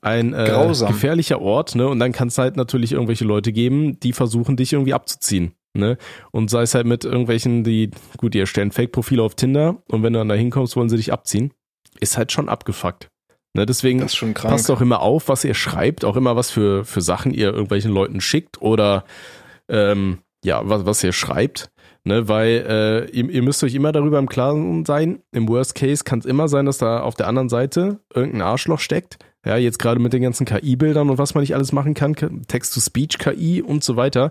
ein 0.00 0.34
äh, 0.34 0.72
gefährlicher 0.86 1.40
Ort, 1.40 1.74
ne? 1.74 1.88
Und 1.88 1.98
dann 1.98 2.12
kann 2.12 2.28
es 2.28 2.38
halt 2.38 2.56
natürlich 2.56 2.92
irgendwelche 2.92 3.24
Leute 3.24 3.52
geben, 3.52 3.98
die 4.00 4.12
versuchen, 4.12 4.56
dich 4.56 4.72
irgendwie 4.72 4.94
abzuziehen. 4.94 5.52
Ne? 5.74 5.98
Und 6.30 6.48
sei 6.50 6.62
es 6.62 6.74
halt 6.74 6.86
mit 6.86 7.04
irgendwelchen, 7.04 7.62
die, 7.62 7.90
gut, 8.16 8.34
die 8.34 8.40
erstellen 8.40 8.72
Fake-Profile 8.72 9.22
auf 9.22 9.34
Tinder 9.34 9.82
und 9.88 10.02
wenn 10.02 10.12
du 10.12 10.20
dann 10.20 10.28
da 10.28 10.34
hinkommst, 10.34 10.74
wollen 10.76 10.88
sie 10.88 10.96
dich 10.96 11.12
abziehen. 11.12 11.52
Ist 12.00 12.16
halt 12.16 12.32
schon 12.32 12.48
abgefuckt. 12.48 13.10
Ne? 13.56 13.66
Deswegen 13.66 14.06
passt 14.34 14.70
auch 14.70 14.80
immer 14.80 15.00
auf, 15.00 15.28
was 15.28 15.44
ihr 15.44 15.54
schreibt, 15.54 16.04
auch 16.04 16.16
immer 16.16 16.36
was 16.36 16.50
für, 16.50 16.84
für 16.84 17.00
Sachen 17.00 17.32
ihr 17.32 17.46
irgendwelchen 17.46 17.90
Leuten 17.90 18.20
schickt 18.20 18.60
oder 18.60 19.04
ähm, 19.68 20.18
ja, 20.44 20.60
was, 20.64 20.86
was 20.86 21.02
ihr 21.02 21.12
schreibt. 21.12 21.70
Ne, 22.04 22.28
weil 22.28 22.64
äh, 22.68 23.10
ihr, 23.10 23.28
ihr 23.28 23.42
müsst 23.42 23.64
euch 23.64 23.74
immer 23.74 23.90
darüber 23.90 24.20
im 24.20 24.28
Klaren 24.28 24.84
sein, 24.84 25.18
im 25.32 25.48
Worst 25.48 25.74
Case 25.74 26.04
kann 26.04 26.20
es 26.20 26.24
immer 26.24 26.46
sein, 26.46 26.64
dass 26.64 26.78
da 26.78 27.00
auf 27.00 27.16
der 27.16 27.26
anderen 27.26 27.48
Seite 27.48 27.98
irgendein 28.14 28.42
Arschloch 28.42 28.78
steckt. 28.78 29.18
Ja, 29.44 29.56
jetzt 29.56 29.80
gerade 29.80 29.98
mit 29.98 30.12
den 30.12 30.22
ganzen 30.22 30.46
KI-Bildern 30.46 31.10
und 31.10 31.18
was 31.18 31.34
man 31.34 31.40
nicht 31.40 31.56
alles 31.56 31.72
machen 31.72 31.94
kann, 31.94 32.14
Text-to-Speech-KI 32.14 33.60
und 33.60 33.82
so 33.82 33.96
weiter. 33.96 34.30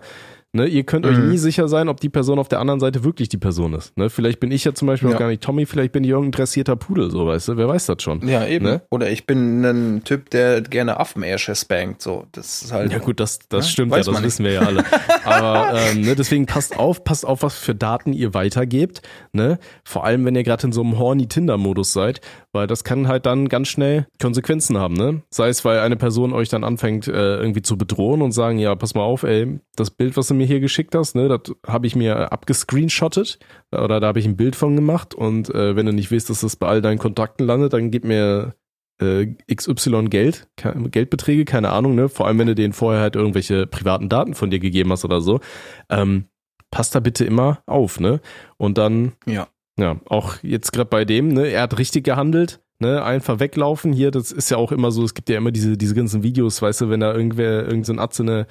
Ne, 0.56 0.68
ihr 0.68 0.84
könnt 0.86 1.06
euch 1.06 1.18
Mhm. 1.18 1.32
nie 1.32 1.38
sicher 1.38 1.68
sein, 1.68 1.90
ob 1.90 2.00
die 2.00 2.08
Person 2.08 2.40
auf 2.40 2.48
der 2.48 2.62
anderen 2.62 2.80
Seite 2.80 3.04
wirklich 3.04 3.28
die 3.28 3.38
Person 3.38 3.74
ist. 3.74 3.96
Ne, 3.98 4.10
vielleicht 4.10 4.40
bin 4.40 4.52
ich 4.52 4.64
ja 4.64 4.74
zum 4.74 4.88
Beispiel 4.88 5.10
Ja. 5.10 5.16
auch 5.16 5.20
gar 5.20 5.28
nicht 5.28 5.44
Tommy, 5.44 5.66
vielleicht 5.66 5.92
bin 5.92 6.06
ich 6.06 6.12
irgendein 6.12 6.32
dressierter 6.32 6.78
Pudel, 6.78 7.12
so 7.12 7.28
weißt 7.28 7.50
du, 7.50 7.58
wer 7.58 7.68
weiß 7.68 7.88
das 7.88 8.02
schon. 8.02 8.26
Ja, 8.26 8.46
eben. 8.48 8.64
Ne? 8.64 8.82
Oder 8.90 9.10
ich 9.12 9.26
bin 9.28 9.66
ein 9.66 10.04
Typ, 10.06 10.30
der 10.30 10.62
gerne 10.62 10.98
Affenärsche 10.98 11.54
spankt. 11.56 12.02
So, 12.02 12.26
das 12.32 12.62
ist 12.62 12.72
halt. 12.72 12.94
Ja 12.94 13.00
gut, 13.00 13.20
das, 13.20 13.40
das 13.50 13.70
stimmt 13.70 13.92
ja, 13.92 13.98
das 13.98 14.08
nicht. 14.08 14.24
wissen 14.24 14.46
wir 14.46 14.54
ja 14.54 14.62
alle. 14.62 14.86
Aber 15.26 15.74
ähm, 15.78 16.00
ne, 16.02 16.16
deswegen 16.16 16.46
passt 16.46 16.80
auf, 16.80 17.04
passt 17.04 17.26
auf, 17.26 17.44
was 17.44 17.58
für 17.58 17.76
Daten 17.76 18.14
ihr 18.14 18.34
weitergebt. 18.34 19.02
Ne? 19.34 19.60
Vor 19.84 20.06
allem, 20.06 20.24
wenn 20.24 20.36
ihr 20.36 20.44
gerade 20.44 20.68
in 20.68 20.72
so 20.72 20.82
einem 20.84 20.98
horny 20.98 21.28
Tinder-Modus 21.28 21.92
seid, 21.92 22.22
weil 22.56 22.66
das 22.66 22.84
kann 22.84 23.08
halt 23.08 23.28
dann 23.28 23.50
ganz 23.50 23.68
schnell 23.68 24.08
Konsequenzen 24.20 24.78
haben. 24.78 24.96
Ne? 24.96 25.22
Sei 25.30 25.50
es, 25.50 25.64
weil 25.64 25.80
eine 25.80 25.98
Person 25.98 26.34
euch 26.34 26.50
dann 26.50 26.64
anfängt 26.64 27.08
äh, 27.08 27.38
irgendwie 27.38 27.62
zu 27.62 27.78
bedrohen 27.78 28.24
und 28.24 28.32
sagen, 28.32 28.58
ja, 28.58 28.74
pass 28.76 28.96
mal 28.96 29.04
auf, 29.04 29.22
ey, 29.24 29.60
das 29.76 29.92
Bild, 29.92 30.18
was 30.18 30.28
du 30.28 30.34
mir 30.34 30.48
hier 30.48 30.60
geschickt 30.60 30.96
hast, 30.96 31.16
ne, 31.16 31.28
das 31.28 31.54
habe 31.68 31.86
ich 31.86 31.96
mir 31.96 32.32
abgescreenshottet 32.32 33.38
oder 33.72 34.00
da 34.00 34.08
habe 34.08 34.20
ich 34.20 34.26
ein 34.26 34.38
Bild 34.38 34.56
von 34.56 34.76
gemacht 34.76 35.14
und 35.14 35.54
äh, 35.54 35.76
wenn 35.76 35.86
du 35.86 35.94
nicht 35.94 36.10
willst, 36.10 36.30
dass 36.32 36.42
das 36.42 36.56
bei 36.56 36.68
all 36.68 36.82
deinen 36.82 36.98
Kontakten 36.98 37.46
landet, 37.46 37.74
dann 37.74 37.92
gib 37.92 38.06
mir 38.06 38.56
äh, 39.02 39.28
XY 39.54 40.06
Geld, 40.06 40.48
Geldbeträge, 40.56 41.46
keine 41.46 41.72
Ahnung, 41.72 41.96
ne? 41.96 42.10
Vor 42.10 42.28
allem, 42.28 42.40
wenn 42.40 42.48
du 42.48 42.56
denen 42.56 42.74
vorher 42.74 43.02
halt 43.02 43.16
irgendwelche 43.16 43.68
privaten 43.68 44.10
Daten 44.10 44.34
von 44.34 44.50
dir 44.50 44.60
gegeben 44.60 44.92
hast 44.92 45.04
oder 45.04 45.20
so. 45.20 45.42
Ähm, 45.90 46.26
passt 46.72 46.96
da 46.96 47.00
bitte 47.00 47.26
immer 47.26 47.62
auf, 47.66 48.00
ne? 48.00 48.22
Und 48.58 48.78
dann, 48.78 49.14
Ja. 49.26 49.48
Ja, 49.80 50.00
auch 50.08 50.36
jetzt 50.42 50.72
gerade 50.72 50.90
bei 50.90 51.06
dem, 51.06 51.30
ne, 51.30 51.48
er 51.48 51.64
hat 51.64 51.78
richtig 51.78 52.04
gehandelt, 52.06 52.60
ne, 52.80 53.04
einfach 53.04 53.40
weglaufen 53.40 53.92
hier, 53.94 54.12
das 54.12 54.32
ist 54.32 54.50
ja 54.50 54.58
auch 54.58 54.72
immer 54.72 54.92
so, 54.92 55.04
es 55.04 55.14
gibt 55.14 55.30
ja 55.30 55.38
immer 55.38 55.52
diese, 55.52 55.78
diese 55.78 55.96
ganzen 55.96 56.24
Videos, 56.24 56.62
weißt 56.62 56.82
du, 56.82 56.90
wenn 56.90 57.00
da 57.02 57.14
irgendwer, 57.14 57.64
irgendein 57.64 57.84
so 57.84 57.94
ein 57.94 58.00
Atze 58.00 58.24
eine, 58.24 58.48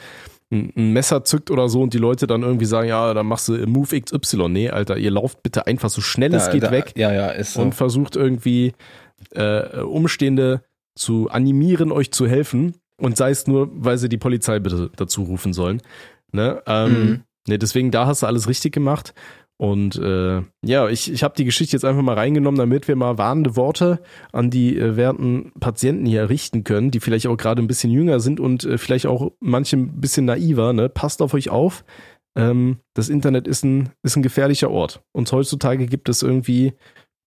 ein, 0.51 0.73
ein 0.77 0.93
Messer 0.93 1.25
zückt 1.25 1.51
oder 1.51 1.69
so 1.69 1.81
und 1.83 1.95
die 1.95 1.99
Leute 1.99 2.27
dann 2.27 2.43
irgendwie 2.43 2.67
sagen, 2.67 2.89
ja, 2.89 3.15
dann 3.15 3.27
machst 3.27 3.49
du 3.49 3.55
Move 3.67 3.99
XY. 4.01 4.49
Nee, 4.51 4.69
Alter, 4.71 4.99
ihr 4.99 5.11
lauft 5.11 5.43
bitte 5.43 5.67
einfach 5.67 5.89
so 5.91 6.01
schnell 6.03 6.35
es 6.35 6.47
Da- 6.47 6.53
geht 6.53 6.63
da- 6.65 6.71
weg 6.71 6.93
Ja, 6.97 7.13
ja, 7.13 7.29
ist 7.29 7.55
so. 7.55 7.63
und 7.63 7.75
versucht 7.75 8.15
irgendwie 8.17 8.73
äh, 9.35 9.81
Umstehende 9.81 10.63
zu 10.95 11.29
animieren, 11.31 11.91
euch 11.93 12.13
zu 12.13 12.27
helfen. 12.29 12.75
Und 13.01 13.17
sei 13.17 13.31
es 13.31 13.47
nur, 13.47 13.69
weil 13.75 13.99
sie 13.99 14.09
die 14.09 14.19
Polizei 14.19 14.61
bitte 14.61 14.91
dazu 14.97 15.23
rufen 15.25 15.53
sollen. 15.53 15.83
Ne? 16.31 16.63
Ähm, 16.67 16.93
Mhm. 16.93 17.21
ne, 17.49 17.59
deswegen, 17.59 17.91
da 17.91 18.07
hast 18.07 18.23
du 18.23 18.27
alles 18.27 18.49
richtig 18.49 18.73
gemacht. 18.73 19.15
Und 19.57 19.97
äh, 19.97 20.43
ja, 20.65 20.89
ich, 20.89 21.13
ich 21.13 21.23
habe 21.23 21.35
die 21.37 21.45
Geschichte 21.45 21.77
jetzt 21.77 21.85
einfach 21.85 22.03
mal 22.03 22.15
reingenommen, 22.15 22.59
damit 22.59 22.89
wir 22.89 22.97
mal 22.97 23.19
warnende 23.19 23.55
Worte 23.55 24.01
an 24.33 24.51
die 24.51 24.77
äh, 24.77 24.97
werten 24.97 25.53
Patienten 25.61 26.07
hier 26.07 26.29
richten 26.29 26.65
können, 26.65 26.91
die 26.91 27.01
vielleicht 27.01 27.29
auch 27.29 27.37
gerade 27.37 27.63
ein 27.63 27.69
bisschen 27.69 27.93
jünger 27.93 28.19
sind 28.19 28.41
und 28.41 28.65
äh, 28.65 28.79
vielleicht 28.79 29.07
auch 29.07 29.31
manche 29.41 29.77
ein 29.77 30.01
bisschen 30.01 30.25
naiver. 30.25 30.73
Ne? 30.73 30.89
Passt 30.89 31.23
auf 31.23 31.35
euch 31.35 31.51
auf. 31.51 31.85
Ähm, 32.37 32.79
das 32.95 33.09
Internet 33.09 33.47
ist 33.47 33.65
ein, 33.65 33.91
ist 34.03 34.17
ein 34.17 34.23
gefährlicher 34.23 34.71
Ort. 34.71 35.03
Und 35.13 35.31
heutzutage 35.31 35.87
gibt 35.87 36.09
es 36.09 36.23
irgendwie 36.23 36.73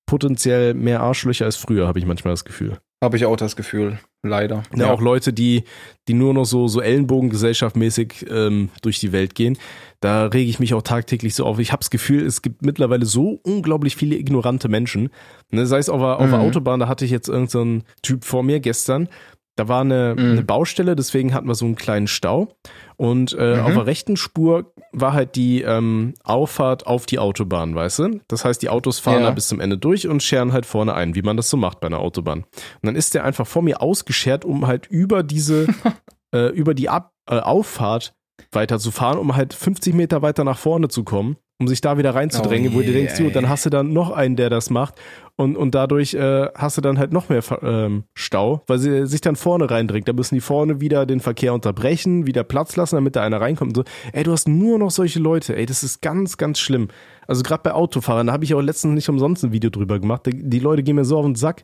potenziell 0.05 0.73
mehr 0.73 1.01
Arschlöcher 1.01 1.45
als 1.45 1.55
früher, 1.55 1.87
habe 1.87 1.99
ich 1.99 2.05
manchmal 2.05 2.33
das 2.33 2.45
Gefühl. 2.45 2.77
Habe 3.03 3.15
ich 3.17 3.25
auch 3.25 3.35
das 3.37 3.55
Gefühl. 3.55 3.99
Leider. 4.23 4.63
Ja, 4.75 4.91
auch 4.91 5.01
Leute, 5.01 5.31
die, 5.31 5.63
die 6.07 6.13
nur 6.15 6.33
noch 6.33 6.45
so, 6.45 6.67
so 6.67 6.81
Ellenbogengesellschaftmäßig 6.81 8.25
ähm, 8.29 8.69
durch 8.81 8.99
die 8.99 9.11
Welt 9.11 9.35
gehen. 9.35 9.57
Da 9.99 10.25
rege 10.25 10.49
ich 10.49 10.59
mich 10.59 10.73
auch 10.73 10.81
tagtäglich 10.81 11.35
so 11.35 11.45
auf. 11.45 11.59
Ich 11.59 11.71
habe 11.71 11.79
das 11.81 11.91
Gefühl, 11.91 12.25
es 12.25 12.41
gibt 12.41 12.63
mittlerweile 12.63 13.05
so 13.05 13.39
unglaublich 13.43 13.95
viele 13.95 14.15
ignorante 14.15 14.67
Menschen. 14.67 15.09
Ne, 15.51 15.65
sei 15.65 15.77
es 15.77 15.89
auf 15.89 15.99
der, 16.01 16.19
auf 16.19 16.29
der 16.29 16.39
Mhm. 16.39 16.45
Autobahn, 16.45 16.79
da 16.79 16.87
hatte 16.87 17.05
ich 17.05 17.11
jetzt 17.11 17.29
irgendeinen 17.29 17.81
so 17.81 17.85
Typ 18.01 18.25
vor 18.25 18.43
mir 18.43 18.59
gestern. 18.59 19.09
Da 19.57 19.67
war 19.67 19.81
eine, 19.81 20.15
Mhm. 20.17 20.31
eine 20.31 20.43
Baustelle, 20.43 20.95
deswegen 20.95 21.33
hatten 21.33 21.47
wir 21.47 21.55
so 21.55 21.65
einen 21.65 21.75
kleinen 21.75 22.07
Stau. 22.07 22.47
Und 22.95 23.33
äh, 23.37 23.55
Mhm. 23.57 23.61
auf 23.63 23.73
der 23.73 23.85
rechten 23.87 24.15
Spur 24.15 24.71
war 24.93 25.11
halt 25.13 25.35
die 25.35 25.61
ähm, 25.63 26.13
Auffahrt 26.23 26.87
auf 26.87 27.05
die 27.05 27.19
Autobahn, 27.19 27.75
weißt 27.75 27.99
du? 27.99 28.21
Das 28.29 28.45
heißt, 28.45 28.61
die 28.61 28.69
Autos 28.69 28.99
fahren 28.99 29.21
Ja. 29.23 29.27
da 29.29 29.31
bis 29.31 29.47
zum 29.49 29.59
Ende 29.59 29.77
durch 29.77 30.07
und 30.07 30.23
scheren 30.23 30.53
halt 30.53 30.65
vorne 30.65 30.93
ein, 30.93 31.13
wie 31.15 31.21
man 31.23 31.35
das 31.37 31.49
so 31.49 31.57
macht 31.57 31.79
bei 31.81 31.87
einer 31.87 31.99
Autobahn. 31.99 32.39
Und 32.43 32.83
dann 32.83 32.95
ist 32.95 33.13
der 33.13 33.25
einfach 33.25 33.45
vor 33.47 33.61
mir 33.63 33.81
ausgeschert, 33.81 34.45
um 34.45 34.65
halt 34.67 34.87
über 34.87 35.23
diese, 35.23 35.67
äh, 36.33 36.47
über 36.51 36.73
die 36.73 36.89
Ab 36.89 37.11
äh, 37.29 37.39
Auffahrt 37.39 38.13
weiterzufahren, 38.51 39.19
um 39.19 39.35
halt 39.35 39.53
50 39.53 39.93
Meter 39.93 40.21
weiter 40.21 40.43
nach 40.43 40.57
vorne 40.59 40.87
zu 40.87 41.03
kommen, 41.03 41.37
um 41.59 41.67
sich 41.67 41.81
da 41.81 41.97
wieder 41.97 42.13
reinzudrängen, 42.15 42.71
Oh 42.71 42.75
wo 42.77 42.81
du 42.81 42.91
denkst, 42.93 43.15
du, 43.17 43.29
dann 43.31 43.49
hast 43.49 43.65
du 43.65 43.69
dann 43.71 43.91
noch 43.93 44.11
einen, 44.11 44.35
der 44.35 44.49
das 44.49 44.69
macht 44.69 44.95
und, 45.37 45.55
und 45.55 45.75
dadurch 45.75 46.15
äh, 46.15 46.47
hast 46.55 46.77
du 46.77 46.81
dann 46.81 46.97
halt 46.97 47.13
noch 47.13 47.29
mehr 47.29 47.43
ähm, 47.61 48.05
Stau, 48.15 48.63
weil 48.65 48.79
sie 48.79 49.05
sich 49.05 49.21
dann 49.21 49.35
vorne 49.35 49.69
reindrängt. 49.69 50.07
Da 50.07 50.13
müssen 50.13 50.33
die 50.33 50.41
vorne 50.41 50.81
wieder 50.81 51.05
den 51.05 51.19
Verkehr 51.19 51.53
unterbrechen, 51.53 52.25
wieder 52.25 52.43
Platz 52.43 52.75
lassen, 52.75 52.95
damit 52.95 53.15
da 53.15 53.21
einer 53.21 53.39
reinkommt. 53.39 53.77
Und 53.77 53.85
so, 53.85 53.91
ey, 54.13 54.23
du 54.23 54.31
hast 54.31 54.47
nur 54.47 54.79
noch 54.79 54.89
solche 54.89 55.19
Leute, 55.19 55.55
ey, 55.55 55.67
das 55.67 55.83
ist 55.83 56.01
ganz, 56.01 56.37
ganz 56.37 56.57
schlimm. 56.57 56.87
Also 57.27 57.43
gerade 57.43 57.61
bei 57.61 57.73
Autofahrern, 57.73 58.27
da 58.27 58.33
habe 58.33 58.45
ich 58.45 58.55
auch 58.55 58.61
letztens 58.61 58.95
nicht 58.95 59.09
umsonst 59.09 59.43
ein 59.43 59.51
Video 59.51 59.69
drüber 59.69 59.99
gemacht. 59.99 60.25
Die, 60.25 60.49
die 60.49 60.59
Leute 60.59 60.81
gehen 60.81 60.95
mir 60.95 61.05
so 61.05 61.19
auf 61.19 61.25
den 61.25 61.35
Sack. 61.35 61.63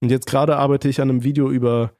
Und 0.00 0.10
jetzt 0.10 0.26
gerade 0.26 0.56
arbeite 0.56 0.88
ich 0.88 1.02
an 1.02 1.10
einem 1.10 1.22
Video 1.22 1.50
über 1.50 1.92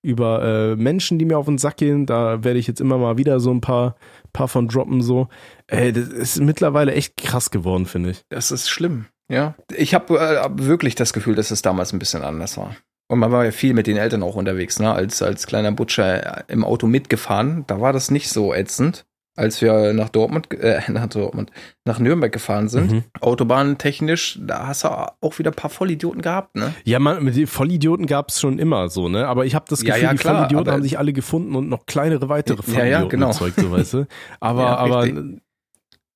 über 0.00 0.44
äh, 0.44 0.76
Menschen, 0.76 1.18
die 1.18 1.24
mir 1.24 1.38
auf 1.38 1.46
den 1.46 1.58
Sack 1.58 1.78
gehen. 1.78 2.06
Da 2.06 2.44
werde 2.44 2.60
ich 2.60 2.68
jetzt 2.68 2.80
immer 2.80 2.98
mal 2.98 3.18
wieder 3.18 3.40
so 3.40 3.50
ein 3.50 3.60
paar, 3.60 3.96
paar 4.32 4.46
von 4.46 4.68
droppen. 4.68 5.02
So, 5.02 5.26
ey, 5.66 5.92
das 5.92 6.08
ist 6.08 6.40
mittlerweile 6.40 6.92
echt 6.92 7.16
krass 7.16 7.50
geworden, 7.50 7.84
finde 7.84 8.10
ich. 8.10 8.22
Das 8.28 8.52
ist 8.52 8.68
schlimm. 8.68 9.06
Ja. 9.30 9.54
Ich 9.76 9.94
habe 9.94 10.18
äh, 10.18 10.48
wirklich 10.66 10.94
das 10.94 11.12
Gefühl, 11.12 11.34
dass 11.34 11.50
es 11.50 11.62
damals 11.62 11.92
ein 11.92 11.98
bisschen 11.98 12.22
anders 12.22 12.56
war. 12.56 12.74
Und 13.10 13.18
man 13.20 13.32
war 13.32 13.44
ja 13.44 13.50
viel 13.52 13.72
mit 13.74 13.86
den 13.86 13.96
Eltern 13.96 14.22
auch 14.22 14.34
unterwegs, 14.36 14.78
ne? 14.80 14.92
Als, 14.92 15.22
als 15.22 15.46
kleiner 15.46 15.72
Butcher 15.72 16.48
im 16.50 16.64
Auto 16.64 16.86
mitgefahren. 16.86 17.64
Da 17.66 17.80
war 17.80 17.92
das 17.92 18.10
nicht 18.10 18.28
so 18.28 18.52
ätzend. 18.54 19.04
Als 19.36 19.62
wir 19.62 19.92
nach 19.92 20.08
Dortmund, 20.08 20.52
äh, 20.52 20.80
nach 20.90 21.06
Dortmund, 21.06 21.52
nach 21.84 22.00
Nürnberg 22.00 22.32
gefahren 22.32 22.68
sind, 22.68 22.90
Mhm. 22.90 23.04
Autobahntechnisch, 23.20 24.38
da 24.42 24.66
hast 24.66 24.84
du 24.84 24.88
auch 24.88 25.38
wieder 25.38 25.52
ein 25.52 25.54
paar 25.54 25.70
Vollidioten 25.70 26.22
gehabt, 26.22 26.56
ne? 26.56 26.74
Ja, 26.84 26.98
man, 26.98 27.32
Vollidioten 27.46 28.06
gab 28.06 28.30
es 28.30 28.40
schon 28.40 28.58
immer 28.58 28.88
so, 28.88 29.08
ne? 29.08 29.26
Aber 29.28 29.46
ich 29.46 29.54
habe 29.54 29.64
das 29.68 29.82
Ja, 29.82 29.94
Gefühl, 29.94 30.02
ja, 30.04 30.12
die 30.12 30.18
klar, 30.18 30.34
Vollidioten 30.36 30.66
aber- 30.68 30.72
haben 30.72 30.82
sich 30.82 30.98
alle 30.98 31.12
gefunden 31.12 31.54
und 31.54 31.68
noch 31.68 31.86
kleinere 31.86 32.28
weitere 32.28 32.56
Ja, 32.56 32.62
Vollidioten 32.62 32.90
ja, 33.02 33.08
genau. 33.08 33.28
erzeugt, 33.28 33.60
so 33.60 33.70
weißt 33.70 33.92
du. 33.94 34.06
Aber, 34.40 34.62
Ja, 34.62 34.76
aber. 34.76 35.06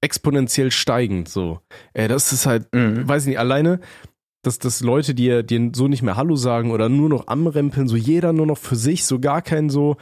Exponentiell 0.03 0.71
steigend 0.71 1.29
so. 1.29 1.61
Ey, 1.95 2.09
das 2.09 2.33
ist 2.33 2.45
halt, 2.47 2.67
Mhm. 2.75 3.09
weiß 3.09 3.25
nicht, 3.27 3.39
alleine, 3.39 3.81
dass, 4.43 4.59
dass 4.59 4.81
Leute 4.81 5.15
dir, 5.15 5.43
dir 5.43 5.71
so 5.75 5.89
nicht 5.89 6.03
mehr 6.03 6.17
Hallo 6.17 6.37
sagen 6.37 6.71
oder 6.73 6.89
nur 6.89 7.09
noch 7.09 7.29
anrempeln, 7.29 7.89
so 7.89 7.97
jeder 7.97 8.33
nur 8.33 8.47
noch 8.47 8.59
für 8.59 8.77
sich, 8.77 9.05
so 9.07 9.21
gar 9.21 9.41
kein 9.41 9.71
so, 9.71 9.97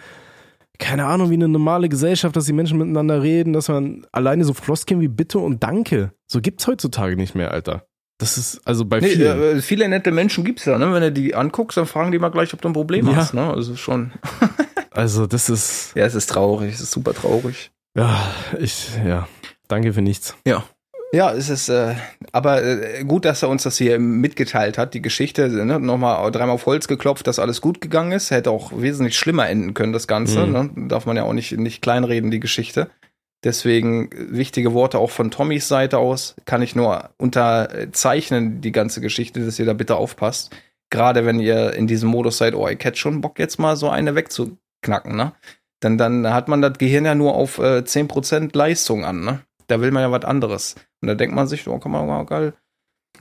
keine 0.78 1.04
Ahnung, 1.04 1.28
wie 1.30 1.34
eine 1.34 1.46
normale 1.48 1.90
Gesellschaft, 1.90 2.34
dass 2.36 2.46
die 2.46 2.54
Menschen 2.54 2.78
miteinander 2.78 3.22
reden, 3.22 3.52
dass 3.52 3.68
man 3.68 4.06
alleine 4.12 4.44
so 4.44 4.54
Floskeln 4.54 5.00
wie 5.02 5.08
Bitte 5.08 5.38
und 5.38 5.62
Danke, 5.62 6.12
so 6.26 6.40
gibt's 6.40 6.66
heutzutage 6.66 7.16
nicht 7.16 7.34
mehr, 7.34 7.50
Alter. 7.52 7.84
Das 8.16 8.36
ist 8.38 8.60
also 8.66 8.84
bei 8.86 9.00
Nee, 9.00 9.08
vielen. 9.08 9.42
äh, 9.58 9.60
viele 9.62 9.88
nette 9.88 10.10
Menschen 10.10 10.44
gibt's 10.44 10.64
ja, 10.66 10.76
ne? 10.78 10.92
Wenn 10.92 11.02
du 11.02 11.12
die 11.12 11.34
anguckst, 11.34 11.76
dann 11.78 11.86
fragen 11.86 12.12
die 12.12 12.18
mal 12.18 12.28
gleich, 12.30 12.52
ob 12.54 12.60
du 12.62 12.68
ein 12.68 12.74
Problem 12.74 13.06
Ja. 13.06 13.16
hast, 13.16 13.34
ne? 13.34 13.52
Also 13.52 13.76
schon. 13.76 14.12
Also 14.92 15.26
das 15.28 15.48
ist, 15.48 15.92
Ja, 15.94 16.04
es 16.04 16.14
ist 16.16 16.26
traurig, 16.30 16.74
es 16.74 16.80
ist 16.80 16.90
super 16.90 17.14
traurig. 17.14 17.70
ja, 17.96 18.18
ich, 18.58 18.88
ja, 19.06 19.28
danke 19.70 19.92
für 19.92 20.02
nichts. 20.02 20.34
Ja. 20.46 20.64
Ja, 21.12 21.32
es 21.32 21.48
ist, 21.48 21.68
äh, 21.68 21.94
aber 22.30 22.62
äh, 22.62 23.02
gut, 23.02 23.24
dass 23.24 23.42
er 23.42 23.48
uns 23.48 23.64
das 23.64 23.76
hier 23.76 23.98
mitgeteilt 23.98 24.78
hat, 24.78 24.94
die 24.94 25.02
Geschichte, 25.02 25.48
ne? 25.48 25.80
nochmal 25.80 26.30
dreimal 26.30 26.54
auf 26.54 26.66
Holz 26.66 26.86
geklopft, 26.86 27.26
dass 27.26 27.40
alles 27.40 27.60
gut 27.60 27.80
gegangen 27.80 28.12
ist, 28.12 28.30
hätte 28.30 28.52
auch 28.52 28.70
wesentlich 28.76 29.18
schlimmer 29.18 29.48
enden 29.48 29.74
können, 29.74 29.92
das 29.92 30.06
Ganze, 30.06 30.46
Mhm. 30.46 30.52
ne? 30.52 30.70
darf 30.88 31.06
man 31.06 31.16
ja 31.16 31.24
auch 31.24 31.32
nicht, 31.32 31.50
nicht 31.58 31.82
kleinreden, 31.82 32.30
die 32.30 32.38
Geschichte. 32.38 32.90
Deswegen 33.42 34.10
wichtige 34.12 34.72
Worte 34.72 34.98
auch 34.98 35.10
von 35.10 35.32
Tommys 35.32 35.66
Seite 35.66 35.98
aus, 35.98 36.36
kann 36.44 36.62
ich 36.62 36.76
nur 36.76 37.10
unterzeichnen, 37.74 38.60
die 38.60 38.70
ganze 38.72 39.00
Geschichte, 39.00 39.44
dass 39.44 39.58
ihr 39.58 39.66
da 39.66 39.72
bitte 39.72 39.96
aufpasst. 39.96 40.54
Gerade 40.90 41.24
wenn 41.24 41.40
ihr 41.40 41.72
in 41.74 41.86
diesem 41.86 42.08
Modus 42.10 42.38
seid, 42.38 42.54
oh, 42.54 42.68
ich 42.68 42.84
hätte 42.84 42.98
schon 42.98 43.20
Bock, 43.20 43.38
jetzt 43.38 43.58
mal 43.58 43.76
so 43.76 43.88
eine 43.90 44.14
wegzuknacken, 44.14 45.16
ne? 45.16 45.32
Dann, 45.80 45.96
dann 45.96 46.32
hat 46.32 46.48
man 46.48 46.60
das 46.60 46.74
Gehirn 46.78 47.06
ja 47.06 47.14
nur 47.14 47.34
auf 47.34 47.58
äh, 47.58 47.78
10% 47.82 48.50
Leistung 48.56 49.04
an, 49.04 49.24
ne? 49.24 49.40
Da 49.70 49.80
will 49.80 49.90
man 49.90 50.02
ja 50.02 50.10
was 50.10 50.24
anderes. 50.24 50.74
Und 51.00 51.08
da 51.08 51.14
denkt 51.14 51.34
man 51.34 51.46
sich, 51.46 51.66
oh, 51.68 51.78
kann 51.78 51.92
man 51.92 52.06
mal 52.06 52.24
geil 52.24 52.54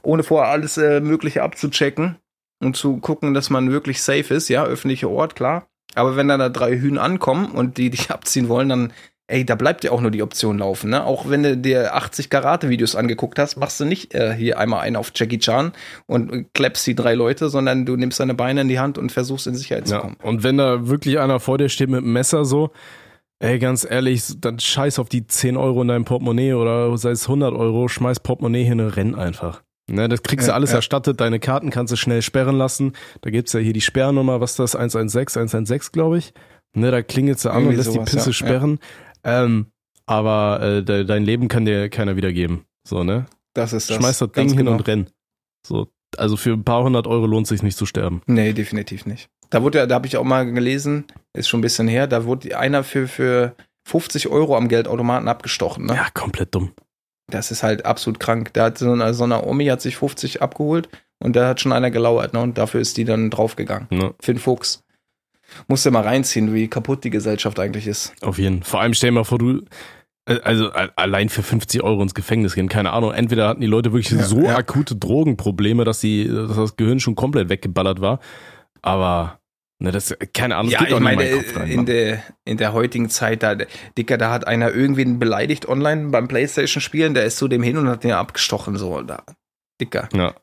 ohne 0.04 0.24
vorher 0.24 0.52
alles 0.52 0.78
äh, 0.78 1.02
Mögliche 1.02 1.44
abzuchecken 1.44 2.16
und 2.64 2.78
zu 2.78 2.98
gucken, 2.98 3.34
dass 3.34 3.50
man 3.50 3.72
wirklich 3.72 4.02
safe 4.02 4.34
ist. 4.34 4.48
Ja, 4.48 4.64
öffentlicher 4.64 5.10
Ort, 5.10 5.36
klar. 5.36 5.68
Aber 5.96 6.16
wenn 6.16 6.28
dann 6.28 6.40
da 6.40 6.50
drei 6.50 6.78
Hühn 6.78 6.98
ankommen 6.98 7.48
und 7.48 7.78
die 7.78 7.90
dich 7.90 8.12
abziehen 8.12 8.48
wollen, 8.48 8.70
dann, 8.70 8.94
ey, 9.28 9.46
da 9.46 9.56
bleibt 9.56 9.84
ja 9.84 9.92
auch 9.92 10.00
nur 10.02 10.12
die 10.12 10.22
Option 10.24 10.60
laufen. 10.60 10.92
Ne? 10.92 11.04
Auch 11.04 11.30
wenn 11.30 11.44
du 11.44 11.58
dir 11.58 11.96
80 11.96 12.30
Karate-Videos 12.30 12.96
angeguckt 12.96 13.40
hast, 13.40 13.58
machst 13.58 13.80
du 13.80 13.86
nicht 13.86 14.14
äh, 14.14 14.34
hier 14.34 14.58
einmal 14.60 14.82
einen 14.82 14.96
auf 14.96 15.12
Jackie 15.14 15.40
Chan 15.40 15.74
und 16.06 16.54
klappst 16.54 16.86
die 16.88 16.96
drei 16.96 17.16
Leute, 17.16 17.50
sondern 17.50 17.86
du 17.86 17.98
nimmst 17.98 18.20
deine 18.20 18.36
Beine 18.36 18.62
in 18.62 18.68
die 18.70 18.80
Hand 18.80 18.98
und 18.98 19.12
versuchst 19.12 19.48
in 19.48 19.56
Sicherheit 19.56 19.88
zu 19.88 19.96
Ja. 19.96 20.00
kommen. 20.02 20.16
Und 20.22 20.44
wenn 20.44 20.58
da 20.58 20.88
wirklich 20.88 21.20
einer 21.20 21.40
vor 21.40 21.58
dir 21.58 21.68
steht 21.70 21.90
mit 21.90 22.04
einem 22.04 22.14
Messer 22.14 22.46
so, 22.46 22.72
ey, 23.40 23.60
ganz 23.60 23.86
ehrlich, 23.90 24.24
dann 24.40 24.60
scheiß 24.60 25.00
auf 25.00 25.10
die 25.10 25.26
10 25.26 25.58
Euro 25.58 25.82
in 25.82 25.88
deinem 25.88 26.06
Portemonnaie 26.06 26.54
oder 26.54 26.98
sei 26.98 27.12
es 27.12 27.24
100 27.24 27.54
Euro, 27.54 27.88
schmeiß 27.88 28.20
Portemonnaie 28.20 28.64
hin 28.64 28.80
und 28.80 28.90
renn 28.90 29.16
einfach. 29.16 29.64
Ne, 29.90 30.08
das 30.08 30.22
kriegst 30.22 30.48
du 30.48 30.52
Ja, 30.52 30.56
alles 30.56 30.70
ja. 30.70 30.78
erstattet, 30.78 31.20
deine 31.20 31.40
Karten 31.40 31.72
kannst 31.72 31.92
du 31.92 31.98
schnell 31.98 32.22
sperren 32.22 32.58
lassen. 32.58 32.94
Da 33.22 33.32
gibt's 33.32 33.54
ja 33.54 33.60
hier 33.60 33.74
die 33.74 33.82
Sperrnummer, 33.82 34.40
was 34.40 34.52
ist 34.52 34.60
das, 34.60 34.76
116, 34.76 35.42
116, 35.42 35.92
glaube 35.92 36.20
ich. 36.20 36.34
Ne, 36.76 36.92
da 36.92 37.02
klingelst 37.02 37.46
du 37.46 37.50
an 37.50 37.56
und 37.58 37.62
Irgendwie 37.64 37.78
lässt 37.78 37.94
sowas, 37.94 38.10
die 38.10 38.16
Pisse 38.16 38.30
ja, 38.30 38.32
ja. 38.32 38.34
sperren. 38.34 38.80
Ähm, 39.24 39.68
aber 40.06 40.62
äh, 40.62 40.84
de, 40.84 41.06
dein 41.06 41.24
Leben 41.24 41.48
kann 41.48 41.66
dir 41.66 41.90
keiner 41.90 42.16
wiedergeben. 42.16 42.66
So, 42.88 43.04
ne? 43.04 43.26
Das 43.54 43.74
ist 43.74 43.90
das. 43.90 43.98
Schmeiß 43.98 44.20
das 44.20 44.32
Ding 44.32 44.50
hin 44.50 44.58
genau. 44.58 44.74
und 44.74 44.88
renn. 44.88 45.08
So, 45.66 45.88
also 46.18 46.38
für 46.38 46.54
ein 46.54 46.64
paar 46.64 46.84
hundert 46.84 47.08
Euro 47.08 47.26
lohnt 47.26 47.48
sich 47.48 47.64
nicht 47.64 47.78
zu 47.78 47.86
sterben. 47.86 48.22
Nee, 48.28 48.54
definitiv 48.54 49.06
nicht. 49.06 49.30
Da 49.50 49.64
wurde 49.64 49.80
ja, 49.80 49.86
da 49.88 49.96
habe 49.96 50.08
ich 50.08 50.18
auch 50.18 50.24
mal 50.24 50.52
gelesen, 50.52 51.06
ist 51.34 51.48
schon 51.48 51.60
ein 51.60 51.62
bisschen 51.62 51.88
her, 51.88 52.08
da 52.08 52.26
wurde 52.26 52.58
einer 52.58 52.84
für, 52.84 53.08
für 53.08 53.56
50 53.88 54.28
Euro 54.28 54.56
am 54.58 54.68
Geldautomaten 54.68 55.28
abgestochen. 55.28 55.86
Ne? 55.86 55.96
Ja, 55.96 56.08
komplett 56.14 56.54
dumm. 56.56 56.72
Das 57.28 57.52
ist 57.52 57.64
halt 57.64 57.86
absolut 57.86 58.20
krank. 58.20 58.52
Da 58.54 58.66
hat 58.66 58.78
so 58.78 58.92
eine, 58.92 59.14
so 59.14 59.24
eine 59.24 59.46
Omi 59.46 59.68
hat 59.68 59.82
sich 59.82 59.98
50 59.98 60.42
abgeholt 60.42 60.90
und 61.20 61.36
da 61.36 61.48
hat 61.48 61.62
schon 61.62 61.72
einer 61.72 61.92
gelauert, 61.92 62.34
ne? 62.34 62.40
Und 62.42 62.58
dafür 62.58 62.82
ist 62.82 62.98
die 62.98 63.06
dann 63.06 63.30
draufgegangen. 63.30 63.88
Ne? 63.92 64.14
Für 64.20 64.34
den 64.34 64.40
Fuchs. 64.40 64.84
Musst 65.68 65.86
du 65.86 65.92
mal 65.92 66.04
reinziehen, 66.04 66.54
wie 66.54 66.68
kaputt 66.68 67.04
die 67.04 67.10
Gesellschaft 67.10 67.60
eigentlich 67.60 67.88
ist. 67.88 68.14
Auf 68.22 68.38
jeden 68.38 68.64
Fall. 68.64 68.70
Vor 68.70 68.82
allem 68.82 68.94
stell 68.94 69.10
dir 69.10 69.16
mal 69.16 69.24
vor, 69.24 69.38
du, 69.40 69.62
äh, 70.26 70.40
also 70.42 70.72
allein 70.72 71.30
für 71.30 71.44
50 71.44 71.84
Euro 71.84 72.02
ins 72.02 72.14
Gefängnis 72.14 72.56
gehen, 72.56 72.70
keine 72.70 72.94
Ahnung. 72.94 73.12
Entweder 73.14 73.48
hatten 73.48 73.62
die 73.62 73.68
Leute 73.68 73.92
wirklich 73.92 74.12
Ja, 74.12 74.24
so 74.24 74.42
ja. 74.44 74.56
akute 74.56 74.96
Drogenprobleme, 74.96 75.84
dass 75.86 76.02
sie, 76.02 76.28
dass 76.28 76.56
das 76.56 76.78
Gehirn 76.78 77.00
schon 77.00 77.16
komplett 77.16 77.50
weggeballert 77.50 78.02
war. 78.02 78.20
Aber, 78.82 79.39
ne, 79.80 79.92
das, 79.92 80.16
keine 80.34 80.58
Ahnung, 80.58 80.72
das 80.72 80.82
ja, 80.82 80.88
ich 80.88 80.96
in 80.96 81.04
meine, 81.04 81.30
Kopf 81.32 81.56
rein. 81.56 81.70
in 81.70 81.76
Mann. 81.78 81.86
der, 81.86 82.24
in 82.46 82.58
der 82.58 82.74
heutigen 82.74 83.10
Zeit, 83.10 83.44
da, 83.44 83.56
Dicker, 83.98 84.18
da 84.18 84.32
hat 84.32 84.48
einer 84.48 84.72
irgendwen 84.72 85.20
beleidigt 85.20 85.68
online 85.68 86.10
beim 86.10 86.28
Playstation-Spielen, 86.28 87.14
der 87.14 87.26
ist 87.26 87.38
zu 87.38 87.48
dem 87.48 87.64
hin 87.64 87.78
und 87.78 87.88
hat 87.90 88.04
den 88.04 88.12
abgestochen, 88.12 88.78
so, 88.78 89.02
da. 89.02 89.24
Dicker. 89.82 90.10
Ja. 90.14 90.36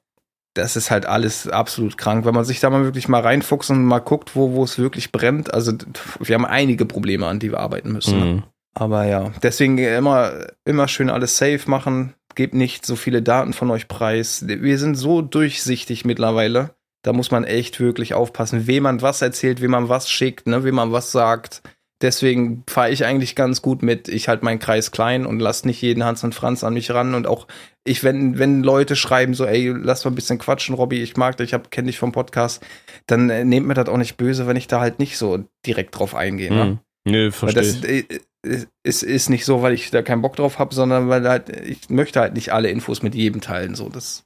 das 0.55 0.77
ist 0.77 0.90
halt 0.90 1.07
alles 1.07 1.49
absolut 1.49 1.99
krank. 1.99 2.25
Wenn 2.25 2.35
man 2.35 2.44
sich 2.44 2.61
da 2.61 2.70
mal 2.70 2.85
wirklich 2.85 3.09
mal 3.09 3.20
reinfuchst 3.20 3.70
und 3.70 3.85
mal 3.85 3.99
guckt, 3.99 4.35
wo, 4.35 4.53
wo 4.53 4.64
es 4.64 4.79
wirklich 4.79 5.12
brennt. 5.12 5.53
Also 5.53 5.72
wir 6.18 6.35
haben 6.35 6.46
einige 6.46 6.87
Probleme, 6.87 7.27
an 7.27 7.38
die 7.38 7.53
wir 7.53 7.61
arbeiten 7.61 7.92
müssen. 7.92 8.18
Ne? 8.18 8.25
Mhm. 8.25 8.42
Aber 8.75 9.05
ja, 9.05 9.33
deswegen 9.42 9.79
immer, 9.79 10.33
immer 10.64 10.88
schön 10.88 11.11
alles 11.11 11.38
safe 11.38 11.62
machen. 11.66 12.14
Gebt 12.35 12.55
nicht 12.55 12.85
so 12.85 12.96
viele 12.96 13.22
Daten 13.22 13.55
von 13.55 13.70
euch 13.70 13.88
preis. 13.88 14.44
Wir 14.46 14.79
sind 14.79 14.96
so 14.96 15.22
durchsichtig 15.22 16.05
mittlerweile. 16.05 16.75
Da 17.07 17.12
muss 17.12 17.31
man 17.31 17.45
echt 17.45 17.79
wirklich 17.79 18.14
aufpassen, 18.14 18.66
wem 18.66 18.83
man 18.83 19.01
was 19.01 19.23
erzählt, 19.23 19.61
wem 19.61 19.71
man 19.71 19.88
was 19.88 20.11
schickt, 20.11 20.49
ne, 20.49 20.64
wem 20.64 20.75
man 20.75 20.90
was 20.90 21.12
sagt. 21.12 21.62
Deswegen 22.03 22.64
fahre 22.69 22.90
ich 22.90 23.05
eigentlich 23.05 23.37
ganz 23.37 23.62
gut 23.62 23.85
mit. 23.85 24.09
Ich 24.09 24.27
halte 24.27 24.45
meinen 24.45 24.59
Kreis 24.59 24.90
klein 24.90 25.25
und 25.25 25.38
lass 25.38 25.64
nicht 25.64 25.81
jeden 25.81 26.03
Hans 26.03 26.25
und 26.25 26.35
Franz 26.35 26.64
an 26.64 26.75
mich 26.75 26.90
ran. 26.90 27.14
Und 27.14 27.29
auch 27.29 27.47
ich, 27.85 28.03
wenn, 28.03 28.40
wenn 28.40 28.64
Leute 28.64 28.97
schreiben 28.97 29.35
so, 29.35 29.47
ey, 29.47 29.69
lass 29.69 30.05
mal 30.05 30.11
ein 30.11 30.16
bisschen 30.16 30.38
quatschen, 30.38 30.75
Robby, 30.75 31.01
ich 31.01 31.16
mag 31.16 31.37
dich, 31.37 31.51
ich 31.51 31.55
hab, 31.55 31.71
kenn 31.71 31.87
dich 31.87 31.97
vom 31.97 32.11
Podcast, 32.11 32.61
dann 33.07 33.31
äh, 33.31 33.45
nehmt 33.45 33.69
mir 33.69 33.75
das 33.75 33.88
auch 33.88 33.99
nicht 33.99 34.16
böse, 34.16 34.49
wenn 34.49 34.57
ich 34.57 34.66
da 34.66 34.81
halt 34.81 34.99
nicht 34.99 35.16
so 35.16 35.45
direkt 35.64 35.97
drauf 35.97 36.16
eingehe. 36.16 36.53
Ne? 36.53 36.81
Nö, 37.07 37.27
Weil 37.27 37.31
verstehe 37.31 37.62
das 37.62 37.77
ich. 37.77 38.11
äh, 38.11 38.19
äh, 38.42 38.66
ist, 38.83 39.05
ist 39.05 39.31
nicht 39.31 39.45
so, 39.45 39.62
weil 39.62 39.75
ich 39.75 39.92
da 39.92 40.03
keinen 40.03 40.23
Bock 40.23 40.35
drauf 40.35 40.59
habe, 40.59 40.75
sondern 40.75 41.09
weil 41.09 41.29
halt, 41.29 41.51
ich 41.51 41.88
möchte 41.88 42.19
halt 42.19 42.35
nicht 42.35 42.53
alle 42.53 42.69
Infos 42.69 43.03
mit 43.03 43.14
jedem 43.14 43.40
teilen. 43.40 43.77
So, 43.77 43.88
das 43.88 44.26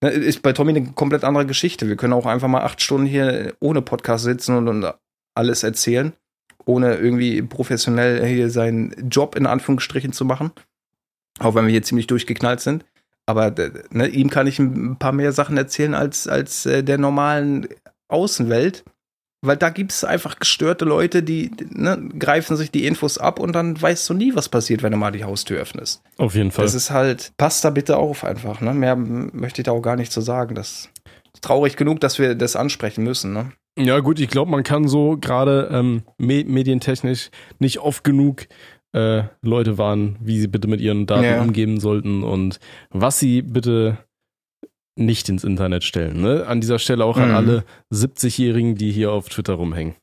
ist 0.00 0.42
bei 0.42 0.52
Tommy 0.52 0.70
eine 0.70 0.92
komplett 0.92 1.24
andere 1.24 1.46
Geschichte. 1.46 1.88
Wir 1.88 1.96
können 1.96 2.12
auch 2.12 2.26
einfach 2.26 2.48
mal 2.48 2.62
acht 2.62 2.80
Stunden 2.80 3.06
hier 3.06 3.54
ohne 3.60 3.82
Podcast 3.82 4.24
sitzen 4.24 4.56
und, 4.56 4.68
und 4.68 4.94
alles 5.34 5.62
erzählen, 5.62 6.12
ohne 6.64 6.96
irgendwie 6.96 7.42
professionell 7.42 8.24
hier 8.26 8.50
seinen 8.50 9.08
Job 9.08 9.34
in 9.34 9.46
Anführungsstrichen 9.46 10.12
zu 10.12 10.24
machen. 10.24 10.52
Auch 11.40 11.54
wenn 11.54 11.66
wir 11.66 11.72
hier 11.72 11.82
ziemlich 11.82 12.06
durchgeknallt 12.06 12.60
sind. 12.60 12.84
Aber 13.26 13.54
ne, 13.90 14.08
ihm 14.08 14.30
kann 14.30 14.46
ich 14.46 14.58
ein 14.58 14.96
paar 14.98 15.12
mehr 15.12 15.32
Sachen 15.32 15.56
erzählen 15.56 15.94
als, 15.94 16.26
als 16.26 16.64
äh, 16.66 16.82
der 16.82 16.98
normalen 16.98 17.68
Außenwelt. 18.08 18.84
Weil 19.40 19.56
da 19.56 19.70
gibt 19.70 19.92
es 19.92 20.02
einfach 20.02 20.38
gestörte 20.40 20.84
Leute, 20.84 21.22
die 21.22 21.52
ne, 21.70 22.08
greifen 22.18 22.56
sich 22.56 22.72
die 22.72 22.86
Infos 22.86 23.18
ab 23.18 23.38
und 23.38 23.52
dann 23.52 23.80
weißt 23.80 24.08
du 24.10 24.14
nie, 24.14 24.34
was 24.34 24.48
passiert, 24.48 24.82
wenn 24.82 24.90
du 24.90 24.98
mal 24.98 25.12
die 25.12 25.22
Haustür 25.24 25.60
öffnest. 25.60 26.02
Auf 26.16 26.34
jeden 26.34 26.50
Fall. 26.50 26.64
Das 26.64 26.74
ist 26.74 26.90
halt, 26.90 27.32
passt 27.36 27.64
da 27.64 27.70
bitte 27.70 27.96
auf 27.98 28.24
einfach. 28.24 28.60
Ne? 28.60 28.74
Mehr 28.74 28.96
möchte 28.96 29.60
ich 29.60 29.66
da 29.66 29.72
auch 29.72 29.80
gar 29.80 29.94
nicht 29.96 30.10
zu 30.10 30.20
sagen. 30.20 30.56
Das 30.56 30.88
ist 31.34 31.42
traurig 31.42 31.76
genug, 31.76 32.00
dass 32.00 32.18
wir 32.18 32.34
das 32.34 32.56
ansprechen 32.56 33.04
müssen. 33.04 33.32
Ne? 33.32 33.52
Ja, 33.78 34.00
gut, 34.00 34.18
ich 34.18 34.28
glaube, 34.28 34.50
man 34.50 34.64
kann 34.64 34.88
so 34.88 35.16
gerade 35.16 35.68
ähm, 35.72 36.02
me 36.18 36.42
medientechnisch 36.44 37.30
nicht 37.60 37.78
oft 37.78 38.02
genug 38.02 38.48
äh, 38.92 39.22
Leute 39.42 39.78
warnen, 39.78 40.16
wie 40.20 40.40
sie 40.40 40.48
bitte 40.48 40.66
mit 40.66 40.80
ihren 40.80 41.06
Daten 41.06 41.22
Ja. 41.22 41.40
umgehen 41.42 41.78
sollten 41.78 42.24
und 42.24 42.58
was 42.90 43.20
sie 43.20 43.42
bitte 43.42 43.98
nicht 44.98 45.28
ins 45.28 45.44
Internet 45.44 45.84
stellen. 45.84 46.20
Ne? 46.20 46.44
An 46.46 46.60
dieser 46.60 46.78
Stelle 46.78 47.04
auch 47.04 47.16
an 47.16 47.28
Mhm. 47.30 47.34
alle 47.34 47.64
70-Jährigen, 47.92 48.74
die 48.74 48.90
hier 48.90 49.12
auf 49.12 49.28
Twitter 49.28 49.54
rumhängen. 49.54 49.94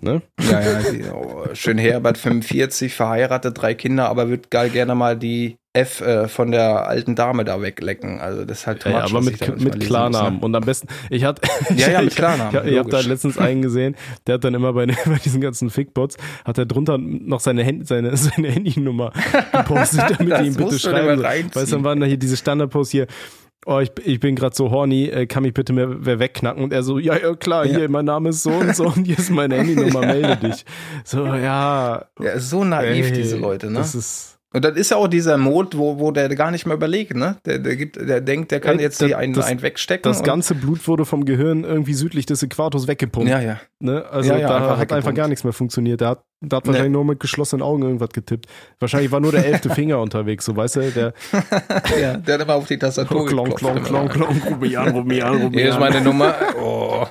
Ne? 0.00 0.22
Ja, 0.48 0.60
ja, 0.60 1.12
oh, 1.12 1.46
schön 1.54 1.76
Herbert, 1.76 2.18
45, 2.18 2.94
verheiratet, 2.94 3.60
drei 3.60 3.74
Kinder, 3.74 4.08
aber 4.08 4.28
wird 4.30 4.48
geil 4.50 4.70
gerne 4.70 4.94
mal 4.94 5.16
die 5.16 5.56
F 5.72 6.00
äh, 6.00 6.28
von 6.28 6.52
der 6.52 6.86
alten 6.86 7.16
Dame 7.16 7.44
da 7.44 7.60
weglecken. 7.60 8.20
Also 8.20 8.44
das 8.44 8.60
ist 8.60 8.66
halt 8.68 8.84
Ja, 8.84 8.90
much, 9.02 9.10
aber 9.10 9.20
mit, 9.22 9.40
ich 9.42 9.48
mit 9.64 9.80
Klarnamen. 9.80 10.34
muss, 10.34 10.40
ne? 10.40 10.46
Und 10.46 10.54
am 10.54 10.62
besten, 10.64 10.88
ich 11.10 11.24
hatte. 11.24 11.42
Ja, 11.76 11.90
ja, 11.90 12.00
mit 12.02 12.10
ich- 12.12 12.16
Klarnamen, 12.16 12.64
Ich, 12.66 12.72
ich 12.72 12.78
habe 12.78 12.90
da 12.90 13.00
letztens 13.00 13.38
einen 13.38 13.60
gesehen, 13.62 13.96
der 14.26 14.34
hat 14.34 14.44
dann 14.44 14.54
immer 14.54 14.72
bei, 14.72 14.86
bei 15.04 15.18
diesen 15.24 15.40
ganzen 15.40 15.68
Fickbots, 15.68 16.16
hat 16.44 16.58
er 16.58 16.66
drunter 16.66 16.96
noch 16.98 17.40
seine, 17.40 17.64
Hand, 17.64 17.88
seine, 17.88 18.16
seine 18.16 18.50
Handynummer 18.50 19.12
gepostet, 19.52 20.04
damit 20.18 20.38
die 20.40 20.46
ihm 20.46 20.54
bitte 20.54 20.78
schreiben. 20.78 21.22
Weißt 21.22 21.72
du, 21.72 21.76
dann 21.76 21.84
waren 21.84 21.98
da 21.98 22.06
hier 22.06 22.18
diese 22.18 22.36
Standardposts 22.36 22.92
hier, 22.92 23.06
oh, 23.68 23.80
ich, 23.80 23.92
ich 24.04 24.18
bin 24.18 24.34
gerade 24.34 24.56
so 24.56 24.70
horny, 24.70 25.04
äh, 25.08 25.26
kann 25.26 25.42
mich 25.42 25.52
bitte 25.54 25.72
mehr 25.72 25.88
wer 26.04 26.18
wegknacken? 26.18 26.62
Und 26.64 26.72
er 26.72 26.82
so, 26.82 26.98
ja, 26.98 27.16
ja, 27.18 27.34
klar, 27.34 27.66
Ja. 27.66 27.78
hier, 27.78 27.88
mein 27.90 28.06
Name 28.06 28.30
ist 28.30 28.42
so 28.42 28.50
und 28.50 28.74
so 28.74 28.86
und 28.86 29.04
hier 29.06 29.18
ist 29.18 29.30
meine 29.30 29.56
Handynummer, 29.58 30.00
melde 30.00 30.36
dich. 30.36 30.64
So, 31.04 31.26
ja. 31.26 32.06
Ja, 32.20 32.38
so 32.40 32.64
naiv, 32.64 33.06
ey, 33.06 33.12
diese 33.12 33.36
Leute, 33.36 33.66
ne? 33.70 33.74
Das 33.78 33.94
ist, 33.94 34.37
Und 34.54 34.64
das 34.64 34.76
ist 34.78 34.90
ja 34.90 34.96
auch 34.96 35.08
dieser 35.08 35.36
Mod, 35.36 35.76
wo, 35.76 35.98
wo 35.98 36.10
der 36.10 36.34
gar 36.34 36.50
nicht 36.50 36.64
mehr 36.64 36.74
überlegt, 36.74 37.14
ne? 37.14 37.36
Der, 37.44 37.58
der 37.58 37.76
gibt, 37.76 37.96
der 37.96 38.22
denkt, 38.22 38.50
der 38.50 38.60
kann 38.60 38.78
jetzt 38.78 38.98
das- 39.02 39.06
hier 39.08 39.18
einen, 39.18 39.34
das- 39.34 39.44
einen 39.44 39.60
wegstecken. 39.60 40.10
das 40.10 40.22
ganze 40.22 40.54
Blut 40.54 40.88
wurde 40.88 41.04
vom 41.04 41.26
Gehirn 41.26 41.64
irgendwie 41.64 41.92
südlich 41.92 42.24
des 42.24 42.42
Äquators 42.42 42.88
weggepumpt. 42.88 43.28
Ja, 43.28 43.40
ja. 43.40 43.60
Ne? 43.78 44.06
Also 44.10 44.30
Ja, 44.32 44.38
ja, 44.38 44.48
da 44.48 44.56
einfach 44.56 44.78
hat 44.78 44.92
einfach 44.94 45.12
gar 45.12 45.28
nichts 45.28 45.44
mehr 45.44 45.52
funktioniert. 45.52 46.00
Der 46.00 46.08
hat, 46.08 46.24
der 46.40 46.56
hat 46.56 46.64
Nee. 46.64 46.68
wahrscheinlich 46.68 46.92
nur 46.92 47.04
mit 47.04 47.20
geschlossenen 47.20 47.62
Augen 47.62 47.82
irgendwas 47.82 48.08
getippt. 48.08 48.46
Wahrscheinlich 48.80 49.12
war 49.12 49.20
nur 49.20 49.32
der 49.32 49.44
elfte 49.44 49.68
Finger 49.74 50.00
unterwegs, 50.00 50.46
so 50.46 50.56
weißt 50.56 50.76
du, 50.76 50.90
der 50.92 51.12
ja. 52.00 52.16
Der 52.16 52.34
hat 52.36 52.40
immer 52.40 52.54
auf 52.54 52.66
die 52.66 52.78
Tastatur 52.78 53.26
klong, 53.26 53.50
geklopft. 53.50 53.84
klong, 53.84 54.02
immer. 54.04 54.08
klong, 54.08 54.28
klong, 54.38 54.42
ruf 54.52 54.58
mich 54.60 54.78
an, 54.78 54.88
ruf 54.92 55.04
mich 55.04 55.22
an, 55.22 55.42
ruf 55.42 55.50
mich 55.50 55.60
Hier 55.60 55.70
ist 55.72 55.78
meine 55.78 56.00
Nummer. 56.00 56.34
Oh. 56.58 57.04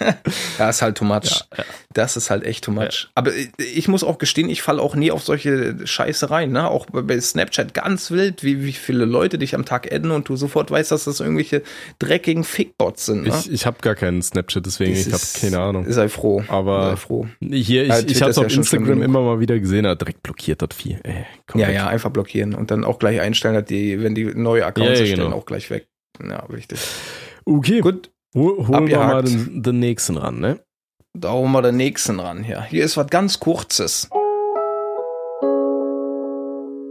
ja, 0.58 0.70
ist 0.70 0.82
halt 0.82 0.96
too 0.98 1.04
much. 1.04 1.24
Ja, 1.24 1.58
ja. 1.58 1.64
Das 1.92 2.16
ist 2.16 2.30
halt 2.30 2.44
echt 2.44 2.64
too 2.64 2.70
much. 2.72 3.08
Aber 3.14 3.30
ich- 3.58 3.88
muss 3.88 4.02
auch 4.02 4.18
gestehen, 4.18 4.48
ich 4.48 4.62
falle 4.62 4.80
auch 4.82 4.96
nie 4.96 5.10
auf 5.12 5.22
solche 5.22 5.76
Scheiße 5.86 6.30
rein. 6.30 6.50
Ne? 6.52 6.68
Auch 6.68 6.86
bei- 6.86 7.20
Snapchat 7.20 7.74
ganz 7.74 8.10
wild, 8.10 8.42
wie, 8.42 8.64
wie 8.64 8.72
viele 8.72 9.04
Leute 9.04 9.38
dich 9.38 9.54
am 9.54 9.64
Tag 9.64 9.92
adden 9.92 10.10
und 10.10 10.28
du 10.28 10.36
sofort 10.36 10.70
weißt, 10.70 10.90
dass 10.90 11.04
das 11.04 11.20
irgendwelche 11.20 11.62
dreckigen 11.98 12.44
Fickbots 12.44 13.06
sind. 13.06 13.24
Ne? 13.24 13.28
Ich, 13.28 13.52
ich 13.52 13.66
habe 13.66 13.76
gar 13.82 13.94
keinen 13.94 14.22
Snapchat, 14.22 14.64
deswegen 14.66 14.94
Das 14.94 15.06
ich 15.06 15.12
habe 15.12 15.22
keine 15.52 15.62
Ahnung. 15.62 15.84
Sei 15.92 16.08
froh. 16.08 16.42
Aber- 16.48 16.90
sei 16.90 16.96
froh. 16.96 17.26
Hier, 17.40 17.82
ich, 17.84 17.88
Ja, 17.88 17.98
ich 18.00 18.20
habe 18.22 18.30
ist 18.30 18.38
auf 18.38 18.50
ja 18.50 18.56
Instagram 18.58 19.02
immer 19.02 19.20
mal 19.20 19.38
wieder 19.40 19.58
gesehen, 19.60 19.84
er 19.84 19.96
direkt 19.96 20.22
blockiert 20.22 20.62
das 20.62 20.70
Vieh. 20.74 20.98
Ey, 21.04 21.24
Ja, 21.54 21.70
ja, 21.70 21.86
einfach 21.86 22.10
blockieren 22.10 22.54
und 22.54 22.70
dann 22.70 22.84
auch 22.84 22.98
gleich 22.98 23.20
einstellen, 23.20 23.54
dass 23.54 23.64
die, 23.66 24.02
wenn 24.02 24.14
die 24.14 24.24
neue 24.24 24.64
Accounts 24.66 24.88
Ja, 24.88 24.94
ja, 24.94 25.00
erstellen, 25.02 25.24
genau. 25.26 25.36
auch 25.36 25.46
gleich 25.46 25.70
weg. 25.70 25.86
Ja, 26.26 26.40
richtig. 26.46 26.78
Okay, 27.44 27.80
Gut, 27.80 28.10
hol, 28.34 28.66
holen 28.66 28.86
wir 28.88 28.98
mal 28.98 29.22
den, 29.22 29.62
den 29.62 29.78
nächsten 29.78 30.16
ran, 30.16 30.40
ne? 30.40 30.60
da 31.16 31.32
holen 31.32 31.52
wir 31.52 31.62
den 31.62 31.76
nächsten 31.76 32.18
ran 32.20 32.42
hier. 32.42 32.62
Hier 32.64 32.84
ist 32.84 32.96
was 32.96 33.06
ganz 33.06 33.38
Kurzes. 33.38 34.10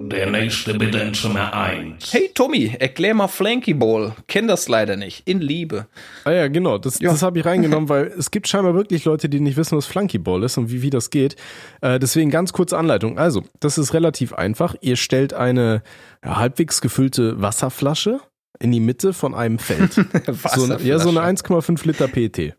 Der 0.05 0.29
nächste 0.29 0.73
bitte 0.73 0.97
in 0.99 1.13
Zimmer 1.13 1.53
1. 1.53 2.13
Hey 2.13 2.29
Tommy, 2.33 2.75
erklär 2.77 3.13
mal 3.13 3.29
Flanky 3.29 3.73
Ball. 3.73 4.13
Kenn 4.27 4.47
das 4.47 4.67
leider 4.67 4.97
nicht. 4.97 5.27
In 5.27 5.39
Liebe. 5.39 5.87
Ah 6.25 6.31
ja, 6.31 6.47
genau. 6.49 6.77
Das, 6.77 6.99
Ja. 6.99 7.11
das 7.11 7.21
habe 7.21 7.39
ich 7.39 7.45
reingenommen, 7.45 7.87
weil 7.89 8.07
es 8.17 8.29
gibt 8.29 8.47
scheinbar 8.47 8.75
wirklich 8.75 9.05
Leute, 9.05 9.29
die 9.29 9.39
nicht 9.39 9.55
wissen, 9.55 9.77
was 9.77 9.85
Flunkyball 9.85 10.43
ist 10.43 10.57
und 10.57 10.71
wie, 10.71 10.81
wie 10.81 10.89
das 10.89 11.09
geht. 11.09 11.37
Äh, 11.81 11.99
deswegen 11.99 12.29
ganz 12.31 12.51
kurze 12.51 12.77
Anleitung. 12.77 13.17
Also, 13.17 13.43
das 13.61 13.77
ist 13.77 13.93
relativ 13.93 14.33
einfach. 14.33 14.75
Ihr 14.81 14.97
stellt 14.97 15.33
eine 15.33 15.83
ja, 16.23 16.37
halbwegs 16.37 16.81
gefüllte 16.81 17.41
Wasserflasche 17.41 18.19
in 18.59 18.71
die 18.71 18.79
Mitte 18.79 19.13
von 19.13 19.33
einem 19.35 19.59
Feld. 19.59 19.93
so, 20.55 20.73
ja, 20.77 20.99
so 20.99 21.09
eine 21.09 21.21
1,5 21.21 21.85
Liter 21.87 22.07
PET. 22.07 22.55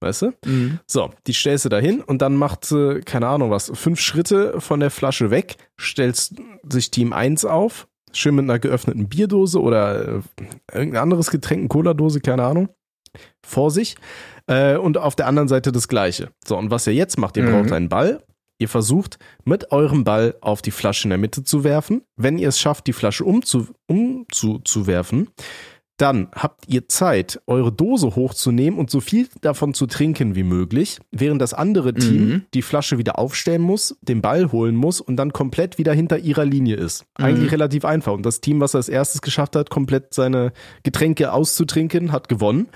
Weißt 0.00 0.22
du? 0.22 0.32
Mhm. 0.44 0.78
So, 0.86 1.10
die 1.26 1.32
stellst 1.32 1.64
du 1.64 1.68
dahin 1.70 2.02
und 2.02 2.20
dann 2.20 2.34
macht 2.36 2.64
sie, 2.66 3.00
keine 3.00 3.28
Ahnung 3.28 3.50
was, 3.50 3.70
fünf 3.74 3.98
Schritte 4.00 4.60
von 4.60 4.80
der 4.80 4.90
Flasche 4.90 5.30
weg, 5.30 5.56
stellst 5.80 6.34
sich 6.68 6.90
Team 6.90 7.14
1 7.14 7.46
auf, 7.46 7.88
schön 8.12 8.34
mit 8.34 8.44
einer 8.44 8.58
geöffneten 8.58 9.08
Bierdose 9.08 9.60
oder 9.60 10.06
äh, 10.06 10.20
irgendein 10.72 11.02
anderes 11.02 11.30
Getränk, 11.30 11.60
eine 11.60 11.68
Cola-Dose, 11.68 12.20
keine 12.20 12.44
Ahnung, 12.44 12.68
vor 13.44 13.70
sich. 13.70 13.96
Äh, 14.46 14.76
und 14.76 14.98
auf 14.98 15.16
der 15.16 15.26
anderen 15.28 15.48
Seite 15.48 15.72
das 15.72 15.88
gleiche. 15.88 16.28
So, 16.46 16.58
und 16.58 16.70
was 16.70 16.86
ihr 16.86 16.94
jetzt 16.94 17.18
macht, 17.18 17.36
ihr 17.38 17.44
Mhm. 17.44 17.52
braucht 17.52 17.72
einen 17.72 17.88
Ball. 17.88 18.22
Ihr 18.58 18.68
versucht 18.68 19.18
mit 19.44 19.70
eurem 19.72 20.04
Ball 20.04 20.34
auf 20.40 20.62
die 20.62 20.70
Flasche 20.70 21.04
in 21.04 21.10
der 21.10 21.18
Mitte 21.18 21.44
zu 21.44 21.62
werfen. 21.64 22.02
Wenn 22.16 22.38
ihr 22.38 22.48
es 22.48 22.58
schafft, 22.58 22.86
die 22.86 22.92
Flasche 22.94 23.24
umzu, 23.24 23.66
umzuwerfen, 23.86 25.28
dann 25.98 26.28
habt 26.34 26.68
ihr 26.68 26.88
Zeit, 26.88 27.40
eure 27.46 27.72
Dose 27.72 28.16
hochzunehmen 28.16 28.78
und 28.78 28.90
so 28.90 29.00
viel 29.00 29.28
davon 29.40 29.72
zu 29.72 29.86
trinken 29.86 30.34
wie 30.34 30.42
möglich, 30.42 30.98
während 31.10 31.40
das 31.40 31.54
andere 31.54 31.94
Team 31.94 32.28
Mhm. 32.28 32.42
die 32.52 32.60
Flasche 32.60 32.98
wieder 32.98 33.18
aufstellen 33.18 33.62
muss, 33.62 33.96
den 34.02 34.20
Ball 34.20 34.52
holen 34.52 34.76
muss 34.76 35.00
und 35.00 35.16
dann 35.16 35.32
komplett 35.32 35.78
wieder 35.78 35.94
hinter 35.94 36.18
ihrer 36.18 36.44
Linie 36.44 36.76
ist. 36.76 37.06
Eigentlich 37.14 37.44
Mhm. 37.46 37.50
relativ 37.50 37.84
einfach. 37.86 38.12
Und 38.12 38.26
das 38.26 38.42
Team, 38.42 38.60
was 38.60 38.74
als 38.74 38.90
erstes 38.90 39.22
geschafft 39.22 39.56
hat, 39.56 39.70
komplett 39.70 40.12
seine 40.12 40.52
Getränke 40.82 41.32
auszutrinken, 41.32 42.12
hat 42.12 42.28
gewonnen. 42.28 42.68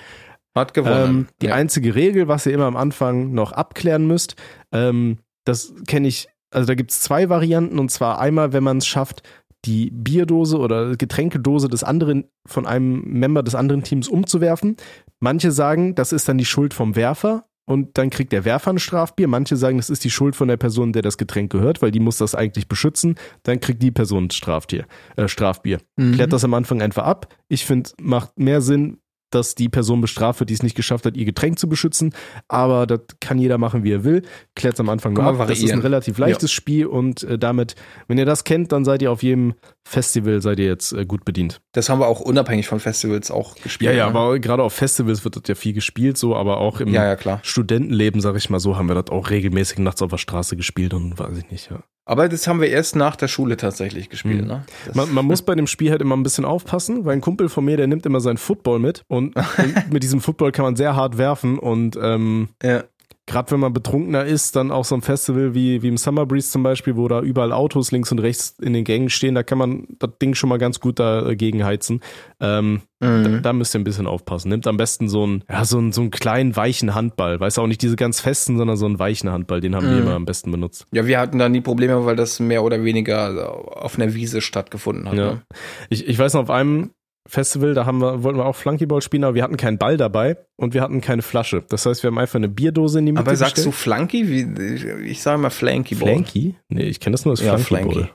Hat 0.55 0.73
gewonnen. 0.73 1.05
Ähm, 1.11 1.27
die 1.43 1.47
ja. 1.47 1.55
einzige 1.55 1.95
Regel, 1.95 2.27
was 2.27 2.47
ihr 2.47 2.53
immer 2.55 2.65
am 2.67 2.77
Anfang 2.77 3.33
noch 3.35 3.53
abklären 3.53 4.07
müsst, 4.07 4.35
ähm, 4.73 5.19
das 5.45 5.75
kenne 5.87 6.09
ich, 6.09 6.29
also 6.51 6.67
da 6.67 6.75
gibt 6.75 6.91
es 6.91 7.01
zwei 7.01 7.29
Varianten 7.29 7.79
und 7.79 7.91
zwar 7.91 8.19
einmal, 8.19 8.53
wenn 8.53 8.65
man 8.65 8.79
es 8.79 8.87
schafft, 8.87 9.23
die 9.65 9.91
Bierdose 9.91 10.59
oder 10.59 10.97
Getränkedose 10.97 11.69
des 11.69 11.85
anderen, 11.85 12.25
von 12.47 12.67
einem 12.67 13.03
Member 13.03 13.43
des 13.43 13.55
anderen 13.55 13.83
Teams 13.83 14.09
umzuwerfen. 14.09 14.77
Manche 15.19 15.53
sagen, 15.53 15.95
das 15.95 16.13
ist 16.13 16.29
dann 16.29 16.39
die 16.39 16.47
Schuld 16.47 16.73
vom 16.73 16.97
Werfer 16.97 17.45
und 17.67 17.99
dann 17.99 18.11
kriegt 18.11 18.33
der 18.33 18.45
Werfer 18.45 18.73
ein 18.73 18.79
Strafbier. 18.79 19.29
Manche 19.29 19.57
sagen, 19.57 19.77
das 19.77 19.91
ist 19.91 20.03
die 20.03 20.11
Schuld 20.11 20.35
von 20.35 20.49
der 20.49 20.57
Person, 20.57 20.93
der 20.93 21.03
das 21.03 21.19
Getränk 21.19 21.53
gehört, 21.53 21.83
weil 21.83 21.91
die 21.91 22.01
muss 22.01 22.17
das 22.17 22.35
eigentlich 22.35 22.69
beschützen. 22.69 23.17
Dann 23.43 23.61
kriegt 23.61 23.83
die 23.83 23.91
Person 23.91 24.25
ein 24.25 24.31
Straftier, 24.31 24.87
äh, 25.17 25.29
Strafbier. 25.29 25.79
Mhm. 25.97 26.15
Klärt 26.15 26.33
das 26.33 26.45
am 26.45 26.55
Anfang 26.55 26.81
einfach 26.81 27.05
ab. 27.05 27.29
Ich 27.49 27.67
finde, 27.67 27.91
macht 28.01 28.39
mehr 28.39 28.61
Sinn, 28.63 28.99
dass 29.31 29.55
die 29.55 29.69
Person 29.69 30.01
bestraft 30.01 30.41
wird, 30.41 30.51
die 30.51 30.55
es 30.55 30.63
nicht 30.63 30.77
geschafft 30.77 31.07
hat, 31.07 31.17
ihr 31.17 31.25
Getränk 31.25 31.59
zu 31.59 31.69
beschützen. 31.69 32.13
Aber 32.49 32.87
das 32.87 33.01
kann 33.21 33.39
jeder 33.39 33.59
machen, 33.59 33.85
wie 33.85 33.93
er 33.93 34.05
will. 34.05 34.23
Klärt 34.55 34.75
es 34.75 34.81
am 34.81 34.89
Anfang 34.89 35.13
nur. 35.15 35.47
Das 35.47 35.59
ist 35.61 35.73
ein 35.73 35.81
relativ 35.81 36.19
leichtes 36.19 36.53
Spiel 36.53 36.87
und 36.87 37.23
äh, 37.25 37.39
damit, 37.39 37.75
wenn 38.09 38.19
ihr 38.19 38.27
das 38.27 38.45
kennt, 38.45 38.73
dann 38.73 38.85
seid 38.85 39.03
ihr 39.03 39.11
auf 39.13 39.23
jedem 39.23 39.55
Festival, 39.87 40.41
seid 40.41 40.59
ihr 40.59 40.67
jetzt 40.67 40.93
äh, 40.93 41.05
gut 41.05 41.25
bedient. 41.25 41.61
Das 41.73 41.89
haben 41.89 42.01
wir 42.01 42.07
auch 42.07 42.21
unabhängig 42.21 42.67
von 42.69 42.81
Festivals 42.81 43.31
auch 43.31 43.57
gespielt. 43.57 43.93
Ja, 43.93 43.97
ja, 43.97 44.11
ne? 44.11 44.19
aber 44.19 44.39
gerade 44.39 44.63
auf 44.63 44.73
Festivals 44.75 45.25
wird 45.25 45.37
das 45.37 45.43
ja 45.47 45.55
viel 45.55 45.73
gespielt, 45.73 46.17
so, 46.17 46.37
aber 46.37 46.59
auch 46.59 46.81
im 46.81 46.89
Ja, 46.93 47.13
ja. 47.15 47.41
Studentenleben, 47.43 48.21
sag 48.21 48.37
ich 48.37 48.51
mal 48.51 48.61
so, 48.61 48.77
haben 48.77 48.89
wir 48.89 48.95
das 48.95 49.11
auch 49.11 49.31
regelmäßig 49.31 49.79
nachts 49.79 50.03
auf 50.03 50.11
der 50.11 50.19
Straße 50.19 50.57
gespielt 50.57 50.95
und 50.95 51.19
weiß 51.19 51.37
ich 51.39 51.51
nicht, 51.51 51.71
ja. 51.71 51.83
Aber 52.07 52.29
das 52.29 52.49
haben 52.49 52.61
wir 52.61 52.69
erst 52.69 52.97
nach 52.97 53.15
der 53.15 53.29
Schule 53.29 53.57
tatsächlich 53.57 54.09
gespielt, 54.09 54.43
Mhm. 54.43 54.49
ne? 54.49 54.65
Man, 54.95 55.13
man 55.15 55.25
muss 55.27 55.43
bei 55.43 55.55
dem 55.55 55.67
Spiel 55.69 55.91
halt 55.91 56.01
immer 56.03 56.17
ein 56.17 56.23
bisschen 56.25 56.45
aufpassen, 56.45 57.05
weil 57.05 57.13
ein 57.13 57.21
Kumpel 57.21 57.49
von 57.49 57.65
mir, 57.65 57.77
der 57.77 57.87
nimmt 57.87 58.05
immer 58.07 58.21
seinen 58.21 58.37
Football 58.39 58.79
mit 58.81 59.03
und, 59.09 59.20
und 59.59 59.93
mit 59.93 60.03
diesem 60.03 60.21
Football 60.21 60.53
kann 60.53 60.65
man 60.65 60.77
sehr 60.77 60.97
hart 60.97 61.19
werfen 61.19 61.59
und 61.59 61.99
ähm, 62.03 62.49
ja. 62.63 62.83
gerade 63.27 63.51
wenn 63.53 63.61
man 63.61 63.73
betrunkener 63.73 64.25
ist, 64.25 64.57
dann 64.57 64.71
auch 64.73 64.85
so 64.85 64.95
ein 64.97 65.03
Festival 65.03 65.55
wie, 65.55 65.83
wie 65.83 65.89
im 65.89 65.97
Summer 65.97 66.27
Breeze 66.27 66.51
zum 66.51 66.63
Beispiel, 66.65 66.97
wo 66.97 67.07
da 67.07 67.21
überall 67.21 67.53
Autos 67.53 67.93
links 67.93 68.11
und 68.11 68.19
rechts 68.19 68.57
in 68.61 68.73
den 68.73 68.85
Gängen 68.85 69.09
stehen, 69.11 69.35
da 69.37 69.43
kann 69.45 69.59
man 69.59 69.87
das 70.01 70.11
Ding 70.21 70.35
schon 70.35 70.49
mal 70.49 70.59
ganz 70.59 70.81
gut 70.81 70.99
dagegen 70.99 71.65
heizen. 71.65 72.01
Ähm, 72.41 72.81
da, 72.99 73.07
Mhm. 73.09 73.41
da 73.43 73.53
müsst 73.55 73.75
ihr 73.75 73.81
ein 73.81 73.85
bisschen 73.85 74.07
aufpassen. 74.07 74.51
Nimmt 74.51 74.67
am 74.67 74.77
besten 74.77 75.09
so 75.09 75.23
einen, 75.23 75.45
ja, 75.49 75.65
so 75.65 75.79
einen, 75.79 75.91
so 75.93 76.03
einen 76.03 76.11
kleinen 76.11 76.55
weichen 76.55 76.95
Handball. 76.95 77.41
Weißt 77.41 77.57
du 77.57 77.63
auch 77.63 77.67
nicht 77.67 77.81
diese 77.81 77.97
ganz 77.97 78.21
festen, 78.21 78.59
sondern 78.59 78.77
so 78.77 78.85
einen 78.85 78.99
weichen 78.99 79.31
Handball, 79.31 79.61
den 79.63 79.75
haben 79.75 79.87
wir 79.87 79.93
Mhm. 79.97 80.03
immer 80.03 80.15
am 80.17 80.25
besten 80.27 80.51
benutzt. 80.51 80.85
ja, 80.93 81.07
wir 81.07 81.19
hatten 81.19 81.39
da 81.39 81.49
nie 81.49 81.63
Probleme, 81.63 82.05
weil 82.05 82.17
das 82.17 82.41
mehr 82.41 82.63
oder 82.63 82.85
weniger 82.85 83.55
auf 83.83 83.97
einer 83.99 84.13
Wiese 84.13 84.41
stattgefunden 84.43 85.09
hat. 85.09 85.15
Ja. 85.17 85.25
Ne? 85.33 85.43
Ich, 85.89 86.07
ich 86.09 86.19
weiß 86.19 86.35
noch, 86.35 86.43
auf 86.43 86.51
einem 86.51 86.91
Festival, 87.27 87.75
da 87.75 87.87
haben 87.87 88.01
wir, 88.01 88.23
wollten 88.23 88.39
wir 88.39 88.47
auch 88.47 88.57
Flunkyball 88.57 89.03
spielen, 89.03 89.25
aber 89.25 89.35
wir 89.35 89.43
hatten 89.43 89.57
keinen 89.57 89.79
Ball 89.79 89.97
dabei 89.97 90.39
und 90.57 90.75
wir 90.75 90.81
hatten 90.83 91.01
keine 91.01 91.23
Flasche. 91.23 91.63
Das 91.69 91.87
heißt, 91.87 92.03
wir 92.03 92.09
haben 92.09 92.19
einfach 92.19 92.37
eine 92.37 92.49
Bierdose 92.49 92.99
in 92.99 93.07
die 93.07 93.13
Mitte 93.13 93.27
Aber 93.27 93.37
sagst 93.37 93.59
du 93.65 93.71
gestellt. 93.71 93.97
Flunky? 94.11 94.29
Wie, 94.29 95.07
ich 95.07 95.23
sage 95.23 95.39
mal 95.39 95.51
Flanky 95.51 95.95
Ball. 95.95 96.15
Flanky? 96.15 96.57
Nee, 96.69 96.85
ich 96.85 96.99
kenne 96.99 97.15
das 97.15 97.25
nur 97.25 97.33
als 97.33 97.43
Ja, 97.43 97.57
Flunkyball. 97.59 97.93
Flanky. 97.95 98.13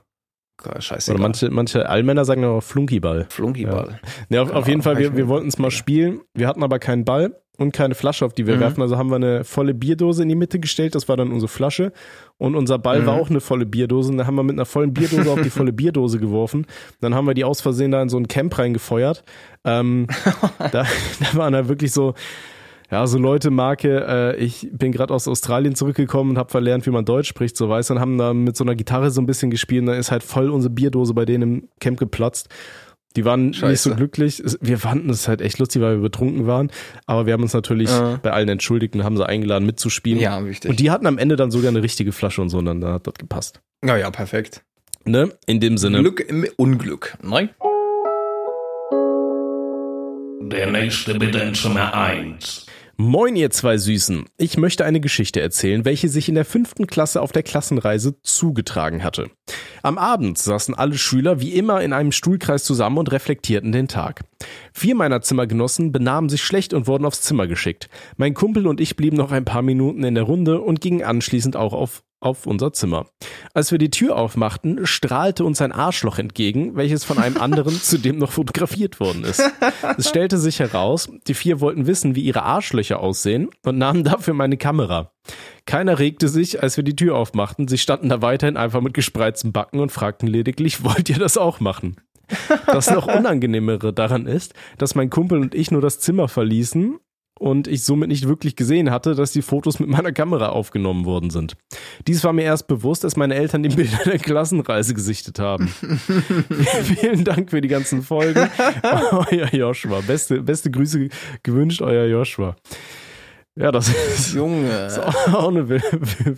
Scheiße. 0.80 1.12
Oder 1.12 1.22
manche, 1.22 1.50
manche 1.50 1.88
Allmänner 1.90 2.26
sagen 2.26 2.44
aber 2.44 2.62
Flunkyball. 2.62 3.28
Flunkyball. 3.30 4.00
Ja, 4.30 4.42
auf, 4.42 4.48
Keine 4.50 4.60
auf 4.60 4.68
jeden 4.68 4.82
Fall, 4.82 4.98
wir, 4.98 5.16
wir 5.16 5.28
wollten 5.28 5.48
es 5.48 5.58
mal 5.58 5.68
ja. 5.68 5.72
spielen. 5.72 6.22
Wir 6.34 6.48
hatten 6.48 6.64
aber 6.64 6.80
keinen 6.80 7.06
Ball 7.06 7.36
und 7.58 7.72
keine 7.72 7.94
Flasche, 7.96 8.26
auf 8.26 8.34
die 8.34 8.48
wir 8.48 8.56
Mhm. 8.56 8.60
werfen. 8.62 8.82
Also 8.82 8.98
haben 8.98 9.10
wir 9.10 9.16
eine 9.18 9.44
volle 9.44 9.74
Bierdose 9.74 10.24
in 10.24 10.30
die 10.30 10.36
Mitte 10.36 10.60
gestellt. 10.60 10.96
Das 10.96 11.08
war 11.08 11.18
dann 11.18 11.32
unsere 11.32 11.50
Flasche. 11.50 11.92
Und 12.38 12.56
unser 12.56 12.80
Ball 12.80 13.02
Mhm. 13.02 13.06
war 13.06 13.14
auch 13.16 13.30
eine 13.30 13.42
volle 13.42 13.66
Bierdose. 13.66 14.12
Und 14.12 14.18
da 14.18 14.26
haben 14.28 14.36
wir 14.36 14.44
mit 14.44 14.56
einer 14.56 14.66
vollen 14.66 14.94
Bierdose 14.94 15.30
auf 15.30 15.42
die 15.42 15.50
volle 15.50 15.72
Bierdose 15.74 16.20
geworfen. 16.20 16.66
Dann 17.02 17.14
haben 17.16 17.28
wir 17.28 17.34
die 17.34 17.44
aus 17.44 17.62
Versehen 17.62 17.92
da 17.92 18.02
in 18.02 18.10
so 18.10 18.18
ein 18.18 18.28
Camp 18.28 18.58
reingefeuert. 18.58 19.24
Ähm, 19.66 20.08
da, 20.72 20.84
da 20.84 20.86
waren 21.34 21.54
da 21.54 21.68
wirklich 21.68 21.92
so, 21.92 22.14
ja, 22.92 23.08
so 23.08 23.18
Leute, 23.18 23.50
Marke, 23.52 24.06
äh, 24.08 24.36
ich 24.38 24.70
bin 24.72 24.92
gerade 24.92 25.14
aus 25.14 25.28
Australien 25.28 25.76
zurückgekommen 25.76 26.32
und 26.32 26.38
habe 26.38 26.52
verlernt, 26.52 26.86
wie 26.86 26.92
man 26.92 27.06
Deutsch 27.06 27.28
spricht, 27.30 27.58
so 27.58 27.68
weißt 27.70 27.90
du, 27.90 27.96
und 27.96 28.00
haben 28.00 28.18
da 28.18 28.34
mit 28.34 28.56
so 28.56 28.64
einer 28.64 28.76
Gitarre 28.76 29.12
so 29.12 29.22
ein 29.22 29.26
bisschen 29.26 29.50
gespielt 29.52 29.82
und 29.82 29.88
dann 29.88 29.98
ist 30.00 30.12
halt 30.12 30.24
voll 30.24 30.50
unsere 30.50 30.74
Bierdose 30.74 31.14
bei 31.14 31.26
denen 31.26 31.42
im 31.44 31.70
Camp 31.80 31.98
geplatzt. 32.00 32.50
Die 33.16 33.24
waren 33.24 33.48
nicht 33.52 33.60
so 33.62 33.68
Scheiße. 33.68 33.96
glücklich. 33.96 34.44
Wir 34.60 34.78
fanden 34.78 35.10
es 35.10 35.30
halt 35.30 35.40
echt 35.40 35.58
lustig, 35.58 35.82
weil 35.82 35.96
wir 35.96 36.02
betrunken 36.02 36.48
waren. 36.48 36.70
Aber 37.06 37.26
wir 37.26 37.32
haben 37.32 37.44
uns 37.44 37.54
natürlich 37.54 37.90
Ja. 37.90 38.20
bei 38.22 38.32
allen 38.32 38.50
entschuldigt 38.50 38.94
und 38.94 39.06
haben 39.06 39.16
sie 39.16 39.26
eingeladen 39.26 39.66
mitzuspielen. 39.66 40.20
Ja, 40.20 40.46
wichtig. 40.46 40.70
Und 40.70 40.82
die 40.82 40.92
hatten 40.92 41.08
am 41.08 41.18
Ende 41.18 41.38
dann 41.38 41.50
sogar 41.50 41.70
eine 41.70 41.82
richtige 41.82 42.12
Flasche 42.12 42.42
und 42.42 42.50
so, 42.50 42.58
und 42.58 42.66
dann 42.66 42.84
hat 42.84 43.08
das 43.08 43.14
gepasst. 43.14 43.62
ja, 43.86 43.96
ja, 43.96 44.12
perfekt. 44.12 44.64
Ne? 45.06 45.32
In 45.46 45.62
dem 45.62 45.78
Sinne. 45.78 46.00
Glück 46.02 46.20
im 46.28 46.46
Unglück. 46.58 47.18
Ne? 47.24 47.50
Der 50.42 50.72
nächste 50.72 51.16
bitte 51.18 51.40
in 51.40 51.54
Zimmer 51.56 51.94
1. 51.94 52.66
Moin, 52.98 53.36
ihr 53.36 53.50
zwei 53.50 53.78
Süßen. 53.78 54.24
Ich 54.38 54.56
möchte 54.56 54.86
eine 54.86 55.02
Geschichte 55.02 55.42
erzählen, 55.42 55.84
welche 55.84 56.08
sich 56.08 56.30
in 56.30 56.36
der 56.36 56.46
fünften 56.46 56.88
Klasse 56.88 57.22
auf 57.22 57.34
der 57.34 57.44
Klassenreise 57.44 58.22
zugetragen 58.22 59.04
hatte. 59.04 59.30
Am 59.84 59.98
Abend 59.98 60.38
saßen 60.38 60.74
alle 60.74 60.98
Schüler 60.98 61.42
wie 61.42 61.56
immer 61.56 61.82
in 61.82 61.92
einem 61.92 62.14
Stuhlkreis 62.14 62.64
zusammen 62.64 62.98
und 62.98 63.12
reflektierten 63.12 63.74
den 63.74 63.90
Tag. 63.90 64.22
Vier 64.72 64.96
meiner 64.96 65.22
Zimmergenossen 65.22 65.92
benahmen 65.92 66.30
sich 66.30 66.42
schlecht 66.42 66.74
und 66.74 66.88
wurden 66.88 67.04
aufs 67.04 67.22
Zimmer 67.22 67.48
geschickt. 67.48 67.90
Mein 68.16 68.34
Kumpel 68.34 68.66
und 68.66 68.80
ich 68.80 68.96
blieben 68.96 69.18
noch 69.18 69.34
ein 69.34 69.44
paar 69.44 69.62
Minuten 69.62 70.06
in 70.06 70.16
der 70.16 70.24
Runde 70.24 70.62
und 70.62 70.80
gingen 70.80 71.04
anschließend 71.04 71.58
auch 71.58 71.74
auf 71.74 72.02
auf 72.20 72.48
unser 72.48 72.74
Zimmer. 72.74 73.06
Als 73.54 73.72
wir 73.72 73.78
die 73.78 73.92
Tür 73.92 74.16
aufmachten, 74.16 74.86
strahlte 74.86 75.46
uns 75.46 75.62
ein 75.62 75.72
Arschloch 75.72 76.18
entgegen, 76.18 76.76
welches 76.76 77.04
von 77.04 77.18
einem 77.18 77.38
anderen 77.38 77.74
zudem 77.82 78.18
noch 78.18 78.32
fotografiert 78.32 79.00
worden 79.00 79.24
ist. 79.24 79.44
Es 79.98 80.10
stellte 80.10 80.38
sich 80.38 80.60
heraus, 80.60 81.10
die 81.28 81.34
vier 81.34 81.60
wollten 81.60 81.88
wissen, 81.88 82.16
wie 82.16 82.22
ihre 82.22 82.44
Arschlöcher 82.44 83.00
aussehen 83.00 83.50
und 83.64 83.78
nahmen 83.78 84.04
dafür 84.04 84.34
meine 84.34 84.58
Kamera. 84.58 85.12
Keiner 85.66 86.00
regte 86.00 86.28
sich, 86.28 86.62
als 86.62 86.78
wir 86.78 86.84
die 86.84 86.96
Tür 86.96 87.16
aufmachten. 87.16 87.68
Sie 87.68 87.78
standen 87.78 88.10
da 88.10 88.22
weiterhin 88.22 88.58
einfach 88.58 88.82
mit 88.82 88.94
gespreizten 88.94 89.52
Backen 89.52 89.80
und 89.80 89.92
fragten 89.92 90.28
lediglich, 90.28 90.84
wollt 90.84 91.10
ihr 91.10 91.20
das 91.20 91.38
auch 91.38 91.60
machen? 91.60 91.98
Das 92.66 92.90
noch 92.90 93.08
unangenehmere 93.08 93.94
daran 93.94 94.26
ist, 94.26 94.54
dass 94.78 94.96
mein 94.96 95.10
Kumpel 95.10 95.40
und 95.40 95.54
ich 95.54 95.70
nur 95.70 95.82
das 95.82 96.00
Zimmer 96.00 96.28
verließen 96.28 96.98
und 97.40 97.68
ich 97.68 97.84
somit 97.84 98.08
nicht 98.10 98.28
wirklich 98.28 98.56
gesehen 98.56 98.92
hatte, 98.92 99.14
dass 99.16 99.32
die 99.32 99.42
Fotos 99.42 99.80
mit 99.80 99.90
meiner 99.90 100.12
Kamera 100.12 100.50
aufgenommen 100.50 101.06
worden 101.06 101.30
sind. 101.30 101.56
Dies 102.08 102.24
war 102.24 102.34
mir 102.34 102.44
erst 102.44 102.68
bewusst, 102.68 103.04
als 103.04 103.16
meine 103.18 103.36
Eltern 103.36 103.64
die 103.64 103.70
Bilder 103.70 103.98
der 104.06 104.20
Klassenreise 104.20 104.94
gesichtet 104.94 105.40
haben. 105.40 105.68
Vielen 107.00 107.24
Dank 107.24 107.50
für 107.52 107.62
die 107.62 107.68
ganzen 107.68 108.02
Folgen. 108.02 108.50
Euer 109.32 109.54
Joshua. 109.54 110.02
Beste, 110.02 110.42
beste 110.42 110.72
Grüße 110.72 111.10
gewünscht, 111.44 111.82
euer 111.82 112.06
Joshua. 112.06 112.56
Ja, 113.58 113.72
das 113.72 113.88
ist, 113.90 114.34
Junge, 114.34 114.70
ist 114.88 115.00
auch 115.00 115.48
eine 115.50 115.70
wil- 115.70 115.82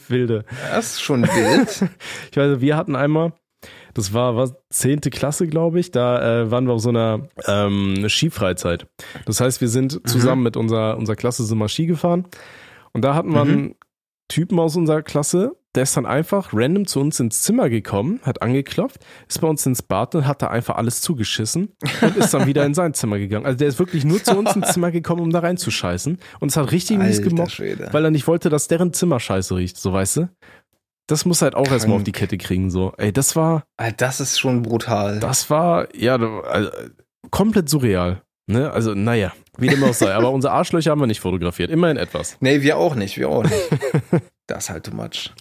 wilde. 0.08 0.46
das 0.70 0.94
ist 0.94 1.02
schon 1.02 1.24
wild. 1.24 1.90
Ich 2.32 2.38
weiß, 2.38 2.62
wir 2.62 2.78
hatten 2.78 2.96
einmal, 2.96 3.34
das 3.98 4.14
war 4.14 4.36
was 4.38 4.54
zehnte 4.70 5.10
Klasse, 5.10 5.48
glaube 5.48 5.80
ich, 5.80 5.92
da 5.92 6.42
äh, 6.44 6.52
waren 6.52 6.66
wir 6.68 6.74
auf 6.74 6.82
so 6.82 6.90
einer 6.90 7.28
ähm, 7.48 8.08
Skifreizeit. 8.08 8.88
Das 9.26 9.42
heißt, 9.42 9.60
wir 9.60 9.68
sind 9.70 10.00
zusammen 10.08 10.44
mit 10.44 10.56
unserer, 10.56 10.98
unserer 10.98 11.16
Klasse 11.16 11.44
sind 11.44 11.58
mal 11.58 11.68
Ski 11.68 11.86
gefahren 11.88 12.26
und 12.94 13.02
da 13.04 13.16
hatten 13.16 13.34
wir 13.34 13.44
Mhm. 13.44 13.52
einen 13.52 13.76
Typen 14.30 14.60
aus 14.60 14.76
unserer 14.76 15.02
Klasse, 15.04 15.56
der 15.76 15.84
ist 15.84 15.96
dann 15.96 16.06
einfach 16.06 16.50
random 16.54 16.86
zu 16.88 17.00
uns 17.00 17.20
ins 17.20 17.44
Zimmer 17.44 17.70
gekommen, 17.70 18.20
hat 18.24 18.42
angeklopft, 18.42 19.06
ist 19.30 19.40
bei 19.42 19.48
uns 19.48 19.66
ins 19.66 19.82
Bad 19.84 20.16
und 20.16 20.28
hat 20.28 20.42
da 20.42 20.48
einfach 20.48 20.76
alles 20.76 21.02
zugeschissen 21.02 21.70
und 22.02 22.18
ist 22.18 22.34
dann 22.34 22.46
wieder 22.48 22.66
in 22.66 22.74
sein 22.74 22.94
Zimmer 22.94 23.20
gegangen. 23.20 23.46
Also 23.46 23.58
der 23.60 23.68
ist 23.68 23.78
wirklich 23.80 24.04
nur 24.04 24.22
zu 24.24 24.36
uns 24.38 24.56
ins 24.56 24.74
Zimmer 24.74 24.92
gekommen, 24.92 25.22
um 25.22 25.30
da 25.30 25.40
reinzuscheißen 25.40 26.18
und 26.40 26.50
es 26.50 26.58
hat 26.58 26.72
richtig 26.72 26.98
mies 26.98 27.22
Schwede. 27.52 27.90
weil 27.92 28.04
er 28.04 28.12
nicht 28.12 28.28
wollte, 28.28 28.50
dass 28.50 28.68
deren 28.68 28.92
Zimmer 28.92 29.20
scheiße 29.20 29.56
riecht, 29.56 29.78
so 29.78 29.94
weißt 29.94 30.18
du? 30.18 30.30
Das 31.08 31.26
muss 31.26 31.42
halt 31.42 31.56
auch 31.56 31.72
erstmal 31.72 31.96
auf 31.98 32.04
die 32.04 32.12
Kette 32.12 32.38
kriegen, 32.38 32.70
so. 32.70 32.94
Ey, 32.98 33.14
das 33.14 33.36
war, 33.38 33.64
Alter, 33.78 33.96
das 33.98 34.20
ist 34.20 34.40
schon 34.40 34.62
brutal. 34.62 35.20
das 35.20 35.50
war, 35.50 35.88
ja, 35.96 36.18
also, 36.18 36.70
komplett 37.32 37.70
surreal. 37.70 38.22
Ne? 38.46 38.72
Also, 38.72 38.94
naja, 38.94 39.32
wie 39.58 39.68
dem 39.68 39.84
auch 39.84 39.94
sei. 39.94 40.14
Aber 40.14 40.32
unsere 40.32 40.54
Arschlöcher 40.54 40.92
haben 40.92 41.00
wir 41.00 41.08
nicht 41.08 41.22
fotografiert. 41.22 41.72
Immerhin 41.72 41.98
etwas. 41.98 42.38
Nee, 42.42 42.62
wir 42.62 42.78
auch 42.78 42.96
nicht, 42.96 43.18
wir 43.18 43.30
auch 43.30 43.44
nicht. 43.44 43.70
das 44.48 44.66
ist 44.66 44.70
halt 44.70 44.86
too 44.86 44.96
much. 44.96 45.32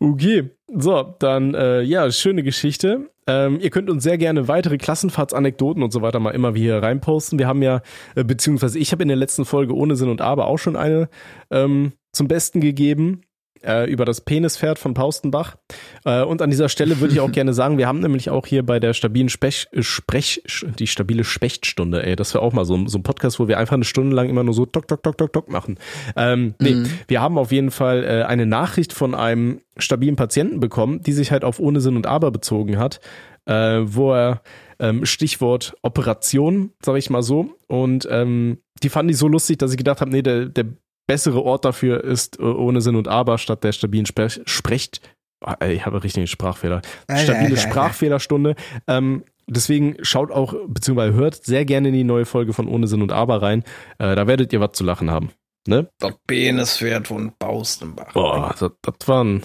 Okay, 0.00 0.50
so, 0.74 1.14
dann, 1.18 1.54
äh, 1.54 1.82
ja, 1.82 2.10
schöne 2.10 2.42
Geschichte. 2.42 3.10
Ähm, 3.26 3.58
ihr 3.60 3.70
könnt 3.70 3.88
uns 3.88 4.02
sehr 4.02 4.18
gerne 4.18 4.48
weitere 4.48 4.76
Klassenfahrtsanekdoten 4.76 5.82
und 5.82 5.92
so 5.92 6.02
weiter 6.02 6.20
mal 6.20 6.30
immer 6.30 6.54
wieder 6.54 6.82
reinposten. 6.82 7.38
Wir 7.38 7.46
haben 7.46 7.62
ja, 7.62 7.80
äh, 8.14 8.24
beziehungsweise 8.24 8.78
ich 8.78 8.92
habe 8.92 9.02
in 9.02 9.08
der 9.08 9.16
letzten 9.16 9.44
Folge 9.44 9.74
ohne 9.74 9.96
Sinn 9.96 10.10
und 10.10 10.20
Aber 10.20 10.46
auch 10.46 10.58
schon 10.58 10.76
eine 10.76 11.08
ähm, 11.50 11.92
zum 12.12 12.28
Besten 12.28 12.60
gegeben 12.60 13.22
äh, 13.66 13.90
über 13.90 14.04
das 14.04 14.20
Penispferd 14.20 14.78
von 14.78 14.94
Paustenbach. 14.94 15.56
Äh, 16.04 16.22
und 16.22 16.42
an 16.42 16.50
dieser 16.50 16.68
Stelle 16.68 17.00
würde 17.00 17.14
ich 17.14 17.20
auch 17.20 17.32
gerne 17.32 17.54
sagen, 17.54 17.78
wir 17.78 17.86
haben 17.86 18.00
nämlich 18.00 18.30
auch 18.30 18.46
hier 18.46 18.64
bei 18.64 18.80
der 18.80 18.94
stabilen 18.94 19.28
Spech, 19.28 19.68
äh, 19.72 19.82
Sprech, 19.82 20.42
die 20.78 20.86
stabile 20.86 21.24
Spechtstunde, 21.24 22.04
ey, 22.04 22.16
das 22.16 22.34
wäre 22.34 22.42
auch 22.42 22.52
mal 22.52 22.64
so, 22.64 22.86
so 22.86 22.98
ein 22.98 23.02
Podcast, 23.02 23.38
wo 23.40 23.48
wir 23.48 23.58
einfach 23.58 23.74
eine 23.74 23.84
Stunde 23.84 24.14
lang 24.14 24.28
immer 24.28 24.44
nur 24.44 24.54
so 24.54 24.66
tok, 24.66 24.88
tok, 24.88 25.02
tok, 25.02 25.18
tok, 25.18 25.32
tok 25.32 25.48
machen. 25.48 25.78
Ähm, 26.16 26.54
nee, 26.60 26.74
Mhm. 26.74 26.90
wir 27.08 27.20
haben 27.20 27.38
auf 27.38 27.52
jeden 27.52 27.70
Fall 27.70 28.04
äh, 28.04 28.22
eine 28.24 28.46
Nachricht 28.46 28.92
von 28.92 29.14
einem 29.14 29.60
stabilen 29.76 30.16
Patienten 30.16 30.60
bekommen, 30.60 31.02
die 31.02 31.12
sich 31.12 31.30
halt 31.32 31.44
auf 31.44 31.58
ohne 31.60 31.80
Sinn 31.80 31.96
und 31.96 32.06
Aber 32.06 32.30
bezogen 32.30 32.78
hat, 32.78 33.00
äh, 33.46 33.80
wo 33.84 34.12
er 34.12 34.42
ähm, 34.80 35.04
Stichwort 35.06 35.74
Operation, 35.82 36.70
sage 36.84 36.98
ich 36.98 37.10
mal 37.10 37.22
so, 37.22 37.50
und 37.68 38.08
ähm, 38.10 38.58
die 38.82 38.88
fand 38.88 39.10
ich 39.10 39.16
so 39.16 39.28
lustig, 39.28 39.58
dass 39.58 39.70
ich 39.70 39.76
gedacht 39.78 40.00
habe, 40.00 40.10
nee, 40.10 40.22
der, 40.22 40.46
der 40.46 40.64
bessere 41.06 41.42
Ort 41.42 41.64
dafür 41.64 42.02
ist 42.04 42.38
äh, 42.38 42.42
ohne 42.42 42.80
Sinn 42.80 42.96
und 42.96 43.08
Aber 43.08 43.38
statt 43.38 43.64
der 43.64 43.72
stabilen 43.72 44.06
Sprech, 44.06 44.40
Sprecht. 44.46 45.00
Ah, 45.44 45.66
ich 45.66 45.84
habe 45.84 46.02
richtigen 46.02 46.26
Sprachfehler. 46.26 46.80
Stabile 47.14 47.56
Sprachfehlerstunde. 47.58 48.54
Ähm, 48.86 49.24
deswegen 49.46 49.96
schaut 50.02 50.30
auch, 50.30 50.54
beziehungsweise 50.68 51.12
hört 51.14 51.44
sehr 51.44 51.66
gerne 51.66 51.88
in 51.88 51.94
die 51.94 52.04
neue 52.04 52.24
Folge 52.24 52.54
von 52.54 52.66
Ohne 52.66 52.86
Sinn 52.86 53.02
und 53.02 53.12
Aber 53.12 53.42
rein. 53.42 53.62
Äh, 53.98 54.14
da 54.16 54.26
werdet 54.26 54.52
ihr 54.54 54.60
was 54.60 54.72
zu 54.72 54.84
lachen 54.84 55.10
haben. 55.10 55.30
Ne? 55.66 55.88
Das 55.98 56.14
Penispferd 56.26 57.08
von 57.08 57.32
Baustenbach. 57.38 58.12
Boah, 58.14 58.54
das, 58.58 58.70
das 58.80 59.08
war 59.08 59.24
ein, 59.24 59.42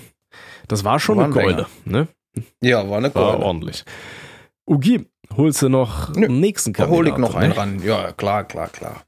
das 0.67 0.83
war 0.85 0.99
schon 0.99 1.17
War 1.17 1.25
eine 1.25 1.35
ein 1.35 1.41
Keule. 1.41 1.65
Ne? 1.85 2.07
Ja, 2.61 2.89
war 2.89 2.97
eine 2.99 3.13
War 3.15 3.33
Keule. 3.33 3.45
ordentlich. 3.45 3.83
Ugi, 4.65 5.05
holst 5.35 5.61
du 5.61 5.69
noch 5.69 6.13
Nö, 6.13 6.27
einen 6.27 6.39
nächsten 6.39 6.73
Da 6.73 6.87
hol 6.87 7.07
ich 7.07 7.13
Kandidaten, 7.13 7.21
noch 7.21 7.35
einen 7.35 7.49
ne? 7.49 7.57
ran. 7.57 7.83
Ja, 7.83 8.11
klar, 8.13 8.43
klar, 8.45 8.67
klar. 8.67 9.03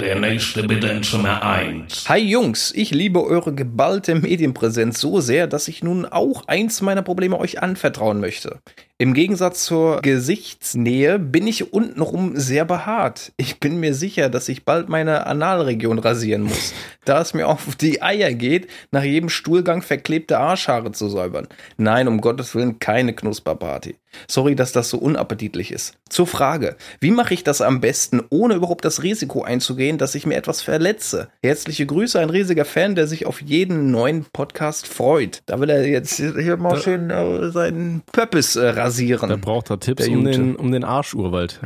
Der 0.00 0.14
nächste 0.14 0.62
bitte 0.62 0.86
in 0.86 1.02
Zimmer 1.02 1.42
1. 1.42 2.08
Hi 2.08 2.18
Jungs, 2.18 2.72
ich 2.72 2.92
liebe 2.92 3.24
eure 3.24 3.52
geballte 3.52 4.14
Medienpräsenz 4.14 5.00
so 5.00 5.20
sehr, 5.20 5.48
dass 5.48 5.66
ich 5.66 5.82
nun 5.82 6.06
auch 6.06 6.46
eins 6.46 6.80
meiner 6.82 7.02
Probleme 7.02 7.36
euch 7.36 7.60
anvertrauen 7.60 8.20
möchte. 8.20 8.60
Im 9.00 9.14
Gegensatz 9.14 9.64
zur 9.64 10.02
Gesichtsnähe 10.02 11.20
bin 11.20 11.46
ich 11.46 11.72
untenrum 11.72 12.32
sehr 12.34 12.64
behaart. 12.64 13.30
Ich 13.36 13.60
bin 13.60 13.78
mir 13.78 13.94
sicher, 13.94 14.28
dass 14.28 14.48
ich 14.48 14.64
bald 14.64 14.88
meine 14.88 15.28
Analregion 15.28 16.00
rasieren 16.00 16.42
muss, 16.42 16.74
da 17.04 17.20
es 17.20 17.32
mir 17.32 17.46
auf 17.46 17.76
die 17.76 18.02
Eier 18.02 18.32
geht, 18.32 18.66
nach 18.90 19.04
jedem 19.04 19.28
Stuhlgang 19.28 19.82
verklebte 19.82 20.38
Arschhaare 20.38 20.90
zu 20.90 21.08
säubern. 21.08 21.46
Nein, 21.76 22.08
um 22.08 22.20
Gottes 22.20 22.56
Willen 22.56 22.80
keine 22.80 23.14
Knusperparty. 23.14 23.94
Sorry, 24.26 24.56
dass 24.56 24.72
das 24.72 24.88
so 24.88 24.98
unappetitlich 24.98 25.70
ist. 25.70 25.94
Zur 26.08 26.26
Frage, 26.26 26.76
wie 26.98 27.10
mache 27.10 27.34
ich 27.34 27.44
das 27.44 27.60
am 27.60 27.80
besten, 27.80 28.22
ohne 28.30 28.54
überhaupt 28.54 28.84
das 28.84 29.02
Risiko 29.02 29.42
einzugehen, 29.42 29.98
dass 29.98 30.14
ich 30.14 30.26
mir 30.26 30.36
etwas 30.36 30.62
verletze? 30.62 31.28
Herzliche 31.42 31.86
Grüße, 31.86 32.18
ein 32.18 32.30
riesiger 32.30 32.64
Fan, 32.64 32.94
der 32.94 33.06
sich 33.06 33.26
auf 33.26 33.42
jeden 33.42 33.90
neuen 33.90 34.24
Podcast 34.32 34.88
freut. 34.88 35.42
Da 35.46 35.60
will 35.60 35.70
er 35.70 35.86
jetzt 35.86 36.16
hier 36.16 36.56
mal 36.56 36.80
schön 36.80 37.10
äh, 37.10 37.50
seinen 37.50 38.02
Pöppis 38.12 38.56
äh, 38.56 38.68
Da 38.68 38.87
rasieren. 38.88 39.40
braucht 39.40 39.70
er 39.70 39.80
Tipps, 39.80 40.04
Der 40.04 40.12
um 40.14 40.24
den, 40.24 40.56
um 40.56 40.72
den 40.72 40.84
Arschurwald 40.84 41.60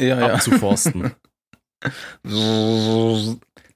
Ja, 0.00 0.06
ja. 0.20 0.34
abzuforsten. 0.34 1.12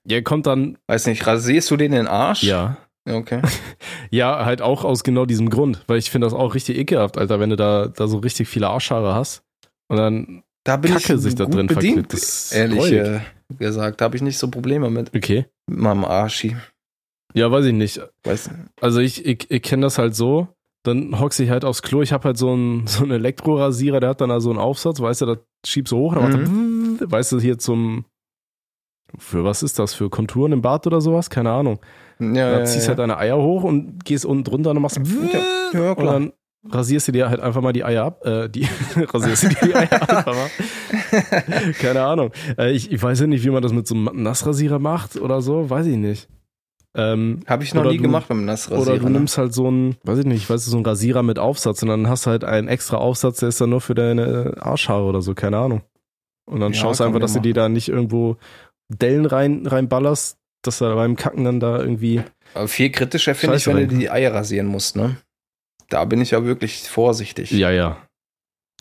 ja, 0.07 0.21
kommt 0.23 0.47
dann, 0.47 0.79
Weiß 0.87 1.07
nicht, 1.07 1.27
rasierst 1.27 1.71
du 1.71 1.77
den 1.77 1.93
in 1.93 1.99
den 1.99 2.07
Arsch? 2.07 2.43
ja. 2.43 2.77
Okay. 3.09 3.41
Ja, 4.11 4.45
halt 4.45 4.61
auch 4.63 4.85
aus 4.85 5.03
genau 5.03 5.25
diesem 5.27 5.49
Grund, 5.51 5.83
weil 5.87 5.99
ich 5.99 6.11
finde 6.11 6.27
das 6.27 6.35
auch 6.35 6.55
richtig 6.55 6.77
ekelhaft, 6.79 7.17
Alter, 7.19 7.41
wenn 7.41 7.49
du 7.51 7.57
da, 7.57 7.89
da 7.89 8.07
so 8.07 8.19
richtig 8.19 8.49
viele 8.49 8.69
Arschhaare 8.69 9.15
hast 9.15 9.43
und 9.89 9.97
dann 9.99 10.43
Da 10.65 10.77
bin 10.77 10.93
Kacke 10.93 11.15
ich 11.15 11.21
sich 11.21 11.35
da 11.35 11.45
drin 11.47 11.67
bedient, 11.69 12.11
verklebt. 12.11 12.53
Ehrlich 12.53 12.93
äh, 12.93 13.21
gesagt. 13.59 14.01
Da 14.01 14.07
habe 14.07 14.17
ich 14.17 14.23
nicht 14.23 14.39
so 14.39 14.49
Probleme 14.51 14.91
mit, 14.91 15.15
okay. 15.17 15.47
mit 15.67 15.79
meinem 15.79 16.05
Arschi. 16.05 16.57
Ja, 17.35 17.51
weiß 17.51 17.67
ich 17.67 17.73
nicht. 17.75 18.01
Weiß, 18.25 18.51
Also 18.81 19.01
ich, 19.01 19.25
ich, 19.25 19.51
ich 19.51 19.63
kenne 19.63 19.83
das 19.83 19.97
halt 19.99 20.15
so, 20.15 20.49
dann 20.85 21.19
hockst 21.21 21.41
ich 21.41 21.51
halt 21.51 21.65
aufs 21.65 21.83
Klo, 21.83 22.03
ich 22.03 22.13
habe 22.13 22.25
halt 22.25 22.37
so 22.39 22.51
einen 22.53 22.87
so 22.87 23.03
einen 23.03 23.13
Elektrorasierer, 23.13 24.01
der 24.01 24.11
hat 24.11 24.21
dann 24.21 24.29
da 24.31 24.41
so 24.41 24.51
einen 24.51 24.59
Aufsatz, 24.59 25.01
weißt 25.01 25.23
du, 25.23 25.27
da 25.27 25.37
schiebst 25.67 25.93
du 25.93 25.97
hoch, 25.99 26.15
dann 26.15 26.23
macht 26.23 26.37
Mhm. 26.51 26.99
er, 27.01 27.11
weißt 27.11 27.33
du, 27.33 27.41
hier 27.41 27.59
zum, 27.59 28.05
für 29.19 29.45
was 29.45 29.63
ist 29.63 29.79
das, 29.79 29.95
für 29.95 30.11
Konturen 30.11 30.53
im 30.53 30.63
Bad 30.63 30.87
oder 30.87 31.01
sowas? 31.01 31.31
Keine 31.31 31.51
Ahnung. 31.51 31.81
ja, 32.21 32.51
Dann 32.59 32.67
ziehst 32.67 32.85
ja. 32.87 32.89
halt 32.91 32.99
deine 32.99 33.17
Eier 33.19 33.39
hoch 33.39 33.65
und 33.65 34.05
gehst 34.05 34.25
unten 34.27 34.45
drunter 34.45 34.71
und 34.73 34.81
machst 34.83 35.01
Ja, 35.73 35.93
und 35.93 36.05
dann 36.07 36.33
rasierst 36.71 37.09
du 37.09 37.13
dir 37.13 37.31
halt 37.31 37.41
einfach 37.41 37.63
mal 37.63 37.73
die 37.73 37.85
Eier 37.85 38.05
ab, 38.05 38.27
äh, 38.27 38.49
die 38.49 38.67
rasierst 38.97 39.45
du 39.45 39.49
dir 39.49 39.57
die 39.69 39.75
Eier 39.75 39.93
einfach 40.03 40.35
mal. 40.35 40.51
Keine 41.81 42.03
Ahnung. 42.03 42.31
Äh, 42.59 42.73
ich, 42.73 42.91
ich 42.93 43.03
weiß 43.03 43.21
ja 43.21 43.27
nicht, 43.27 43.45
wie 43.45 43.51
man 43.51 43.63
das 43.63 43.73
mit 43.73 43.87
so 43.87 43.95
einem 43.95 44.11
Nassrasierer 44.23 44.79
macht 44.79 45.17
oder 45.17 45.41
so, 45.41 45.71
weiß 45.71 45.87
ich 45.87 45.97
nicht. 45.97 46.29
Ähm, 46.97 47.41
Habe 47.47 47.65
ich 47.65 47.75
noch 47.75 47.85
nie 47.85 47.99
du- 47.99 48.03
gemacht 48.05 48.29
mit 48.31 48.39
dem 48.39 48.45
Nassrasierer. 48.47 48.81
oder 48.95 48.99
du 48.99 49.05
ne? 49.05 49.11
nimmst 49.19 49.37
halt 49.39 49.53
so 49.55 49.67
einen, 49.69 49.97
weiß 50.05 50.21
ich 50.21 50.25
nicht, 50.25 50.49
weißt 50.49 50.67
du, 50.67 50.71
so 50.71 50.77
einen 50.79 50.87
Rasierer 50.87 51.23
mit 51.23 51.39
Aufsatz 51.39 51.83
und 51.83 51.89
dann 51.89 52.09
hast 52.09 52.27
du 52.27 52.31
halt 52.31 52.45
einen 52.45 52.67
extra 52.69 52.97
Aufsatz, 52.97 53.41
der 53.41 53.51
ist 53.51 53.61
dann 53.61 53.71
nur 53.71 53.81
für 53.81 53.95
deine 53.95 54.55
Arschhaare 54.59 55.05
oder 55.05 55.21
so, 55.23 55.35
keine 55.35 55.59
Ahnung. 55.59 55.83
Und 56.47 56.61
dann 56.61 56.73
Ja, 56.73 56.81
schaust 56.81 57.01
du 57.01 57.05
einfach, 57.05 57.21
dass 57.21 57.35
du 57.35 57.41
die 57.41 57.53
da 57.53 57.69
nicht 57.69 57.89
irgendwo 57.89 58.37
Dellen 58.89 59.27
rein, 59.27 59.67
reinballerst, 59.67 60.39
dass 60.63 60.79
du 60.79 60.95
beim 60.95 61.15
Kacken 61.17 61.45
dann 61.45 61.61
da 61.61 61.79
irgendwie. 61.79 62.23
Aber 62.55 62.69
viel 62.69 62.91
kritischer 62.91 63.35
finde 63.35 63.57
ich, 63.57 63.67
wenn 63.67 63.77
du 63.77 63.83
rein. 63.83 63.99
die 64.01 64.11
Eier 64.11 64.33
rasieren 64.33 64.67
musst, 64.67 64.97
ne? 64.97 65.17
Da 65.91 66.05
bin 66.07 66.21
ich 66.23 66.31
ja 66.31 66.45
wirklich 66.45 66.89
vorsichtig. 66.89 67.51
Ja, 67.51 67.71
ja. 67.71 67.99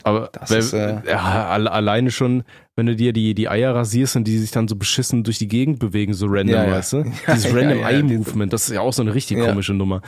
Aber 0.02 0.30
Das 0.32 0.50
wer- 0.50 0.58
ist, 0.58 0.72
äh, 0.72 1.02
ja, 1.06 1.48
alle- 1.50 1.70
alleine 1.72 2.10
schon, 2.10 2.44
wenn 2.78 2.86
du 2.86 2.94
dir 2.94 3.12
die, 3.12 3.34
die 3.34 3.48
Eier 3.48 3.74
rasierst 3.74 4.14
und 4.14 4.24
die 4.24 4.38
sich 4.38 4.52
dann 4.52 4.68
so 4.68 4.76
beschissen 4.76 5.24
durch 5.24 5.38
die 5.38 5.48
Gegend 5.48 5.80
bewegen, 5.80 6.14
so 6.14 6.26
random, 6.28 6.54
Ja, 6.54 6.64
ja. 6.64 6.70
weißt 6.72 6.92
du? 6.92 7.02
Dieses 7.26 7.52
Random 7.52 7.80
Eye 7.82 8.02
Movement, 8.04 8.52
das 8.52 8.68
ist 8.68 8.74
ja 8.74 8.80
auch 8.82 8.92
so 8.92 9.02
eine 9.02 9.12
richtig 9.14 9.38
komische 9.40 9.74
Nummer. 9.74 10.00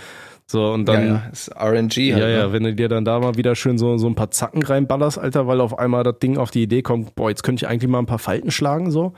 So, 0.46 0.72
und 0.72 0.84
dann, 0.86 1.00
ja, 1.06 1.06
ja, 1.14 1.28
ist 1.32 1.50
RNG 1.54 2.12
halt. 2.12 2.22
Ja, 2.22 2.28
ja, 2.28 2.46
ne? 2.46 2.52
wenn 2.52 2.62
du 2.64 2.74
dir 2.74 2.88
dann 2.88 3.04
da 3.04 3.18
mal 3.20 3.36
wieder 3.36 3.54
schön 3.56 3.76
so, 3.76 3.98
so 3.98 4.06
ein 4.08 4.14
paar 4.14 4.30
Zacken 4.30 4.62
reinballerst, 4.62 5.18
Alter, 5.18 5.46
weil 5.46 5.60
auf 5.60 5.78
einmal 5.78 6.02
das 6.04 6.18
Ding 6.20 6.38
auf 6.38 6.50
die 6.50 6.62
Idee 6.62 6.82
kommt, 6.82 7.14
boah, 7.16 7.28
jetzt 7.28 7.42
könnte 7.42 7.64
ich 7.64 7.68
eigentlich 7.68 7.90
mal 7.90 7.98
ein 8.00 8.06
paar 8.06 8.18
Falten 8.18 8.50
schlagen, 8.50 8.90
so. 8.90 9.12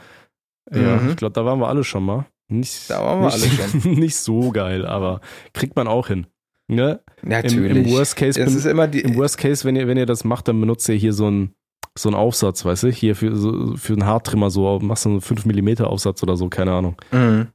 Ja, 0.72 0.96
Mhm. 0.96 1.10
ich 1.10 1.16
glaube, 1.16 1.32
da 1.34 1.44
waren 1.44 1.58
wir 1.58 1.68
alle 1.68 1.84
schon 1.84 2.04
mal. 2.04 2.26
Nicht, 2.48 2.88
Da 2.90 3.02
waren 3.02 3.20
wir 3.20 3.26
nicht, 3.36 3.60
alle 3.60 3.80
schon. 3.82 3.92
nicht 3.98 4.16
so 4.16 4.50
geil, 4.50 4.84
aber 4.86 5.20
kriegt 5.54 5.74
man 5.76 5.88
auch 5.88 6.08
hin. 6.08 6.26
Ne? 6.68 7.00
Im, 7.22 7.28
Natürlich. 7.30 7.86
Im 7.86 7.90
Worst 7.92 8.16
Case, 8.16 8.38
ben- 8.42 8.48
ist 8.54 8.64
immer 8.66 8.86
die. 8.86 9.00
im 9.00 9.16
Worst 9.16 9.36
Case, 9.38 9.64
wenn 9.64 9.74
ihr, 9.76 9.88
wenn 9.88 9.96
ihr 9.98 10.06
das 10.06 10.24
macht, 10.24 10.48
dann 10.48 10.60
benutzt 10.60 10.88
ihr 10.88 10.94
hier 10.94 11.12
so 11.12 11.26
einen, 11.26 11.54
so 11.98 12.08
einen 12.08 12.16
Aufsatz, 12.16 12.64
weißt 12.64 12.84
du, 12.84 12.88
hier 12.90 13.14
für, 13.16 13.36
so, 13.36 13.76
für 13.76 13.92
einen 13.92 14.06
Haartrimmer 14.06 14.50
so, 14.50 14.78
machst 14.80 15.04
du 15.04 15.10
einen 15.10 15.20
5 15.20 15.44
mm 15.46 15.84
Aufsatz 15.84 16.22
oder 16.22 16.36
so, 16.36 16.48
keine 16.48 16.72
Ahnung. 16.72 16.96
Mhm. 17.10 17.48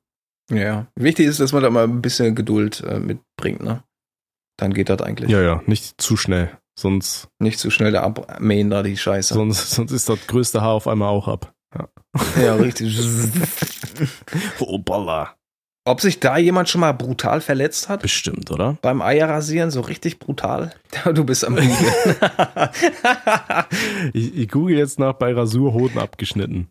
Ja. 0.51 0.87
Wichtig 0.95 1.27
ist, 1.27 1.39
dass 1.39 1.53
man 1.53 1.63
da 1.63 1.69
mal 1.69 1.83
ein 1.83 2.01
bisschen 2.01 2.35
Geduld 2.35 2.81
äh, 2.81 2.99
mitbringt, 2.99 3.61
ne? 3.61 3.83
Dann 4.57 4.73
geht 4.73 4.89
das 4.89 5.01
eigentlich. 5.01 5.29
Ja, 5.29 5.41
ja, 5.41 5.61
nicht 5.65 5.99
zu 6.01 6.17
schnell, 6.17 6.57
sonst, 6.79 7.27
Nicht 7.39 7.59
zu 7.59 7.69
schnell 7.69 7.91
da 7.91 8.01
abmähen, 8.03 8.69
da 8.69 8.81
die 8.83 8.97
Scheiße. 8.97 9.33
sonst, 9.33 9.71
sonst 9.71 9.91
ist 9.91 10.09
das 10.09 10.25
größte 10.27 10.61
Haar 10.61 10.71
auf 10.73 10.87
einmal 10.87 11.09
auch 11.09 11.27
ab. 11.27 11.53
Ja, 12.41 12.55
richtig. 12.55 12.97
Oh, 14.59 14.79
Balla. 14.79 15.35
Ob 15.87 16.01
sich 16.01 16.19
da 16.19 16.37
jemand 16.37 16.67
schon 16.67 16.81
mal 16.81 16.91
brutal 16.91 17.39
verletzt 17.39 17.87
hat? 17.87 18.01
Bestimmt, 18.01 18.51
oder? 18.51 18.77
Beim 18.81 19.01
Eierrasieren, 19.01 19.71
so 19.71 19.79
richtig 19.79 20.19
brutal? 20.19 20.73
Du 21.13 21.23
bist 21.23 21.45
am 21.45 21.55
Googeln. 21.55 21.71
ich, 24.13 24.35
ich 24.35 24.49
google 24.49 24.77
jetzt 24.77 24.99
nach 24.99 25.13
bei 25.13 25.33
Rasur 25.33 25.73
Hoden 25.73 25.97
abgeschnitten. 25.97 26.67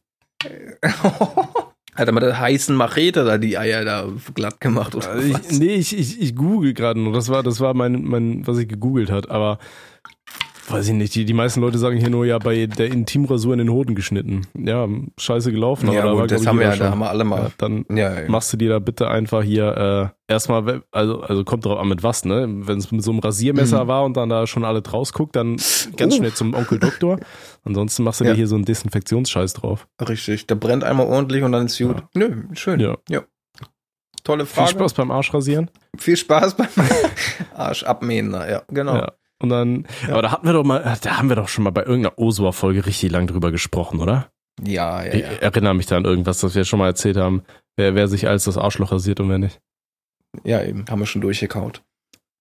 Hat 1.95 2.09
er 2.09 2.13
mit 2.13 2.23
der 2.23 2.39
heißen 2.39 2.77
Machete 2.77 3.25
da 3.25 3.39
die 3.39 3.57
Eier 3.57 3.87
da 3.87 4.07
glatt 4.35 4.61
gemacht 4.61 4.95
oder 4.95 5.17
ich, 5.17 5.33
was? 5.33 5.51
nee, 5.51 5.77
ich, 5.77 5.99
ich, 5.99 6.21
ich 6.21 6.37
google 6.37 6.75
gerade 6.75 7.01
nur. 7.01 7.15
Das 7.15 7.31
war, 7.31 7.43
das 7.43 7.59
war 7.61 7.73
mein, 7.73 8.05
mein, 8.05 8.47
was 8.47 8.59
ich 8.59 8.69
gegoogelt 8.69 9.11
hat, 9.11 9.31
aber 9.31 9.59
weiß 10.71 10.89
ich 10.89 10.95
nicht. 10.95 11.15
Die, 11.15 11.25
die 11.25 11.33
meisten 11.33 11.61
Leute 11.61 11.79
sagen 11.79 11.97
hier 11.99 12.11
nur 12.11 12.25
ja 12.27 12.39
bei 12.39 12.67
der 12.67 12.87
Intimrasur 12.87 13.53
in 13.53 13.59
den 13.59 13.71
Hoden 13.71 13.95
geschnitten. 13.95 14.47
Ja, 14.59 14.89
scheiße 15.19 15.53
gelaufen, 15.53 15.91
Ja, 15.93 16.01
aber 16.01 16.03
da 16.03 16.11
gut, 16.13 16.21
war, 16.21 16.27
das 16.29 16.47
haben 16.47 16.59
wir 16.59 16.65
ja, 16.65 16.71
da 16.71 16.77
schon. 16.77 16.87
haben 16.91 16.99
wir 17.01 17.09
alle 17.11 17.19
Ja, 17.21 17.25
mal. 17.25 17.53
dann 17.59 17.85
Ja, 17.91 18.21
ja. 18.23 18.29
machst 18.29 18.53
du 18.53 18.57
dir 18.57 18.71
da 18.71 18.79
bitte 18.79 19.09
einfach 19.09 19.43
hier 19.43 20.13
äh, 20.29 20.33
erstmal, 20.33 20.83
also, 20.91 21.21
also 21.21 21.45
kommt 21.45 21.65
drauf 21.65 21.79
an 21.79 21.89
mit 21.89 22.03
was, 22.03 22.25
ne? 22.25 22.47
Wenn 22.49 22.79
es 22.79 22.91
mit 22.91 23.03
so 23.03 23.11
einem 23.11 23.21
Rasiermesser 23.21 23.85
Mhm. 23.85 23.89
war 23.89 24.05
und 24.05 24.17
dann 24.17 24.29
da 24.29 24.47
schon 24.47 24.65
alle 24.65 24.83
rausguckt, 24.87 25.37
dann 25.37 25.57
ganz 25.97 26.15
Uh. 26.15 26.17
schnell 26.19 26.33
zum 26.33 26.55
Onkel 26.55 26.79
Doktor. 26.79 27.19
Ansonsten 27.65 28.03
machst 28.05 28.21
du 28.21 28.25
Ja. 28.25 28.31
dir 28.33 28.37
hier 28.37 28.47
so 28.49 28.55
einen 28.57 28.65
Desinfektionsscheiß 28.65 29.55
drauf. 29.55 29.87
Richtig. 30.09 30.47
Der 30.47 30.55
brennt 30.57 30.85
einmal 30.85 31.07
ordentlich 31.07 31.43
und 31.43 31.53
dann 31.53 31.67
ist 31.67 31.79
gut. 31.79 32.03
Nö, 32.15 32.43
schön. 32.55 32.81
Ja. 32.81 32.97
Tolle 34.25 34.45
Viel 34.47 34.55
Frage. 34.57 34.71
Spaß 34.71 34.95
beim 34.95 35.11
Arschrasieren. 35.13 35.71
Viel 35.97 36.17
Spaß 36.17 36.57
beim 36.57 36.67
Arsch 37.55 37.85
abmähen. 37.85 38.33
Ja, 38.33 38.63
genau. 38.69 39.07
Ja. 39.39 39.43
Und 39.45 39.49
dann, 39.51 39.87
aber 40.09 40.23
da 40.23 40.31
hatten 40.33 40.47
wir 40.47 40.53
doch 40.55 40.65
mal, 40.65 40.97
da 41.03 41.19
haben 41.19 41.29
wir 41.29 41.37
doch 41.37 41.49
schon 41.49 41.65
mal 41.65 41.71
bei 41.71 41.83
irgendeiner 41.85 42.19
Osua-Folge 42.19 42.87
richtig 42.87 43.11
lang 43.11 43.27
drüber 43.27 43.51
gesprochen, 43.51 44.01
oder? 44.01 44.31
Ja, 44.65 45.05
ja, 45.05 45.13
Ich 45.13 45.21
ja. 45.21 45.27
erinnere 45.29 45.75
mich 45.75 45.87
da 45.87 45.97
an 45.99 46.05
irgendwas, 46.07 46.41
das 46.41 46.55
wir 46.55 46.65
schon 46.65 46.79
mal 46.79 46.87
erzählt 46.87 47.19
haben, 47.19 47.43
wer, 47.77 47.95
wer 47.95 48.09
sich 48.09 48.27
als 48.29 48.45
das 48.45 48.57
Arschloch 48.57 48.93
rasiert 48.93 49.21
und 49.21 49.29
wer 49.29 49.39
nicht. 49.39 49.61
Ja, 50.45 50.63
eben. 50.63 50.85
Haben 50.89 51.01
wir 51.01 51.07
schon 51.07 51.21
durchgekaut. 51.21 51.83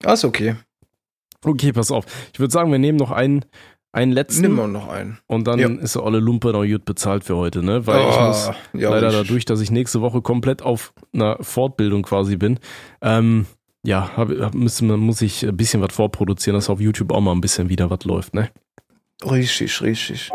Ah, 0.03 0.13
ist 0.13 0.23
okay. 0.25 0.55
Okay, 1.43 1.73
pass 1.73 1.91
auf. 1.91 2.05
Ich 2.33 2.39
würde 2.39 2.51
sagen, 2.51 2.71
wir 2.71 2.79
nehmen 2.79 2.97
noch 2.97 3.11
einen, 3.11 3.43
einen 3.91 4.11
letzten 4.13 4.41
Nimm 4.43 4.55
mal 4.55 4.67
noch 4.67 4.87
einen. 4.87 5.19
und 5.27 5.45
dann 5.47 5.59
Ja. 5.59 5.67
ist 5.69 5.95
der 5.95 6.03
olle 6.03 6.19
Lumpe 6.19 6.51
noch 6.53 6.65
gut 6.65 6.85
bezahlt 6.85 7.23
für 7.25 7.35
heute, 7.35 7.61
ne? 7.63 7.85
Weil 7.85 7.99
ich 8.09 8.19
muss 8.19 8.47
Ah, 8.47 8.55
ja, 8.73 8.89
leider 8.89 9.09
ich- 9.09 9.13
dadurch, 9.15 9.45
dass 9.45 9.59
ich 9.61 9.69
nächste 9.71 10.01
Woche 10.01 10.21
komplett 10.21 10.61
auf 10.61 10.93
einer 11.13 11.37
Fortbildung 11.41 12.03
quasi 12.03 12.35
bin, 12.37 12.59
ähm, 13.01 13.45
ja, 13.85 14.09
hab, 14.17 14.29
hab, 14.39 14.53
müssen, 14.53 14.87
muss 14.99 15.21
ich 15.21 15.45
ein 15.47 15.55
bisschen 15.55 15.81
was 15.81 15.93
vorproduzieren, 15.93 16.55
dass 16.57 16.69
auf 16.69 16.79
YouTube 16.81 17.11
auch 17.11 17.21
mal 17.21 17.31
ein 17.33 17.41
bisschen 17.41 17.69
wieder 17.69 17.89
was 17.89 18.03
läuft, 18.03 18.33
ne? 18.33 18.49
Richtig, 19.23 19.81
richtig. 19.81 20.29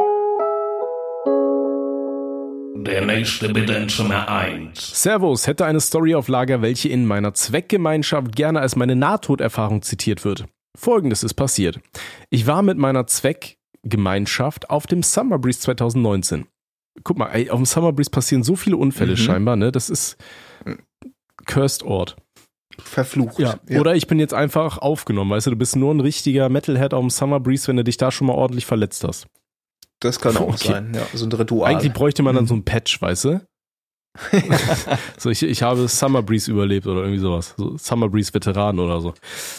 Der 2.82 3.04
nächste 3.04 3.50
bitte 3.52 3.74
in 3.74 3.88
Zimmer 3.88 4.26
1. 4.28 5.02
Servus, 5.02 5.46
hätte 5.46 5.66
eine 5.66 5.80
Story 5.80 6.14
auf 6.14 6.28
Lager, 6.28 6.62
welche 6.62 6.88
in 6.88 7.04
meiner 7.04 7.34
Zweckgemeinschaft 7.34 8.34
gerne 8.34 8.60
als 8.60 8.74
meine 8.76 8.96
Nahtoderfahrung 8.96 9.82
zitiert 9.82 10.24
wird. 10.24 10.46
Folgendes 10.78 11.22
ist 11.22 11.34
passiert. 11.34 11.78
Ich 12.30 12.46
war 12.46 12.62
mit 12.62 12.78
meiner 12.78 13.06
Zweckgemeinschaft 13.06 14.70
auf 14.70 14.86
dem 14.86 15.02
Summer 15.02 15.38
Breeze 15.38 15.60
2019. 15.60 16.46
Guck 17.04 17.18
mal, 17.18 17.28
ey, 17.32 17.50
auf 17.50 17.58
dem 17.58 17.66
Summer 17.66 17.92
Breeze 17.92 18.10
passieren 18.10 18.42
so 18.44 18.56
viele 18.56 18.76
Unfälle 18.76 19.12
Mhm. 19.12 19.16
scheinbar, 19.18 19.56
ne? 19.56 19.72
Das 19.72 19.90
ist 19.90 20.16
Cursed 21.46 21.82
Ort. 21.82 22.16
Verflucht. 22.78 23.36
Oder 23.78 23.94
ich 23.94 24.06
bin 24.06 24.18
jetzt 24.18 24.34
einfach 24.34 24.78
aufgenommen, 24.78 25.30
weißt 25.32 25.46
du, 25.48 25.50
du 25.50 25.56
bist 25.56 25.76
nur 25.76 25.92
ein 25.92 26.00
richtiger 26.00 26.48
Metalhead 26.48 26.94
auf 26.94 27.00
dem 27.00 27.10
Summer 27.10 27.40
Breeze, 27.40 27.68
wenn 27.68 27.76
du 27.76 27.84
dich 27.84 27.96
da 27.96 28.10
schon 28.10 28.26
mal 28.28 28.34
ordentlich 28.34 28.66
verletzt 28.66 29.04
hast. 29.04 29.26
das 30.00 30.18
kann 30.20 30.36
auch 30.36 30.48
Okay. 30.54 30.68
sein. 30.68 30.92
Ja, 30.94 31.02
so 31.12 31.26
ein 31.26 31.32
Ritual. 31.32 31.70
Eigentlich 31.74 31.92
bräuchte 31.92 32.22
man 32.22 32.34
dann 32.34 32.46
so 32.46 32.54
ein 32.54 32.64
Patch, 32.64 33.00
weißt 33.02 33.24
du? 33.24 33.40
so, 35.18 35.30
ich, 35.30 35.42
ich 35.42 35.62
habe 35.62 35.86
Summer 35.86 36.22
Breeze 36.22 36.50
überlebt 36.50 36.86
oder 36.86 37.02
irgendwie 37.02 37.20
sowas. 37.20 37.54
So 37.56 37.76
Summer 37.76 38.08
Breeze 38.08 38.34
Veteran 38.34 38.78
oder 38.78 39.00
so. 39.00 39.14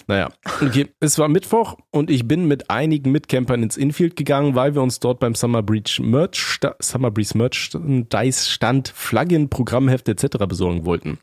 Naja, 0.07 0.29
okay. 0.61 0.87
Es 0.99 1.17
war 1.17 1.29
Mittwoch 1.29 1.77
und 1.89 2.09
ich 2.09 2.27
bin 2.27 2.47
mit 2.47 2.69
einigen 2.69 3.11
Mitcampern 3.11 3.63
ins 3.63 3.77
Infield 3.77 4.15
gegangen, 4.15 4.53
weil 4.53 4.75
wir 4.75 4.81
uns 4.81 4.99
dort 4.99 5.19
beim 5.19 5.35
Summer 5.35 5.63
Breeze 5.63 6.01
Merch, 6.01 6.59
Summer 6.79 7.11
Breeze 7.11 7.37
Merchandise 7.37 8.49
Stand, 8.49 8.89
Flaggen, 8.89 9.49
Programmhefte 9.49 10.11
etc. 10.11 10.45
besorgen 10.47 10.85
wollten. 10.85 11.17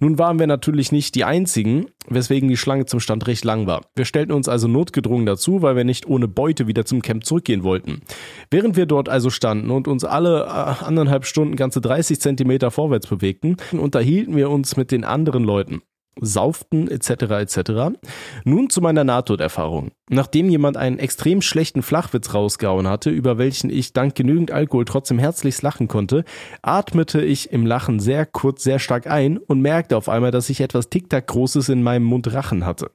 Nun 0.00 0.18
waren 0.18 0.40
wir 0.40 0.48
natürlich 0.48 0.90
nicht 0.90 1.14
die 1.14 1.24
einzigen, 1.24 1.86
weswegen 2.08 2.48
die 2.48 2.56
Schlange 2.56 2.86
zum 2.86 3.00
Stand 3.00 3.26
recht 3.26 3.44
lang 3.44 3.66
war. 3.66 3.82
Wir 3.94 4.04
stellten 4.04 4.32
uns 4.32 4.48
also 4.48 4.68
notgedrungen 4.68 5.26
dazu, 5.26 5.62
weil 5.62 5.76
wir 5.76 5.84
nicht 5.84 6.06
ohne 6.06 6.28
Beute 6.28 6.66
wieder 6.66 6.84
zum 6.84 7.02
Camp 7.02 7.24
zurückgehen 7.24 7.62
wollten. 7.62 8.02
Während 8.50 8.76
wir 8.76 8.86
dort 8.86 9.08
also 9.08 9.30
standen 9.30 9.70
und 9.70 9.88
uns 9.88 10.04
alle 10.04 10.44
äh, 10.44 10.84
anderthalb 10.84 11.26
Stunden 11.26 11.56
ganze 11.56 11.80
30 11.80 12.20
Zentimeter 12.20 12.70
vorwärts 12.70 13.06
bewegten, 13.06 13.56
unterhielten 13.72 14.36
wir 14.36 14.50
uns 14.50 14.76
mit 14.76 14.90
den 14.90 15.04
anderen 15.04 15.44
Leuten 15.44 15.82
sauften 16.20 16.88
etc. 16.88 17.10
etc. 17.10 17.98
Nun 18.44 18.70
zu 18.70 18.80
meiner 18.80 19.04
Nahtoderfahrung. 19.04 19.92
Nachdem 20.10 20.50
jemand 20.50 20.76
einen 20.76 20.98
extrem 20.98 21.40
schlechten 21.40 21.82
Flachwitz 21.82 22.34
rausgehauen 22.34 22.86
hatte, 22.86 23.10
über 23.10 23.38
welchen 23.38 23.70
ich 23.70 23.92
dank 23.92 24.14
genügend 24.14 24.50
Alkohol 24.50 24.84
trotzdem 24.84 25.18
herzlichst 25.18 25.62
lachen 25.62 25.88
konnte, 25.88 26.24
atmete 26.60 27.22
ich 27.22 27.50
im 27.50 27.64
Lachen 27.64 27.98
sehr 27.98 28.26
kurz 28.26 28.62
sehr 28.62 28.78
stark 28.78 29.06
ein 29.06 29.38
und 29.38 29.60
merkte 29.60 29.96
auf 29.96 30.08
einmal, 30.08 30.30
dass 30.30 30.50
ich 30.50 30.60
etwas 30.60 30.90
Tic-Tac 30.90 31.26
Großes 31.26 31.70
in 31.70 31.82
meinem 31.82 32.04
Mundrachen 32.04 32.66
hatte. 32.66 32.90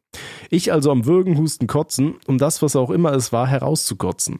Ich 0.50 0.72
also 0.72 0.92
am 0.92 1.06
Würgen, 1.06 1.38
Husten, 1.38 1.68
Kotzen, 1.68 2.16
um 2.28 2.38
das, 2.38 2.62
was 2.62 2.76
auch 2.76 2.92
immer 2.92 3.14
es 3.14 3.32
war, 3.32 3.48
herauszukotzen. 3.48 4.40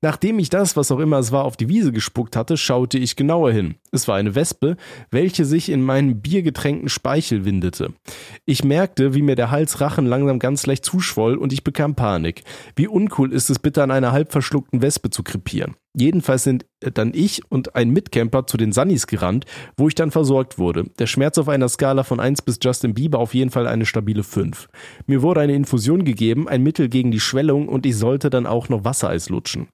Nachdem 0.00 0.38
ich 0.38 0.50
das, 0.50 0.76
was 0.76 0.90
auch 0.90 0.98
immer 0.98 1.18
es 1.18 1.32
war, 1.32 1.44
auf 1.44 1.56
die 1.56 1.68
Wiese 1.68 1.92
gespuckt 1.92 2.36
hatte, 2.36 2.56
schaute 2.56 2.98
ich 2.98 3.16
genauer 3.16 3.52
hin. 3.52 3.76
Es 3.92 4.08
war 4.08 4.16
eine 4.16 4.34
Wespe, 4.34 4.76
welche 5.10 5.44
sich 5.44 5.68
in 5.70 5.82
meinen 5.82 6.20
biergetränkten 6.20 6.88
Speichel 6.88 7.44
windete. 7.44 7.94
Ich 8.44 8.64
merkte, 8.64 9.14
wie 9.14 9.22
mir 9.22 9.36
der 9.36 9.50
Halsrachen 9.50 10.06
langsam 10.06 10.38
ganz 10.38 10.66
leicht 10.66 10.84
zuschwoll 10.84 11.36
und 11.36 11.52
ich 11.52 11.64
bekam 11.64 11.94
Panik. 11.94 12.44
Wie 12.74 12.88
uncool 12.88 13.32
ist 13.32 13.50
es 13.50 13.58
bitte 13.58 13.82
an 13.82 13.90
einer 13.90 14.12
halb 14.12 14.32
verschluckten 14.32 14.82
Wespe 14.82 15.10
zu 15.10 15.22
krepieren. 15.22 15.76
Jedenfalls 15.98 16.44
sind 16.44 16.66
dann 16.80 17.12
ich 17.14 17.40
und 17.50 17.74
ein 17.74 17.88
Mitcamper 17.88 18.46
zu 18.46 18.58
den 18.58 18.70
Sunnies 18.70 19.06
gerannt, 19.06 19.46
wo 19.78 19.88
ich 19.88 19.94
dann 19.94 20.10
versorgt 20.10 20.58
wurde. 20.58 20.84
Der 20.98 21.06
Schmerz 21.06 21.38
auf 21.38 21.48
einer 21.48 21.70
Skala 21.70 22.04
von 22.04 22.20
1 22.20 22.42
bis 22.42 22.58
Justin 22.62 22.92
Bieber 22.92 23.18
auf 23.18 23.32
jeden 23.32 23.50
Fall 23.50 23.66
eine 23.66 23.86
stabile 23.86 24.22
5. 24.22 24.68
Mir 25.06 25.22
wurde 25.22 25.40
eine 25.40 25.54
Infusion 25.54 26.04
gegeben, 26.04 26.48
ein 26.48 26.62
Mittel 26.62 26.90
gegen 26.90 27.12
die 27.12 27.20
Schwellung 27.20 27.66
und 27.68 27.86
ich 27.86 27.96
sollte 27.96 28.28
dann 28.28 28.46
auch 28.46 28.68
noch 28.68 28.84
Wassereis 28.84 29.30
lutschen. 29.30 29.68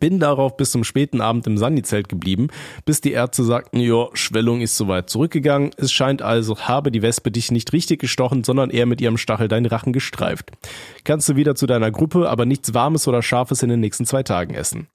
Bin 0.00 0.18
darauf 0.18 0.56
bis 0.56 0.70
zum 0.70 0.84
späten 0.84 1.20
Abend 1.20 1.46
im 1.46 1.58
Sunny-Zelt 1.58 2.08
geblieben, 2.08 2.48
bis 2.84 3.00
die 3.00 3.12
Ärzte 3.12 3.44
sagten, 3.44 3.78
ja, 3.78 4.06
Schwellung 4.14 4.60
ist 4.60 4.76
soweit 4.76 5.10
zurückgegangen. 5.10 5.70
Es 5.76 5.92
scheint 5.92 6.22
also, 6.22 6.58
habe 6.58 6.90
die 6.90 7.02
Wespe 7.02 7.30
dich 7.30 7.50
nicht 7.50 7.72
richtig 7.72 8.00
gestochen, 8.00 8.44
sondern 8.44 8.70
eher 8.70 8.86
mit 8.86 9.00
ihrem 9.00 9.18
Stachel 9.18 9.48
deinen 9.48 9.66
Rachen 9.66 9.92
gestreift. 9.92 10.50
Kannst 11.04 11.28
du 11.28 11.36
wieder 11.36 11.54
zu 11.54 11.66
deiner 11.66 11.90
Gruppe, 11.90 12.28
aber 12.28 12.46
nichts 12.46 12.74
Warmes 12.74 13.06
oder 13.08 13.22
Scharfes 13.22 13.62
in 13.62 13.68
den 13.68 13.80
nächsten 13.80 14.06
zwei 14.06 14.22
Tagen 14.22 14.54
essen. 14.54 14.88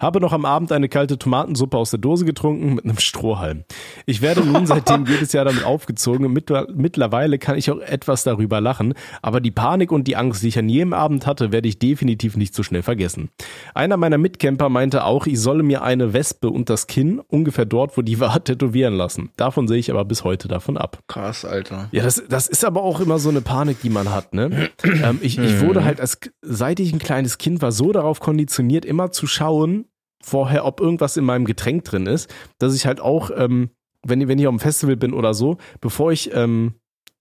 Habe 0.00 0.20
noch 0.20 0.32
am 0.32 0.44
Abend 0.44 0.72
eine 0.72 0.88
kalte 0.88 1.18
Tomatensuppe 1.18 1.76
aus 1.76 1.90
der 1.90 2.00
Dose 2.00 2.24
getrunken 2.24 2.74
mit 2.74 2.84
einem 2.84 2.98
Strohhalm. 2.98 3.64
Ich 4.06 4.20
werde 4.20 4.44
nun 4.44 4.66
seitdem 4.66 5.06
jedes 5.08 5.32
Jahr 5.32 5.44
damit 5.44 5.64
aufgezogen 5.64 6.26
und 6.26 6.32
mittler- 6.32 6.66
mittlerweile 6.74 7.38
kann 7.38 7.56
ich 7.56 7.70
auch 7.70 7.78
etwas 7.80 8.24
darüber 8.24 8.60
lachen, 8.60 8.94
aber 9.22 9.40
die 9.40 9.50
Panik 9.50 9.92
und 9.92 10.08
die 10.08 10.16
Angst, 10.16 10.42
die 10.42 10.48
ich 10.48 10.58
an 10.58 10.68
jedem 10.68 10.92
Abend 10.92 11.26
hatte, 11.26 11.52
werde 11.52 11.68
ich 11.68 11.78
definitiv 11.78 12.36
nicht 12.36 12.54
so 12.54 12.62
schnell 12.62 12.82
vergessen. 12.82 13.30
Einer 13.74 13.96
meiner 13.96 14.18
Mitcamper 14.42 14.68
meinte 14.70 15.04
auch, 15.04 15.26
ich 15.26 15.40
solle 15.40 15.62
mir 15.62 15.82
eine 15.82 16.12
Wespe 16.12 16.50
und 16.50 16.68
das 16.68 16.88
Kinn, 16.88 17.20
ungefähr 17.28 17.64
dort, 17.64 17.96
wo 17.96 18.02
die 18.02 18.18
war, 18.18 18.42
tätowieren 18.44 18.94
lassen. 18.94 19.30
Davon 19.36 19.68
sehe 19.68 19.78
ich 19.78 19.90
aber 19.90 20.04
bis 20.04 20.24
heute 20.24 20.48
davon 20.48 20.76
ab. 20.76 20.98
Krass, 21.06 21.44
Alter. 21.44 21.88
Ja, 21.92 22.02
das, 22.02 22.22
das 22.28 22.48
ist 22.48 22.64
aber 22.64 22.82
auch 22.82 22.98
immer 23.00 23.18
so 23.20 23.28
eine 23.28 23.40
Panik, 23.40 23.80
die 23.82 23.90
man 23.90 24.10
hat, 24.10 24.34
ne? 24.34 24.70
ähm, 24.84 25.18
ich, 25.22 25.38
ich 25.38 25.60
wurde 25.60 25.84
halt 25.84 26.00
als, 26.00 26.18
seit 26.40 26.80
ich 26.80 26.92
ein 26.92 26.98
kleines 26.98 27.38
Kind 27.38 27.62
war, 27.62 27.70
so 27.70 27.92
darauf 27.92 28.18
konditioniert, 28.18 28.84
immer 28.84 29.12
zu 29.12 29.26
schauen, 29.28 29.84
vorher, 30.22 30.64
ob 30.64 30.80
irgendwas 30.80 31.16
in 31.16 31.24
meinem 31.24 31.44
Getränk 31.44 31.84
drin 31.84 32.06
ist, 32.06 32.28
dass 32.58 32.74
ich 32.74 32.84
halt 32.86 33.00
auch, 33.00 33.30
ähm, 33.36 33.70
wenn, 34.04 34.20
ich- 34.20 34.26
wenn 34.28 34.38
ich 34.40 34.46
auf 34.48 34.54
dem 34.54 34.60
Festival 34.60 34.96
bin 34.96 35.12
oder 35.14 35.34
so, 35.34 35.58
bevor 35.80 36.10
ich 36.10 36.34
ähm, 36.34 36.74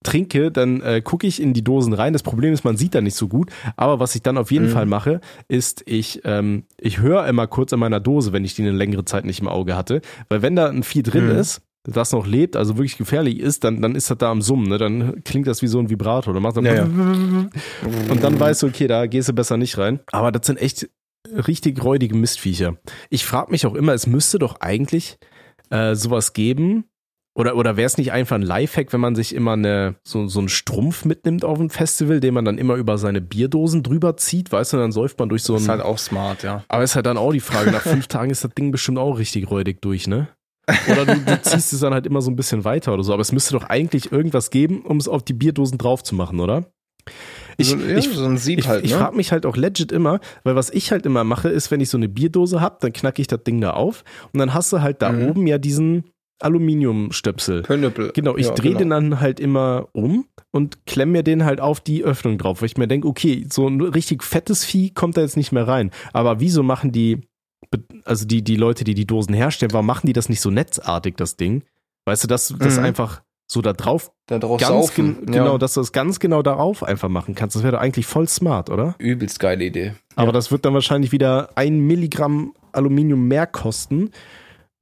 trinke, 0.04 0.52
dann 0.52 0.82
äh, 0.82 1.02
gucke 1.02 1.28
ich 1.28 1.42
in 1.42 1.54
die 1.54 1.64
Dosen 1.64 1.94
rein. 1.94 2.14
Das 2.14 2.24
Problem 2.24 2.54
ist, 2.54 2.64
man 2.64 2.78
sieht 2.78 2.96
da 2.96 3.02
nicht 3.02 3.16
so 3.16 3.28
gut. 3.28 3.50
Aber 3.76 4.00
was 4.00 4.16
ich 4.16 4.22
dann 4.24 4.38
auf 4.38 4.52
jeden 4.52 4.66
Mhm. 4.66 4.70
Fall 4.70 4.86
mache, 4.86 5.22
ist, 5.48 5.84
ich, 5.86 6.22
ähm, 6.26 6.64
ich 6.80 7.00
höre 7.00 7.26
immer 7.28 7.48
kurz 7.48 7.72
an 7.74 7.80
meiner 7.80 8.00
Dose, 8.00 8.34
wenn 8.34 8.44
ich 8.46 8.56
die 8.56 8.64
eine 8.64 8.72
längere 8.72 9.06
Zeit 9.06 9.26
nicht 9.26 9.40
im 9.42 9.48
Auge 9.48 9.76
hatte. 9.76 10.02
Weil 10.30 10.42
wenn 10.42 10.56
da 10.56 10.68
ein 10.70 10.84
Vieh 10.84 11.04
drin 11.04 11.26
Mhm. 11.26 11.32
ist, 11.32 11.62
das 11.84 12.12
noch 12.12 12.28
lebt, 12.28 12.56
also 12.56 12.78
wirklich 12.78 12.98
gefährlich 12.98 13.40
ist, 13.40 13.64
dann, 13.64 13.82
dann 13.82 13.96
ist 13.96 14.10
das 14.12 14.18
da 14.20 14.30
am 14.32 14.42
Summen, 14.44 14.68
ne? 14.70 14.78
Dann 14.78 15.24
klingt 15.24 15.48
das 15.48 15.64
wie 15.64 15.68
so 15.68 15.80
ein 15.80 15.90
Vibrator. 15.90 16.32
Dann 16.34 16.44
macht 16.44 16.58
das 16.58 16.64
Ja, 16.64 16.74
ja. 16.76 16.84
und 18.10 18.24
dann 18.24 18.40
weißt 18.40 18.64
du, 18.64 18.68
okay, 18.68 18.88
da 18.88 19.08
gehst 19.08 19.30
du 19.30 19.34
besser 19.34 19.58
nicht 19.58 19.78
rein. 19.78 20.00
Aber 20.12 20.32
das 20.32 20.46
sind 20.46 20.62
echt 20.62 20.90
richtig 21.48 21.84
räudige 21.84 22.16
Mistviecher. 22.16 22.78
Ich 23.10 23.26
frage 23.26 23.52
mich 23.52 23.66
auch 23.66 23.76
immer, 23.76 23.94
es 23.94 24.06
müsste 24.08 24.38
doch 24.40 24.60
eigentlich 24.62 25.18
äh, 25.70 25.96
sowas 25.96 26.34
geben. 26.34 26.86
Oder, 27.34 27.56
oder 27.56 27.78
wäre 27.78 27.86
es 27.86 27.98
nicht 27.98 28.12
einfach 28.12 28.36
ein 28.36 28.42
Lifehack, 28.42 28.92
wenn 28.92 29.00
man 29.00 29.16
sich 29.16 29.34
immer 29.34 29.54
eine, 29.54 29.96
so, 30.04 30.28
so 30.28 30.40
einen 30.40 30.50
Strumpf 30.50 31.06
mitnimmt 31.06 31.46
auf 31.46 31.60
ein 31.60 31.70
Festival, 31.70 32.20
den 32.20 32.34
man 32.34 32.44
dann 32.44 32.58
immer 32.58 32.76
über 32.76 32.98
seine 32.98 33.22
Bierdosen 33.22 33.84
drüber 33.84 34.18
zieht, 34.18 34.52
weißt 34.52 34.74
du, 34.74 34.78
dann 34.78 34.92
säuft 34.92 35.18
man 35.18 35.30
durch 35.30 35.44
so 35.44 35.54
ein. 35.54 35.62
ist 35.62 35.70
halt 35.70 35.82
auch 35.82 35.98
smart, 35.98 36.44
ja. 36.44 36.66
aber 36.68 36.84
ist 36.84 36.96
halt 36.96 37.06
dann 37.06 37.18
auch 37.18 37.32
die 37.32 37.40
Frage, 37.40 37.72
nach 37.72 37.82
fünf 37.84 38.08
Tagen 38.10 38.32
ist 38.32 38.44
das 38.44 38.52
Ding 38.52 38.72
bestimmt 38.72 38.98
auch 38.98 39.18
richtig 39.18 39.50
räudig 39.50 39.82
durch, 39.82 40.08
ne? 40.08 40.28
Oder 40.90 41.06
du, 41.06 41.20
du 41.20 41.42
ziehst 41.42 41.74
es 41.74 41.80
dann 41.80 41.94
halt 41.94 42.06
immer 42.06 42.22
so 42.22 42.30
ein 42.30 42.36
bisschen 42.36 42.64
weiter 42.64 42.94
oder 42.94 43.04
so. 43.04 43.14
Aber 43.14 43.22
es 43.22 43.32
müsste 43.32 43.54
doch 43.54 43.64
eigentlich 43.64 44.12
irgendwas 44.12 44.52
geben, 44.52 44.84
um 44.84 44.98
es 44.98 45.08
auf 45.08 45.24
die 45.24 45.34
Bierdosen 45.34 45.78
drauf 45.78 46.04
zu 46.04 46.16
machen, 46.16 46.40
oder? 46.40 46.66
Ich, 47.58 47.70
so, 47.70 47.78
ja, 47.78 47.98
ich, 47.98 48.10
so 48.10 48.26
ein 48.26 48.38
Sieb 48.38 48.60
ich, 48.60 48.68
halt, 48.68 48.86
ich 48.86 48.92
ne? 48.92 48.98
frage 48.98 49.16
mich 49.16 49.32
halt 49.32 49.46
auch 49.46 49.58
legit 49.58 49.92
immer, 49.92 50.20
weil 50.44 50.56
was 50.56 50.70
ich 50.70 50.92
halt 50.92 51.06
immer 51.06 51.24
mache, 51.24 51.50
ist, 51.50 51.72
wenn 51.72 51.82
ich 51.82 51.90
so 51.90 51.98
eine 51.98 52.08
Bierdose 52.10 52.62
hab, 52.62 52.80
dann 52.82 52.94
knacke 52.94 53.22
ich 53.22 53.28
das 53.28 53.44
Ding 53.44 53.60
da 53.60 53.72
auf 53.72 54.04
und 54.34 54.40
dann 54.40 54.54
hast 54.54 54.72
du 54.72 54.82
halt 54.82 55.02
da 55.02 55.12
Mhm. 55.12 55.30
oben 55.30 55.48
ja 55.48 55.58
diesen 55.58 56.06
Aluminiumstöpsel. 56.42 57.64
Knüppel. 57.64 58.12
Genau, 58.14 58.36
ich 58.38 58.48
Ja, 58.48 58.54
drehe 58.54 58.70
genau. 58.72 58.80
den 58.80 58.90
dann 58.90 59.20
halt 59.20 59.40
immer 59.40 59.88
um 59.94 60.26
und 60.52 60.86
klemme 60.86 61.14
mir 61.14 61.24
den 61.24 61.46
halt 61.46 61.62
auf 61.62 61.80
die 61.80 62.04
Öffnung 62.04 62.38
drauf, 62.38 62.62
weil 62.62 62.68
ich 62.68 62.78
mir 62.78 62.88
denke, 62.88 63.08
okay, 63.08 63.46
so 63.50 63.68
ein 63.68 63.82
richtig 63.82 64.24
fettes 64.24 64.64
Vieh 64.66 64.90
kommt 64.92 65.18
da 65.18 65.22
jetzt 65.22 65.38
nicht 65.38 65.52
mehr 65.52 65.68
rein. 65.68 65.92
Aber 66.14 66.40
wieso 66.40 66.64
machen 66.64 66.92
die, 66.92 67.20
also 68.06 68.26
die, 68.26 68.44
die 68.44 68.56
Leute, 68.56 68.84
die 68.84 68.94
die 68.94 69.06
Dosen 69.08 69.34
herstellen, 69.34 69.72
warum 69.74 69.86
machen 69.86 70.08
die 70.08 70.14
das 70.14 70.30
nicht 70.30 70.42
so 70.42 70.50
netzartig, 70.50 71.16
das 71.18 71.38
Ding? 71.38 71.64
Weißt 72.06 72.24
du, 72.24 72.28
dass 72.28 72.54
das 72.58 72.78
Mhm. 72.78 72.84
einfach 72.86 73.22
so 73.48 73.62
da 73.62 73.74
drauf, 73.74 74.12
Da 74.28 74.40
drauf 74.40 74.62
ganz 74.62 74.94
gen 74.96 75.26
genau, 75.26 75.54
ja. 75.54 75.58
dass 75.58 75.74
du 75.74 75.82
das 75.82 75.92
ganz 75.92 76.20
genau 76.20 76.42
darauf 76.42 76.84
einfach 76.84 77.10
machen 77.10 77.36
kannst. 77.36 77.56
Das 77.56 77.64
wäre 77.64 77.74
doch 77.74 77.82
eigentlich 77.82 78.06
voll 78.06 78.28
smart, 78.30 78.70
oder? 78.70 78.96
Übelst 78.98 79.40
geile 79.42 79.66
Idee. 79.66 79.94
Aber 80.16 80.32
das 80.32 80.52
wird 80.52 80.64
dann 80.66 80.74
wahrscheinlich 80.74 81.12
wieder 81.12 81.50
ein 81.56 81.80
Milligramm 81.80 82.54
Aluminium 82.72 83.28
mehr 83.28 83.48
kosten. 83.48 84.12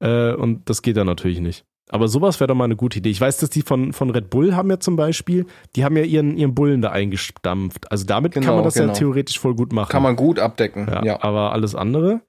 Äh, 0.00 0.32
und 0.32 0.68
das 0.68 0.82
geht 0.82 0.96
dann 0.96 1.06
natürlich 1.06 1.40
nicht. 1.40 1.64
Aber 1.92 2.06
sowas 2.06 2.38
wäre 2.38 2.46
doch 2.48 2.54
mal 2.54 2.64
eine 2.66 2.76
gute 2.76 2.98
Idee. 2.98 3.10
Ich 3.10 3.20
weiß, 3.20 3.38
dass 3.38 3.50
die 3.50 3.62
von, 3.62 3.92
von 3.92 4.10
Red 4.10 4.30
Bull 4.30 4.54
haben 4.54 4.70
ja 4.70 4.78
zum 4.78 4.94
Beispiel, 4.94 5.46
die 5.74 5.84
haben 5.84 5.96
ja 5.96 6.04
ihren, 6.04 6.36
ihren 6.36 6.54
Bullen 6.54 6.82
da 6.82 6.90
eingestampft. 6.90 7.90
Also 7.90 8.06
damit 8.06 8.32
kann 8.32 8.42
Genau, 8.44 8.54
man 8.56 8.64
das 8.64 8.76
ja 8.76 8.82
genau. 8.82 8.94
theoretisch 8.94 9.40
voll 9.40 9.56
gut 9.56 9.72
machen. 9.72 9.90
Kann 9.90 10.04
man 10.04 10.14
gut 10.14 10.38
abdecken. 10.38 10.86
Ja, 10.88 11.04
Ja. 11.04 11.22
aber 11.22 11.52
alles 11.52 11.74
andere. 11.74 12.20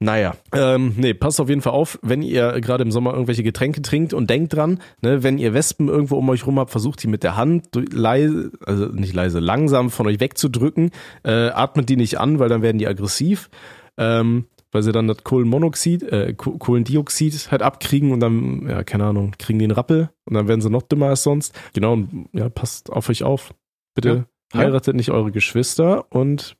Naja, 0.00 0.34
ähm, 0.52 0.94
nee, 0.96 1.14
passt 1.14 1.40
auf 1.40 1.48
jeden 1.48 1.60
Fall 1.60 1.72
auf, 1.72 1.98
wenn 2.02 2.22
ihr 2.22 2.60
gerade 2.60 2.82
im 2.82 2.90
Sommer 2.92 3.12
irgendwelche 3.12 3.42
Getränke 3.44 3.82
trinkt 3.82 4.14
und 4.14 4.30
denkt 4.30 4.54
dran, 4.54 4.80
ne, 5.00 5.22
wenn 5.24 5.38
ihr 5.38 5.54
Wespen 5.54 5.88
irgendwo 5.88 6.16
um 6.16 6.28
euch 6.28 6.46
rum 6.46 6.58
habt, 6.60 6.70
versucht 6.70 7.02
die 7.02 7.08
mit 7.08 7.22
der 7.24 7.36
Hand 7.36 7.66
leise, 7.92 8.52
also 8.64 8.86
nicht 8.86 9.12
leise, 9.14 9.38
langsam 9.40 9.90
von 9.90 10.06
euch 10.06 10.20
wegzudrücken. 10.20 10.90
Äh, 11.24 11.48
atmet 11.50 11.88
die 11.88 11.96
nicht 11.96 12.18
an, 12.18 12.38
weil 12.40 12.48
dann 12.48 12.62
werden 12.62 12.78
die 12.78 12.86
aggressiv. 12.86 13.48
Ähm, 13.96 14.46
weil 14.72 14.82
sie 14.82 14.92
dann 14.92 15.08
das 15.08 15.24
Kohlenmonoxid, 15.24 16.02
äh, 16.04 16.34
Ko- 16.34 16.58
Kohlendioxid 16.58 17.50
halt 17.50 17.62
abkriegen 17.62 18.12
und 18.12 18.20
dann, 18.20 18.68
ja, 18.68 18.84
keine 18.84 19.04
Ahnung, 19.06 19.32
kriegen 19.38 19.58
die 19.58 19.64
einen 19.64 19.72
Rappel 19.72 20.10
und 20.26 20.34
dann 20.34 20.48
werden 20.48 20.60
sie 20.60 20.70
noch 20.70 20.82
dümmer 20.82 21.06
als 21.08 21.22
sonst. 21.22 21.58
Genau, 21.72 21.94
und 21.94 22.28
ja, 22.32 22.48
passt 22.48 22.90
auf 22.90 23.08
euch 23.08 23.22
auf. 23.22 23.54
Bitte 23.94 24.26
Ja. 24.52 24.60
heiratet 24.60 24.94
nicht 24.96 25.10
eure 25.10 25.32
Geschwister 25.32 26.10
und 26.12 26.56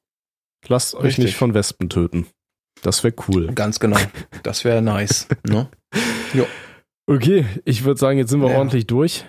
lasst 0.66 0.94
euch 0.94 1.04
Richtig. 1.04 1.24
nicht 1.26 1.36
von 1.36 1.54
Wespen 1.54 1.88
töten. 1.88 2.26
Das 2.82 3.02
wäre 3.04 3.14
cool. 3.28 3.52
Ganz 3.54 3.80
genau. 3.80 3.98
Das 4.42 4.64
wäre 4.64 4.80
nice. 4.82 5.28
Ne? 5.46 5.68
Okay, 7.10 7.46
ich 7.64 7.84
würde 7.84 7.98
sagen, 7.98 8.18
jetzt 8.18 8.28
sind 8.28 8.42
wir 8.42 8.50
Ja. 8.50 8.58
ordentlich 8.58 8.86
durch, 8.86 9.24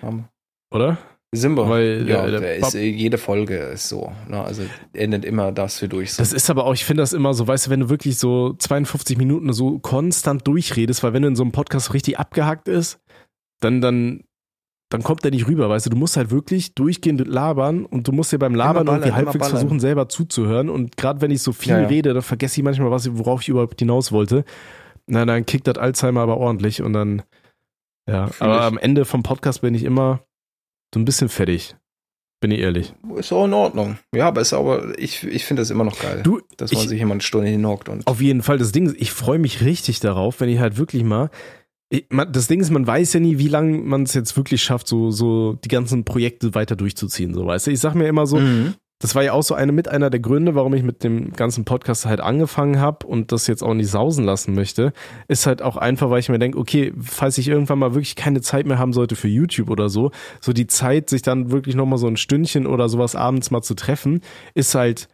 oder? 0.70 0.98
Wir? 1.32 1.56
Weil, 1.56 2.08
ja, 2.08 2.26
äh, 2.26 2.30
der 2.32 2.40
der 2.40 2.58
Bob- 2.60 2.68
ist, 2.68 2.74
äh, 2.74 2.82
jede 2.88 3.16
Folge 3.16 3.56
ist 3.56 3.88
so. 3.88 4.10
Ne? 4.28 4.42
Also 4.42 4.62
endet 4.92 5.24
immer, 5.24 5.52
dass 5.52 5.80
wir 5.80 5.88
durch 5.88 6.12
sind. 6.14 6.20
Das 6.20 6.32
ist 6.32 6.50
aber 6.50 6.64
auch, 6.66 6.74
ich 6.74 6.84
finde 6.84 7.02
das 7.02 7.12
immer 7.12 7.34
so, 7.34 7.46
weißt 7.46 7.66
du, 7.66 7.70
wenn 7.70 7.80
du 7.80 7.88
wirklich 7.88 8.16
so 8.18 8.54
52 8.54 9.16
Minuten 9.16 9.52
so 9.52 9.78
konstant 9.78 10.46
durchredest, 10.48 11.02
weil 11.04 11.12
wenn 11.12 11.22
du 11.22 11.28
in 11.28 11.36
so 11.36 11.44
einem 11.44 11.52
Podcast 11.52 11.86
so 11.86 11.92
richtig 11.92 12.18
abgehackt 12.18 12.66
ist, 12.66 12.98
dann, 13.60 13.80
dann, 13.80 14.24
dann 14.90 15.04
kommt 15.04 15.22
der 15.22 15.30
nicht 15.30 15.46
rüber, 15.46 15.68
weißt 15.68 15.86
du, 15.86 15.90
du 15.90 15.96
musst 15.96 16.16
halt 16.16 16.32
wirklich 16.32 16.74
durchgehend 16.74 17.24
labern 17.28 17.84
und 17.86 18.08
du 18.08 18.12
musst 18.12 18.32
dir 18.32 18.38
beim 18.40 18.56
Labern 18.56 18.86
ballern, 18.86 19.02
irgendwie 19.02 19.14
halbwegs 19.14 19.48
versuchen, 19.50 19.78
selber 19.78 20.08
zuzuhören 20.08 20.68
und 20.68 20.96
gerade 20.96 21.20
wenn 21.20 21.30
ich 21.30 21.42
so 21.42 21.52
viel 21.52 21.72
Ja, 21.72 21.80
ja. 21.82 21.86
rede, 21.86 22.12
dann 22.12 22.22
vergesse 22.22 22.60
ich 22.60 22.64
manchmal, 22.64 22.90
was, 22.90 23.16
worauf 23.16 23.42
ich 23.42 23.48
überhaupt 23.50 23.78
hinaus 23.78 24.10
wollte. 24.10 24.44
Na, 25.06 25.24
dann 25.24 25.46
kickt 25.46 25.68
das 25.68 25.78
Alzheimer 25.78 26.22
aber 26.22 26.38
ordentlich 26.38 26.82
und 26.82 26.92
dann, 26.92 27.22
ja, 28.08 28.26
Fühl 28.26 28.48
aber 28.48 28.56
ich. 28.58 28.64
am 28.64 28.78
Ende 28.78 29.04
vom 29.04 29.22
Podcast 29.22 29.60
bin 29.60 29.74
ich 29.74 29.84
immer 29.84 30.24
so 30.94 31.00
ein 31.00 31.04
bisschen 31.04 31.28
fertig. 31.28 31.76
Bin 32.40 32.52
ich 32.52 32.60
ehrlich. 32.60 32.94
Ist 33.16 33.32
auch 33.32 33.44
in 33.44 33.52
Ordnung. 33.52 33.98
Ja, 34.14 34.28
aber 34.28 34.40
ist 34.40 34.54
aber, 34.54 34.98
ich, 34.98 35.24
ich 35.24 35.44
finde 35.44 35.60
das 35.60 35.68
immer 35.70 35.84
noch 35.84 36.00
geil, 36.00 36.22
Du, 36.22 36.40
dass 36.56 36.72
ich- 36.72 36.78
man 36.78 36.88
sich 36.88 37.00
immer 37.00 37.12
eine 37.12 37.20
Stunde 37.20 37.48
hinhockt 37.48 37.88
und. 37.90 38.06
Auf 38.06 38.20
jeden 38.22 38.42
Fall. 38.42 38.56
Das 38.58 38.72
Ding 38.72 38.86
ist, 38.86 38.96
ich 38.98 39.12
freue 39.12 39.38
mich 39.38 39.62
richtig 39.62 40.00
darauf, 40.00 40.40
wenn 40.40 40.48
ich 40.48 40.58
halt 40.58 40.78
wirklich 40.78 41.04
mal. 41.04 41.28
Ich, 41.90 42.06
man, 42.08 42.32
das 42.32 42.46
Ding 42.46 42.60
ist, 42.60 42.70
man 42.70 42.86
weiß 42.86 43.12
ja 43.12 43.20
nie, 43.20 43.36
wie 43.38 43.48
lange 43.48 43.76
man 43.78 44.04
es 44.04 44.14
jetzt 44.14 44.36
wirklich 44.38 44.62
schafft, 44.62 44.86
so, 44.88 45.10
so 45.10 45.54
die 45.64 45.68
ganzen 45.68 46.04
Projekte 46.04 46.54
weiter 46.54 46.76
durchzuziehen. 46.76 47.34
So, 47.34 47.44
weißt 47.46 47.66
du? 47.66 47.72
Ich 47.72 47.80
sag 47.80 47.94
mir 47.94 48.06
immer 48.08 48.26
so, 48.26 48.38
Mhm. 48.38 48.74
Das 49.00 49.14
war 49.14 49.24
ja 49.24 49.32
auch 49.32 49.42
so 49.42 49.54
eine 49.54 49.72
mit 49.72 49.88
einer 49.88 50.10
der 50.10 50.20
Gründe, 50.20 50.54
warum 50.54 50.74
ich 50.74 50.82
mit 50.82 51.02
dem 51.02 51.32
ganzen 51.32 51.64
Podcast 51.64 52.04
halt 52.04 52.20
angefangen 52.20 52.78
habe 52.78 53.06
und 53.06 53.32
das 53.32 53.46
jetzt 53.46 53.62
auch 53.62 53.72
nicht 53.72 53.90
sausen 53.90 54.24
lassen 54.24 54.54
möchte, 54.54 54.92
ist 55.26 55.46
halt 55.46 55.62
auch 55.62 55.78
einfach, 55.78 56.10
weil 56.10 56.20
ich 56.20 56.28
mir 56.28 56.38
denke, 56.38 56.58
okay, 56.58 56.92
falls 57.00 57.38
ich 57.38 57.48
irgendwann 57.48 57.78
mal 57.78 57.94
wirklich 57.94 58.14
keine 58.14 58.42
Zeit 58.42 58.66
mehr 58.66 58.78
haben 58.78 58.92
sollte 58.92 59.16
für 59.16 59.28
YouTube 59.28 59.70
oder 59.70 59.88
so, 59.88 60.10
so 60.40 60.52
die 60.52 60.66
Zeit, 60.66 61.08
sich 61.08 61.22
dann 61.22 61.50
wirklich 61.50 61.74
nochmal 61.74 61.98
so 61.98 62.06
ein 62.06 62.18
Stündchen 62.18 62.66
oder 62.66 62.90
sowas 62.90 63.16
abends 63.16 63.50
mal 63.50 63.62
zu 63.62 63.74
treffen, 63.74 64.20
ist 64.54 64.74
halt, 64.74 65.08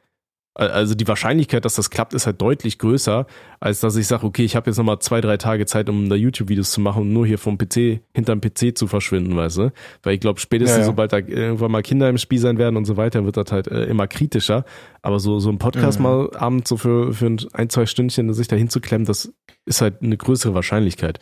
also 0.58 0.94
die 0.94 1.06
Wahrscheinlichkeit, 1.06 1.64
dass 1.64 1.74
das 1.74 1.90
klappt, 1.90 2.14
ist 2.14 2.26
halt 2.26 2.40
deutlich 2.40 2.78
größer, 2.78 3.26
als 3.60 3.80
dass 3.80 3.94
ich 3.96 4.06
sage, 4.06 4.24
okay, 4.26 4.42
ich 4.44 4.56
habe 4.56 4.70
jetzt 4.70 4.78
nochmal 4.78 4.98
zwei, 5.00 5.20
drei 5.20 5.36
Tage 5.36 5.66
Zeit, 5.66 5.88
um 5.88 6.08
da 6.08 6.16
YouTube-Videos 6.16 6.70
zu 6.70 6.80
machen 6.80 7.02
und 7.02 7.12
nur 7.12 7.26
hier 7.26 7.38
vom 7.38 7.58
PC, 7.58 8.00
hinterm 8.14 8.40
PC 8.40 8.76
zu 8.76 8.86
verschwinden, 8.86 9.36
weißt 9.36 9.58
du? 9.58 9.72
Weil 10.02 10.14
ich 10.14 10.20
glaube, 10.20 10.40
spätestens 10.40 10.76
Ja, 10.76 10.80
ja. 10.80 10.86
sobald 10.86 11.12
da 11.12 11.18
irgendwann 11.18 11.70
mal 11.70 11.82
Kinder 11.82 12.08
im 12.08 12.18
Spiel 12.18 12.38
sein 12.38 12.56
werden 12.58 12.76
und 12.76 12.86
so 12.86 12.96
weiter, 12.96 13.24
wird 13.24 13.36
das 13.36 13.52
halt 13.52 13.68
äh, 13.68 13.84
immer 13.84 14.06
kritischer. 14.06 14.64
Aber 15.02 15.20
so, 15.20 15.38
so 15.38 15.50
ein 15.50 15.58
Podcast 15.58 15.98
Mhm. 15.98 16.02
mal 16.02 16.30
abends 16.36 16.68
so 16.68 16.76
für, 16.76 17.12
für 17.12 17.26
ein, 17.26 17.38
ein, 17.52 17.68
zwei 17.68 17.84
Stündchen 17.86 18.32
sich 18.32 18.48
da 18.48 18.56
hinzuklemmen, 18.56 19.04
das 19.06 19.32
ist 19.66 19.80
halt 19.82 20.02
eine 20.02 20.16
größere 20.16 20.54
Wahrscheinlichkeit. 20.54 21.18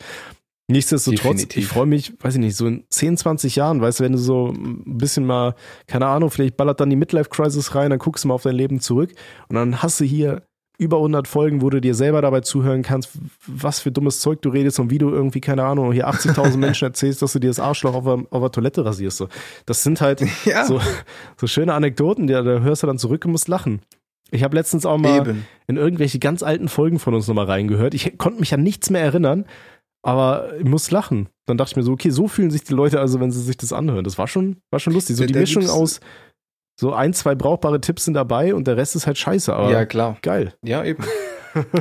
Nichtsdestotrotz, 0.67 1.41
Definitiv. 1.41 1.63
ich 1.63 1.67
freue 1.67 1.85
mich, 1.85 2.13
weiß 2.19 2.35
ich 2.35 2.39
nicht, 2.39 2.55
so 2.55 2.65
in 2.65 2.85
10, 2.89 3.17
20 3.17 3.55
Jahren, 3.55 3.81
weißt 3.81 3.99
du, 3.99 4.03
wenn 4.03 4.13
du 4.13 4.17
so 4.17 4.47
ein 4.47 4.97
bisschen 4.97 5.25
mal, 5.25 5.53
keine 5.85 6.07
Ahnung, 6.07 6.31
vielleicht 6.31 6.57
ballert 6.57 6.79
dann 6.79 6.89
die 6.89 6.95
Midlife-Crisis 6.95 7.75
rein, 7.75 7.91
dann 7.91 7.99
guckst 7.99 8.23
du 8.23 8.29
mal 8.29 8.33
auf 8.33 8.43
dein 8.43 8.55
Leben 8.55 8.79
zurück 8.79 9.11
und 9.47 9.55
dann 9.55 9.83
hast 9.83 9.99
du 9.99 10.05
hier 10.05 10.41
über 10.77 10.97
100 10.97 11.27
Folgen, 11.27 11.61
wo 11.61 11.69
du 11.69 11.79
dir 11.79 11.95
selber 11.95 12.21
dabei 12.21 12.41
zuhören 12.41 12.81
kannst, 12.81 13.11
was 13.47 13.79
für 13.79 13.91
dummes 13.91 14.19
Zeug 14.19 14.41
du 14.41 14.49
redest 14.49 14.79
und 14.79 14.89
wie 14.89 14.97
du 14.97 15.09
irgendwie, 15.09 15.39
keine 15.39 15.63
Ahnung, 15.63 15.91
hier 15.93 16.09
80.000 16.09 16.57
Menschen 16.57 16.85
erzählst, 16.85 17.21
dass 17.21 17.33
du 17.33 17.39
dir 17.39 17.47
das 17.47 17.59
Arschloch 17.59 17.93
auf 17.93 18.03
der, 18.03 18.25
auf 18.29 18.41
der 18.41 18.51
Toilette 18.51 18.83
rasierst. 18.83 19.17
So. 19.17 19.27
Das 19.65 19.83
sind 19.83 20.01
halt 20.01 20.21
Ja, 20.45 20.65
so, 20.65 20.81
so 21.37 21.47
schöne 21.47 21.73
Anekdoten, 21.73 22.27
die, 22.27 22.33
da 22.33 22.43
hörst 22.43 22.83
du 22.83 22.87
dann 22.87 22.97
zurück 22.97 23.23
und 23.25 23.31
musst 23.31 23.47
lachen. 23.47 23.81
Ich 24.31 24.43
habe 24.43 24.55
letztens 24.55 24.85
auch 24.85 24.97
mal 24.97 25.21
eben. 25.21 25.45
in 25.67 25.77
irgendwelche 25.77 26.19
ganz 26.19 26.41
alten 26.41 26.67
Folgen 26.67 26.99
von 26.99 27.13
uns 27.13 27.27
nochmal 27.27 27.45
reingehört. 27.45 27.93
Ich 27.93 28.17
konnte 28.17 28.39
mich 28.39 28.53
an 28.53 28.63
nichts 28.63 28.89
mehr 28.89 29.01
erinnern, 29.01 29.45
aber 30.05 30.55
ich 30.59 30.65
muss 30.65 30.91
lachen. 30.91 31.29
Dann 31.47 31.57
dachte 31.57 31.71
ich 31.71 31.75
mir 31.77 31.83
so, 31.83 31.91
okay, 31.93 32.09
so 32.11 32.27
fühlen 32.27 32.51
sich 32.51 32.63
die 32.63 32.73
Leute 32.73 32.99
also, 32.99 33.19
wenn 33.19 33.31
sie 33.31 33.41
sich 33.41 33.57
das 33.57 33.73
anhören. 33.73 34.03
Das 34.03 34.17
war 34.17 34.27
schon, 34.27 34.57
war 34.71 34.79
schon 34.79 34.93
lustig. 34.93 35.15
So 35.15 35.23
Da- 35.23 35.27
die 35.27 35.39
Mischung 35.39 35.67
aus 35.69 35.99
so 36.79 36.93
ein, 36.93 37.13
zwei 37.13 37.35
brauchbare 37.35 37.79
Tipps 37.81 38.05
sind 38.05 38.13
dabei 38.13 38.53
und 38.53 38.67
der 38.67 38.77
Rest 38.77 38.95
ist 38.95 39.07
halt 39.07 39.17
scheiße, 39.17 39.53
aber 39.53 39.71
Ja, 39.71 39.85
klar. 39.85 40.17
geil. 40.21 40.53
Ja, 40.63 40.83
eben. 40.83 41.03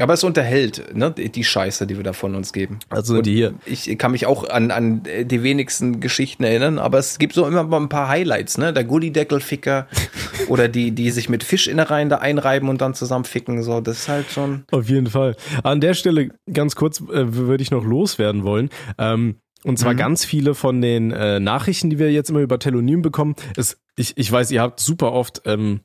Aber 0.01 0.15
es 0.15 0.25
unterhält, 0.25 0.95
ne, 0.95 1.11
die 1.13 1.45
Scheiße, 1.45 1.87
die 1.87 1.97
wir 1.97 2.03
da 2.05 2.13
von 2.13 2.35
uns 2.35 2.53
geben. 2.53 2.79
Also 2.91 3.17
Und 3.17 3.27
die 3.27 3.35
hier. 3.35 3.55
Ich 3.67 3.97
kann 3.99 4.13
mich 4.13 4.27
auch 4.27 4.49
an, 4.49 4.71
an 4.71 5.03
die 5.05 5.43
wenigsten 5.43 6.01
Geschichten 6.01 6.45
erinnern, 6.45 6.79
aber 6.79 6.99
es 6.99 7.19
gibt 7.19 7.35
so 7.35 7.47
immer 7.47 7.65
mal 7.65 7.81
ein 7.81 7.89
paar 7.89 8.09
Highlights, 8.09 8.59
ne? 8.59 8.73
Der 8.73 8.85
Gullideckel-Ficker 8.85 9.87
oder 10.49 10.69
die, 10.69 10.93
die 10.93 11.11
sich 11.11 11.29
mit 11.29 11.45
Fischinnereien 11.45 12.09
da 12.09 12.19
einreiben 12.19 12.69
und 12.69 12.81
dann 12.81 12.95
zusammen 12.95 13.25
ficken. 13.25 13.63
So, 13.63 13.81
das 13.81 14.01
ist 14.01 14.09
halt 14.09 14.31
schon. 14.31 14.65
Auf 14.71 14.89
jeden 14.89 15.09
Fall. 15.09 15.37
An 15.63 15.81
der 15.81 15.95
Stelle 15.95 16.31
ganz 16.53 16.77
kurz 16.77 17.01
äh, 17.01 17.35
würde 17.35 17.63
ich 17.63 17.71
noch 17.71 17.85
loswerden 17.85 18.45
wollen. 18.45 18.71
Ähm, 18.99 19.37
und 19.65 19.79
zwar 19.79 19.95
Mhm. 19.95 19.99
ganz 19.99 20.25
viele 20.25 20.55
von 20.55 20.83
den 20.83 21.11
äh, 21.11 21.41
Nachrichten, 21.41 21.89
die 21.91 21.99
wir 21.99 22.13
jetzt 22.13 22.29
immer 22.31 22.41
über 22.41 22.59
Telonym 22.59 23.01
bekommen. 23.03 23.35
Ist, 23.57 23.79
ich, 23.97 24.17
ich 24.19 24.31
weiß, 24.31 24.51
ihr 24.51 24.61
habt 24.61 24.79
super 24.81 25.13
oft 25.13 25.43
ähm, 25.47 25.81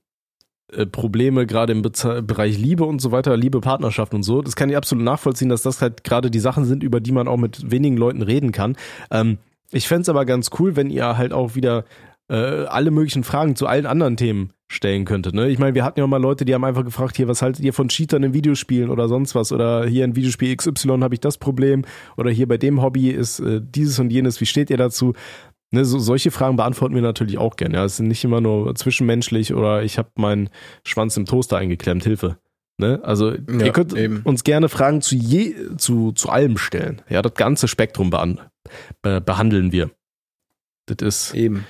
äh, 0.73 0.85
Probleme, 0.85 1.45
gerade 1.45 1.73
im 1.73 1.81
Beze 1.81 2.21
Bereich 2.21 2.57
Liebe 2.57 2.85
und 2.85 2.99
so 2.99 3.11
weiter, 3.11 3.35
Liebe, 3.37 3.61
Partnerschaft 3.61 4.13
und 4.13 4.23
so. 4.23 4.41
Das 4.41 4.55
kann 4.55 4.69
ich 4.69 4.77
absolut 4.77 5.03
nachvollziehen, 5.03 5.49
dass 5.49 5.61
das 5.61 5.81
halt 5.81 6.03
gerade 6.03 6.31
die 6.31 6.39
Sachen 6.39 6.65
sind, 6.65 6.83
über 6.83 6.99
die 6.99 7.11
man 7.11 7.27
auch 7.27 7.37
mit 7.37 7.71
wenigen 7.71 7.97
Leuten 7.97 8.21
reden 8.21 8.51
kann. 8.51 8.75
Ähm, 9.11 9.37
ich 9.71 9.87
fände 9.87 10.03
es 10.03 10.09
aber 10.09 10.25
ganz 10.25 10.49
cool, 10.59 10.75
wenn 10.75 10.89
ihr 10.89 11.17
halt 11.17 11.33
auch 11.33 11.55
wieder 11.55 11.85
äh, 12.29 12.65
alle 12.65 12.91
möglichen 12.91 13.23
Fragen 13.23 13.55
zu 13.55 13.67
allen 13.67 13.85
anderen 13.85 14.17
Themen 14.17 14.51
stellen 14.71 15.05
könntet. 15.05 15.33
Ne? 15.33 15.49
Ich 15.49 15.57
meine, 15.57 15.73
wir 15.73 15.83
hatten 15.83 15.99
ja 15.99 16.05
mal 16.05 16.21
Leute, 16.21 16.45
die 16.45 16.53
haben 16.53 16.63
einfach 16.63 16.85
gefragt, 16.85 17.17
hier, 17.17 17.27
was 17.27 17.41
haltet 17.41 17.65
ihr 17.65 17.73
von 17.73 17.89
Cheatern 17.89 18.23
in 18.23 18.33
Videospielen 18.33 18.91
oder 18.91 19.07
sonst 19.07 19.33
was? 19.33 19.51
Oder 19.51 19.87
hier 19.87 20.05
in 20.05 20.15
Videospiel 20.15 20.55
XY 20.55 20.99
habe 21.01 21.15
ich 21.15 21.19
das 21.19 21.39
Problem. 21.39 21.85
Oder 22.17 22.29
hier 22.29 22.47
bei 22.47 22.57
dem 22.57 22.81
Hobby 22.81 23.09
ist 23.09 23.39
äh, 23.39 23.61
dieses 23.63 23.97
und 23.97 24.11
jenes, 24.11 24.39
wie 24.41 24.45
steht 24.45 24.69
ihr 24.69 24.77
dazu? 24.77 25.13
Ne, 25.71 25.85
so, 25.85 25.99
solche 25.99 26.31
Fragen 26.31 26.55
beantworten 26.55 26.95
wir 26.95 27.01
natürlich 27.03 27.37
auch 27.37 27.55
gerne. 27.55 27.75
Ja, 27.75 27.85
es 27.85 27.97
sind 27.97 28.07
nicht 28.07 28.23
immer 28.23 28.41
nur 28.41 28.73
zwischenmenschlich 28.75 29.53
oder 29.53 29.83
ich 29.83 29.97
habe 29.99 30.09
meinen 30.15 30.49
Schwanz 30.83 31.15
im 31.17 31.25
Toaster 31.27 31.57
eingeklemmt, 31.57 32.03
Hilfe. 32.03 32.37
Ne? 32.77 32.99
Also 33.03 33.33
ihr 33.33 33.43
Ja, 33.65 33.71
könnt 33.71 33.93
eben. 33.93 34.21
uns 34.23 34.43
gerne 34.43 34.69
Fragen 34.69 35.01
zu 35.01 35.15
je 35.15 35.53
zu, 35.77 36.11
zu 36.13 36.29
allem 36.29 36.57
stellen. 36.57 37.01
Ja, 37.09 37.21
das 37.21 37.33
ganze 37.35 37.67
Spektrum 37.67 38.09
bean 38.09 38.39
be 39.01 39.21
behandeln 39.21 39.71
wir. 39.71 39.91
Das 40.87 40.97
ist 41.07 41.35
Eben. 41.35 41.65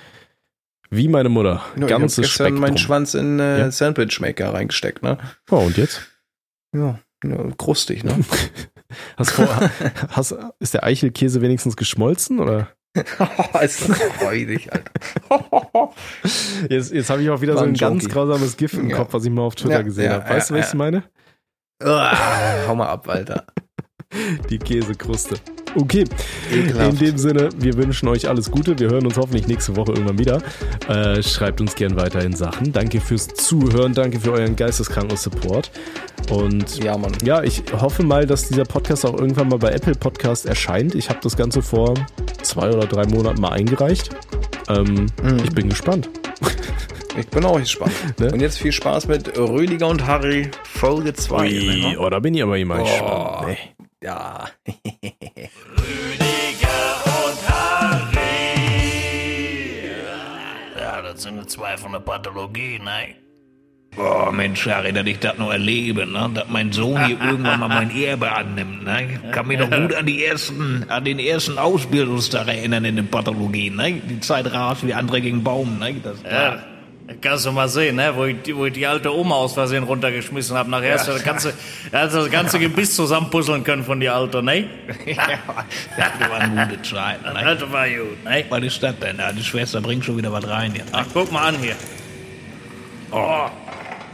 wie 0.88 1.08
meine 1.08 1.28
Mutter. 1.28 1.62
Ja, 1.76 1.82
ich 1.82 1.88
Ganzes 1.88 2.16
gestern 2.22 2.46
Spektrum. 2.46 2.60
meinen 2.60 2.78
Schwanz 2.78 3.14
in 3.14 3.38
äh, 3.38 3.58
Ja. 3.58 3.70
Sandwich-Maker 3.70 4.54
reingesteckt, 4.54 5.02
ne? 5.02 5.18
Oh, 5.50 5.56
und 5.58 5.76
jetzt? 5.76 6.00
Ja, 6.74 7.00
ja 7.24 7.50
krustig, 7.58 8.02
ne? 8.04 8.16
Hast 9.16 9.30
vor, 9.32 9.46
hast, 10.10 10.34
ist 10.58 10.74
der 10.74 10.82
Eichelkäse 10.82 11.40
wenigstens 11.42 11.76
geschmolzen 11.76 12.40
oder? 12.40 12.68
Ist 12.94 13.88
das 13.88 13.98
freudig, 14.18 14.68
Alter. 14.72 14.90
Jetzt, 16.68 16.92
jetzt 16.92 17.08
habe 17.08 17.22
ich 17.22 17.30
auch 17.30 17.40
wieder 17.40 17.54
War 17.54 17.60
so 17.60 17.64
ein 17.64 17.70
ein 17.70 17.76
ganz 17.76 18.08
grausames 18.08 18.56
Gift 18.56 18.74
im 18.74 18.90
Ja. 18.90 18.96
Kopf, 18.96 19.12
was 19.12 19.24
ich 19.24 19.30
mal 19.30 19.42
auf 19.42 19.54
Twitter 19.54 19.76
Ja, 19.76 19.82
gesehen 19.82 20.04
ja, 20.06 20.12
habe. 20.14 20.28
Weißt 20.28 20.50
du, 20.50 20.54
was 20.54 20.68
ich 20.68 20.74
meine? 20.74 21.04
Ah, 21.82 22.66
Hau 22.66 22.74
mal 22.74 22.88
ab, 22.88 23.08
Alter. 23.08 23.46
Die 24.50 24.58
Käsekruste. 24.58 25.36
Okay, 25.76 26.04
Ekelhaft. 26.52 26.92
in 26.92 26.98
dem 27.06 27.18
Sinne, 27.18 27.48
wir 27.56 27.74
wünschen 27.76 28.08
euch 28.08 28.28
alles 28.28 28.50
Gute. 28.50 28.78
Wir 28.78 28.88
hören 28.90 29.06
uns 29.06 29.16
hoffentlich 29.16 29.46
nächste 29.46 29.76
Woche 29.76 29.92
irgendwann 29.92 30.18
wieder. 30.18 30.42
Äh, 30.88 31.22
schreibt 31.22 31.60
uns 31.60 31.74
gern 31.74 31.96
weiterhin 31.96 32.34
Sachen. 32.34 32.72
Danke 32.72 33.00
fürs 33.00 33.28
Zuhören, 33.28 33.94
danke 33.94 34.18
für 34.20 34.32
euren 34.32 34.56
geisteskranken 34.56 35.16
Support. 35.16 35.70
Und 36.30 36.82
Ja, 36.82 36.96
Mann. 36.98 37.12
ja, 37.24 37.42
ich 37.42 37.62
hoffe 37.78 38.02
mal, 38.02 38.26
dass 38.26 38.48
dieser 38.48 38.64
Podcast 38.64 39.06
auch 39.06 39.18
irgendwann 39.18 39.48
mal 39.48 39.58
bei 39.58 39.70
Apple 39.70 39.94
Podcast 39.94 40.46
erscheint. 40.46 40.94
Ich 40.94 41.08
habe 41.08 41.20
das 41.22 41.36
Ganze 41.36 41.62
vor 41.62 41.94
zwei 42.42 42.68
oder 42.70 42.86
drei 42.86 43.06
Monaten 43.06 43.40
mal 43.40 43.52
eingereicht. 43.52 44.10
Ähm, 44.68 45.06
Mhm. 45.22 45.38
Ich 45.44 45.50
bin 45.52 45.68
gespannt. 45.68 46.08
Ich 47.18 47.26
bin 47.28 47.44
auch 47.44 47.58
gespannt. 47.58 47.92
Ne? 48.18 48.32
Und 48.32 48.40
jetzt 48.40 48.58
viel 48.58 48.72
Spaß 48.72 49.08
mit 49.08 49.36
Rüdiger 49.38 49.88
und 49.88 50.06
Harry, 50.06 50.50
Folge 50.64 51.12
2. 51.14 51.44
Ui, 51.48 51.96
oh, 51.98 52.08
da 52.10 52.18
bin 52.20 52.34
ich 52.34 52.42
aber 52.42 52.56
immer 52.58 52.80
Oh. 52.80 52.84
gespannt. 52.84 53.46
Nee. 53.48 53.79
Ja. 54.02 54.46
Rüdiger 55.76 57.04
und 57.04 57.38
Harry. 57.50 58.16
Ja, 60.78 61.02
das 61.02 61.22
sind 61.22 61.38
die 61.38 61.46
zwei 61.46 61.76
von 61.76 61.92
der 61.92 62.00
Pathologie, 62.00 62.78
ne? 62.78 63.16
Oh 63.98 64.30
Mensch, 64.32 64.66
Harry, 64.66 64.92
dass 64.92 65.04
ich 65.04 65.18
das 65.18 65.36
noch 65.36 65.52
erlebe, 65.52 66.06
ne? 66.06 66.30
dass 66.32 66.48
mein 66.48 66.72
Sohn 66.72 67.04
hier 67.04 67.20
irgendwann 67.24 67.60
mal 67.60 67.68
mein 67.68 67.94
Erbe 67.94 68.32
annimmt. 68.32 68.84
Ne? 68.84 69.20
Ich 69.22 69.32
kann 69.32 69.46
mich 69.48 69.58
noch 69.58 69.68
gut 69.70 69.92
an, 69.94 70.06
die 70.06 70.24
ersten, 70.24 70.86
an 70.88 71.04
den 71.04 71.18
ersten 71.18 71.58
Ausbildungstag 71.58 72.48
erinnern 72.48 72.86
in 72.86 72.96
den 72.96 73.08
Pathologien. 73.08 73.76
Ne? 73.76 74.00
Die 74.08 74.20
Zeit 74.20 74.50
rast 74.50 74.86
wie 74.86 74.94
andere 74.94 75.20
gegen 75.20 75.44
Baum. 75.44 75.78
Ne? 75.78 75.96
Das, 76.02 76.22
ja. 76.22 76.62
Kannst 77.20 77.44
du 77.44 77.50
mal 77.52 77.68
sehen, 77.68 77.96
ne? 77.96 78.12
wo, 78.14 78.24
ich, 78.24 78.40
die- 78.42 78.54
wo 78.56 78.66
ich 78.66 78.72
die 78.72 78.86
alte 78.86 79.12
Oma 79.12 79.34
aus 79.34 79.54
Versehen 79.54 79.82
runtergeschmissen 79.82 80.56
habe. 80.56 80.70
Nachher 80.70 80.94
hast 80.94 81.08
du 81.08 81.12
das 81.12 81.24
ganze, 81.24 81.52
hast 81.92 82.14
du 82.14 82.18
das 82.20 82.30
ganze 82.30 82.58
Gebiss 82.60 82.94
zusammenpuzzeln 82.94 83.64
können 83.64 83.82
von 83.84 83.98
die 83.98 84.08
Alte, 84.08 84.42
ne? 84.42 84.60
ja, 85.06 85.16
das 85.96 86.30
war 86.30 86.38
eine 86.38 86.66
gute 86.66 86.82
Zeit, 86.82 87.22
ne? 87.22 87.56
Das 87.58 87.72
war 87.72 87.88
gut, 87.88 88.24
ne? 88.24 88.44
Was 88.48 88.62
ist 88.62 88.82
das 88.82 88.98
denn? 89.00 89.16
da? 89.18 89.32
Die 89.32 89.42
Schwester 89.42 89.80
bringt 89.80 90.04
schon 90.04 90.16
wieder 90.18 90.32
was 90.32 90.46
rein 90.48 90.72
jetzt. 90.74 90.90
Ach, 90.92 91.04
guck 91.12 91.32
mal 91.32 91.48
an 91.48 91.56
hier. 91.60 91.74
Oh. 93.10 93.46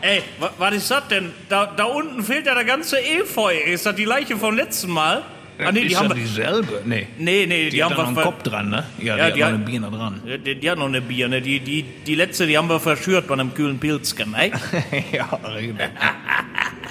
Ey, 0.01 0.22
wa- 0.38 0.53
was 0.57 0.74
ist 0.74 0.90
das 0.90 1.09
denn? 1.09 1.32
Da, 1.49 1.66
da 1.66 1.84
unten 1.84 2.22
fehlt 2.22 2.47
ja 2.47 2.55
der 2.55 2.64
ganze 2.64 2.99
Efeu. 2.99 3.55
Ist 3.57 3.84
das 3.86 3.94
die 3.94 4.05
Leiche 4.05 4.36
vom 4.36 4.55
letzten 4.57 4.90
Mal? 4.90 5.22
Ah, 5.59 5.72
nee, 5.72 5.80
die 5.82 5.86
ist 5.86 5.96
haben 5.98 6.09
das 6.09 6.18
wir. 6.18 6.24
dieselbe? 6.24 6.82
Nee. 6.84 7.07
Nee, 7.18 7.46
nee, 7.46 7.64
Die, 7.64 7.70
die, 7.70 7.82
haben 7.84 7.94
noch 7.94 8.07
einen 8.07 8.16
Kopf 8.16 8.42
dran, 8.42 8.68
ne? 8.68 8.84
Ja, 8.98 9.16
Ja, 9.16 9.26
die, 9.28 9.34
die 9.36 9.44
hat- 9.44 9.54
eine 9.54 9.64
Biene 9.64 9.90
dran. 9.90 10.20
Die, 10.44 10.54
die 10.54 10.70
hat 10.70 10.78
noch 10.78 10.86
eine 10.86 11.00
Bier, 11.00 11.28
ne? 11.28 11.40
Die, 11.40 11.61
die, 11.61 11.82
die 12.07 12.14
letzte, 12.14 12.46
die 12.46 12.59
haben 12.59 12.68
wir 12.68 12.78
verschürt 12.80 13.26
bei 13.26 13.34
einem 13.34 13.54
kühlen 13.54 13.78
Pilzken, 13.78 14.32
ne? 14.32 14.50
ja, 15.12 15.24
richtig. 15.54 15.76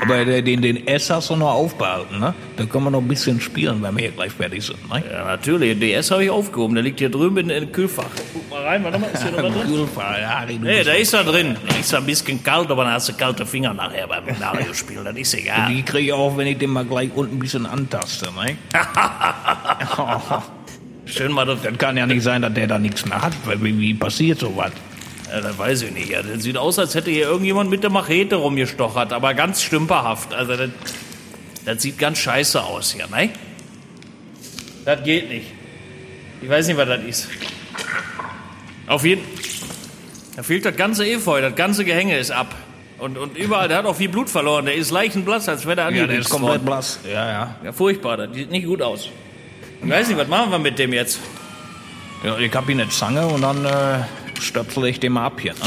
Aber 0.02 0.26
den, 0.26 0.44
den, 0.46 0.62
den 0.62 0.88
S 0.88 1.10
hast 1.10 1.30
du 1.30 1.36
noch 1.36 1.52
aufbehalten, 1.54 2.20
ne? 2.20 2.34
Da 2.58 2.66
können 2.66 2.84
wir 2.86 2.92
noch 2.92 3.02
ein 3.02 3.08
bisschen 3.08 3.40
spielen, 3.42 3.82
wenn 3.82 3.96
wir 3.96 4.02
hier 4.04 4.12
gleich 4.12 4.32
fertig 4.32 4.64
sind, 4.64 4.90
ne? 4.90 5.04
Ja, 5.12 5.24
natürlich. 5.26 5.80
DS 5.80 6.12
habe 6.12 6.24
ich 6.26 6.30
aufgehoben. 6.30 6.76
Der 6.76 6.84
liegt 6.84 7.00
hier 7.00 7.10
drüben 7.10 7.38
in, 7.38 7.48
dem 7.48 7.72
Kühlfach. 7.72 8.06
Guck 8.34 8.50
mal 8.50 8.64
rein, 8.64 8.84
warte 8.84 9.00
mal, 9.00 9.08
ist 9.08 9.24
hier 9.24 9.32
noch 9.32 9.44
was 9.44 9.54
drin? 9.54 9.68
Kühlfach, 9.68 10.18
ja, 10.20 10.40
Harry, 10.42 10.58
du 10.58 10.66
Nee, 10.66 10.76
bist- 10.78 10.88
da 10.88 10.94
ist 10.94 11.14
er 11.14 11.24
drin. 11.24 11.56
Da 11.68 11.76
ist 11.76 11.94
er 11.94 12.00
ein 12.00 12.06
bisschen 12.06 12.44
kalt, 12.44 12.70
aber 12.70 12.84
dann 12.84 12.94
hast 12.94 13.10
du 13.10 13.14
kalte 13.14 13.46
Finger 13.46 13.74
nachher 13.74 14.08
beim 14.08 14.24
Mario-Spiel. 14.40 15.04
Das 15.04 15.16
ist 15.16 15.34
egal. 15.34 15.70
Die 15.74 15.82
kriege 15.84 16.08
ich 16.08 16.14
auch, 16.14 16.36
wenn 16.38 16.48
ich 16.48 16.58
den 16.58 16.72
mal 16.72 16.86
gleich 16.86 17.10
unten 17.16 17.36
ein 17.38 17.40
bisschen 17.40 17.66
antaste, 17.66 18.30
ne? 18.34 18.58
Schön 21.06 21.32
mal 21.32 21.46
das. 21.46 21.62
Das 21.62 21.78
kann 21.78 21.98
ja 21.98 22.06
nicht 22.08 22.24
sein, 22.24 22.42
dass 22.42 22.54
der 22.54 22.68
da 22.68 22.80
nichts 22.80 23.06
mehr 23.06 23.22
hat. 23.22 23.34
weil 23.46 23.62
Wie, 23.64 23.78
wie 23.80 23.94
passiert 23.94 24.40
sowas? 24.40 24.72
Ja, 25.32 25.42
das 25.42 25.58
weiß 25.58 25.82
ich 25.84 25.92
nicht. 25.92 26.10
Ja, 26.10 26.22
das 26.22 26.44
sieht 26.44 26.58
aus, 26.58 26.78
als 26.80 26.94
hätte 26.96 27.12
hier 27.12 27.24
irgendjemand 27.26 27.70
mit 27.70 27.84
der 27.84 27.90
Machete 27.90 28.36
rumgestochert, 28.36 29.12
aber 29.12 29.34
ganz 29.34 29.62
stümperhaft. 29.62 30.34
Also 30.34 30.56
das, 30.56 30.70
das 31.66 31.82
sieht 31.82 31.98
ganz 31.98 32.18
scheiße 32.20 32.62
aus 32.64 32.94
hier, 32.94 33.08
ne? 33.08 33.30
Das 34.86 35.04
geht 35.04 35.30
nicht. 35.30 35.48
Ich 36.42 36.50
weiß 36.50 36.68
nicht, 36.68 36.78
was 36.78 36.88
das 36.88 37.04
ist. 37.04 37.28
Auf 38.88 39.04
jeden 39.04 39.24
Da 40.36 40.44
fehlt 40.44 40.64
das 40.66 40.76
ganze 40.76 41.06
Efeu, 41.08 41.42
das 41.42 41.56
ganze 41.56 41.84
Gehänge 41.86 42.18
ist 42.18 42.32
ab. 42.32 42.54
Und, 43.00 43.18
und 43.18 43.36
überall, 43.38 43.68
der 43.68 43.78
hat 43.80 43.86
auch 43.86 43.96
viel 43.96 44.10
Blut 44.10 44.30
verloren. 44.30 44.66
Der 44.66 44.76
ist 44.76 44.92
leichenblass, 44.92 45.50
als 45.50 45.66
wäre 45.66 45.76
der 45.76 45.92
Ja, 45.92 46.08
der 46.08 46.20
ist 46.20 46.30
komplett 46.30 46.52
worden. 46.54 46.66
blass. 46.66 47.00
Ja, 47.04 47.30
ja. 47.32 47.56
Ja, 47.64 47.72
furchtbar, 47.74 48.16
das 48.18 48.34
sieht 48.34 48.52
nicht 48.52 48.66
gut 48.68 48.82
aus. 48.82 49.10
Ich 49.84 49.90
weiß 49.90 50.08
nicht, 50.08 50.18
was 50.18 50.28
machen 50.28 50.52
wir 50.52 50.60
mit 50.60 50.78
dem 50.80 50.94
jetzt? 50.94 51.20
ja 52.24 52.38
ich 52.38 52.54
hab 52.56 52.66
hier 52.66 52.76
eine 52.76 52.90
Zange 52.90 53.28
und 53.28 53.42
dann 53.42 53.66
äh, 53.66 54.00
stöpsel 54.42 54.86
ich 54.86 55.00
den 55.00 55.14
mal 55.14 55.26
ab 55.26 55.40
hier, 55.42 55.54
ne? 55.54 55.60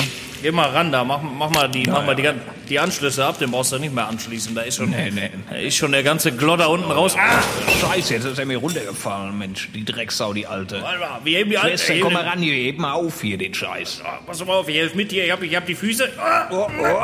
Geh 0.42 0.52
mal 0.52 0.68
ran 0.70 0.92
da, 0.92 1.02
mach, 1.02 1.20
mach 1.20 1.50
mal, 1.50 1.68
die, 1.68 1.84
mach 1.88 2.06
mal 2.06 2.14
die, 2.14 2.22
gan- 2.22 2.40
die 2.68 2.78
Anschlüsse 2.78 3.24
ab, 3.26 3.38
den 3.40 3.50
brauchst 3.50 3.72
du 3.72 3.78
nicht 3.78 3.92
mehr 3.92 4.06
anschließen. 4.06 4.54
Da 4.54 4.60
ist 4.62 4.76
schon, 4.76 4.90
Nee, 4.90 5.10
nee. 5.10 5.30
da 5.50 5.56
ist 5.56 5.76
schon 5.76 5.90
der 5.90 6.04
ganze 6.04 6.30
Glodder 6.30 6.70
unten 6.70 6.90
raus. 6.90 7.16
Ah, 7.18 7.40
Scheiße, 7.80 8.14
jetzt 8.14 8.24
ist 8.24 8.38
er 8.38 8.46
mir 8.46 8.58
runtergefallen, 8.58 9.36
Mensch. 9.36 9.68
Die 9.74 9.84
Drecksau, 9.84 10.32
die 10.32 10.46
Alte. 10.46 10.80
warte 10.80 10.98
mal, 11.00 11.20
wir 11.24 11.38
heben 11.38 11.50
die 11.50 11.58
Alte. 11.58 11.76
Schwester, 11.78 12.00
komm 12.02 12.12
mal 12.12 12.22
ran 12.22 12.38
hier, 12.40 12.54
heb 12.66 12.78
mal 12.78 12.92
auf 12.92 13.20
hier, 13.20 13.36
den 13.36 13.52
Scheiß. 13.52 14.02
Ah, 14.04 14.20
Pass 14.24 14.44
mal 14.46 14.52
auf, 14.54 14.68
ich 14.68 14.76
helfe 14.76 14.96
mit 14.96 15.10
hier, 15.10 15.24
ich 15.24 15.32
hab, 15.32 15.42
ich 15.42 15.56
hab 15.56 15.66
die 15.66 15.74
Füße. 15.74 16.08
Ah, 16.18 16.46
Oh, 16.50 16.68
oh. 16.80 16.98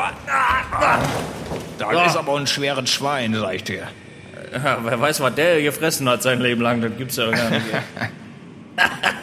Das 1.79 2.07
ist 2.13 2.17
aber 2.17 2.37
ein 2.39 2.47
schweres 2.47 2.89
Schwein, 2.91 3.35
sag 3.35 3.55
ich 3.55 3.65
dir. 3.65 3.89
Ja, 4.53 4.79
wer 4.85 5.01
weiß, 5.01 5.21
was 5.21 5.35
der 5.35 5.61
gefressen 5.61 6.09
hat 6.09 6.23
sein 6.23 6.41
Leben 6.41 6.61
lang, 6.63 6.81
das 6.81 6.93
gibt's 6.97 7.17
ja 7.17 7.29
gar 7.31 7.51
nicht. 7.51 7.63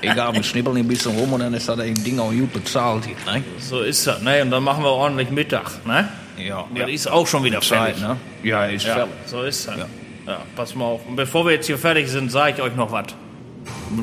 Egal, 0.02 0.34
wir 0.34 0.43
schnippeln 0.43 0.78
ein 0.78 0.88
bisschen 0.88 1.16
rum 1.18 1.34
und 1.34 1.41
dann 1.41 1.54
ist 1.54 1.68
das 1.68 1.78
Ding 1.78 2.20
auch 2.20 2.32
gut 2.32 2.54
bezahlt 2.54 3.06
hier, 3.06 3.16
ne? 3.32 3.43
So 3.60 3.82
ist 3.82 4.08
das, 4.08 4.22
ne? 4.22 4.41
Und 4.41 4.52
dann 4.52 4.64
machen 4.64 4.84
wir 4.84 4.89
ordentlich 4.91 5.30
Mittag, 5.30 5.86
ne? 5.86 6.10
Ja. 6.38 6.66
Das 6.74 6.89
ist 6.89 7.08
auch 7.08 7.28
schon 7.28 7.43
wieder 7.43 7.62
Zeit, 7.62 7.97
fertig. 7.97 8.02
ne? 8.02 8.18
Ja, 8.43 8.66
ist 8.66 8.86
Ja, 8.86 8.93
fertig. 8.95 9.14
so 9.26 9.41
ist 9.43 9.68
das. 9.68 9.78
Ja. 9.78 9.86
Ja. 10.28 10.38
pass 10.56 10.74
mal 10.76 10.86
auf. 10.86 11.06
Und 11.06 11.16
bevor 11.16 11.45
wir 11.45 11.54
jetzt 11.54 11.68
hier 11.68 11.78
fertig 11.78 12.08
sind, 12.10 12.32
sage 12.32 12.54
ich 12.58 12.62
euch 12.62 12.76
noch 12.76 12.91
was. 12.91 13.08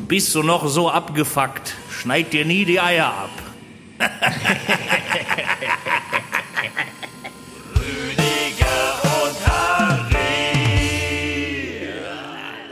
Bist 0.06 0.34
du 0.34 0.42
noch 0.42 0.66
so 0.68 0.90
abgefuckt, 0.90 1.74
schneid 1.90 2.32
dir 2.32 2.44
nie 2.44 2.64
die 2.64 2.80
Eier 2.80 3.06
ab. 3.06 3.30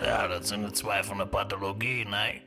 Ja, 0.04 0.28
das 0.28 0.48
sind 0.48 0.74
zwei 0.76 1.02
von 1.02 1.18
der 1.18 1.26
Pathologie, 1.26 2.04
ne? 2.04 2.40